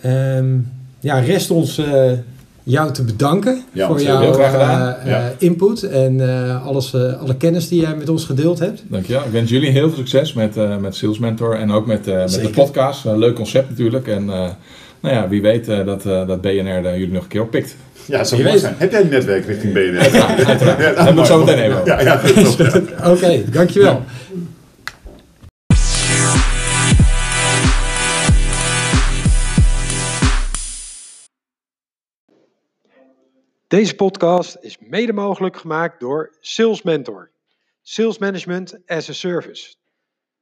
Ehm, 0.02 0.58
ja, 1.00 1.20
rest 1.20 1.52
ons 1.52 1.82
jou 2.68 2.92
te 2.92 3.04
bedanken 3.04 3.64
Ja, 3.72 3.88
voor 3.88 4.02
jouw 4.02 4.34
eh, 4.34 4.52
Ja. 4.52 4.98
eh, 5.06 5.24
input 5.38 5.84
en 5.84 6.30
eh, 6.30 6.66
alles, 6.66 6.94
eh, 6.94 7.22
alle 7.22 7.36
kennis 7.36 7.68
die 7.68 7.82
jij 7.82 7.96
met 7.96 8.10
ons 8.10 8.26
gedeeld 8.26 8.60
hebt. 8.60 8.84
Dankjewel. 8.88 9.22
Ik 9.26 9.32
wens 9.32 9.50
jullie 9.50 9.70
heel 9.70 9.88
veel 9.90 9.98
succes 9.98 10.34
met, 10.34 10.58
eh, 10.58 10.78
met 10.78 10.96
Sales 10.96 11.20
Mentor 11.20 11.56
en 11.56 11.72
ook 11.72 11.86
met, 11.86 12.08
eh, 12.08 12.16
met 12.18 12.32
de 12.42 12.50
podcast. 12.50 13.06
Leuk 13.06 13.36
concept 13.36 13.70
natuurlijk. 13.70 14.08
En 14.08 14.30
eh, 14.30 14.50
nou 15.00 15.16
ja, 15.16 15.28
wie 15.28 15.42
weet 15.42 15.68
eh, 15.68 15.86
dat, 15.86 16.06
eh, 16.06 16.28
dat 16.28 16.42
BNR 16.42 16.82
jullie 16.84 17.12
nog 17.12 17.24
een 17.24 17.30
keer 17.30 17.42
oppikt. 17.42 17.76
Ja, 18.06 18.24
zou 18.24 18.42
Je 18.42 18.48
mooi 18.48 18.54
weet- 18.54 18.62
zijn. 18.66 18.76
Heb 18.78 18.92
jij 18.92 19.02
een 19.02 19.10
netwerk 19.10 19.46
richting 19.46 19.74
BNR? 19.74 20.00
Uiteraard. 20.00 20.46
uiteraard. 20.46 20.80
Ja, 20.82 21.04
Dat 21.04 21.14
moet 21.14 21.20
ik 21.20 21.26
zo 21.26 21.40
meteen 21.40 21.60
even. 21.60 21.82
Ja, 21.86 22.02
ja, 22.02 22.20
ja. 22.58 23.12
Oké, 23.12 23.44
dankjewel. 23.52 24.02
Deze 33.68 33.96
podcast 33.96 34.58
is 34.60 34.78
mede 34.80 35.14
mogelijk 35.14 35.58
gemaakt 35.58 36.00
door 36.00 36.36
Sales 36.40 36.82
Mentor. 36.82 37.32
Sales 37.82 38.18
Management 38.18 38.88
as 38.88 39.10
a 39.10 39.14
Service. 39.14 39.76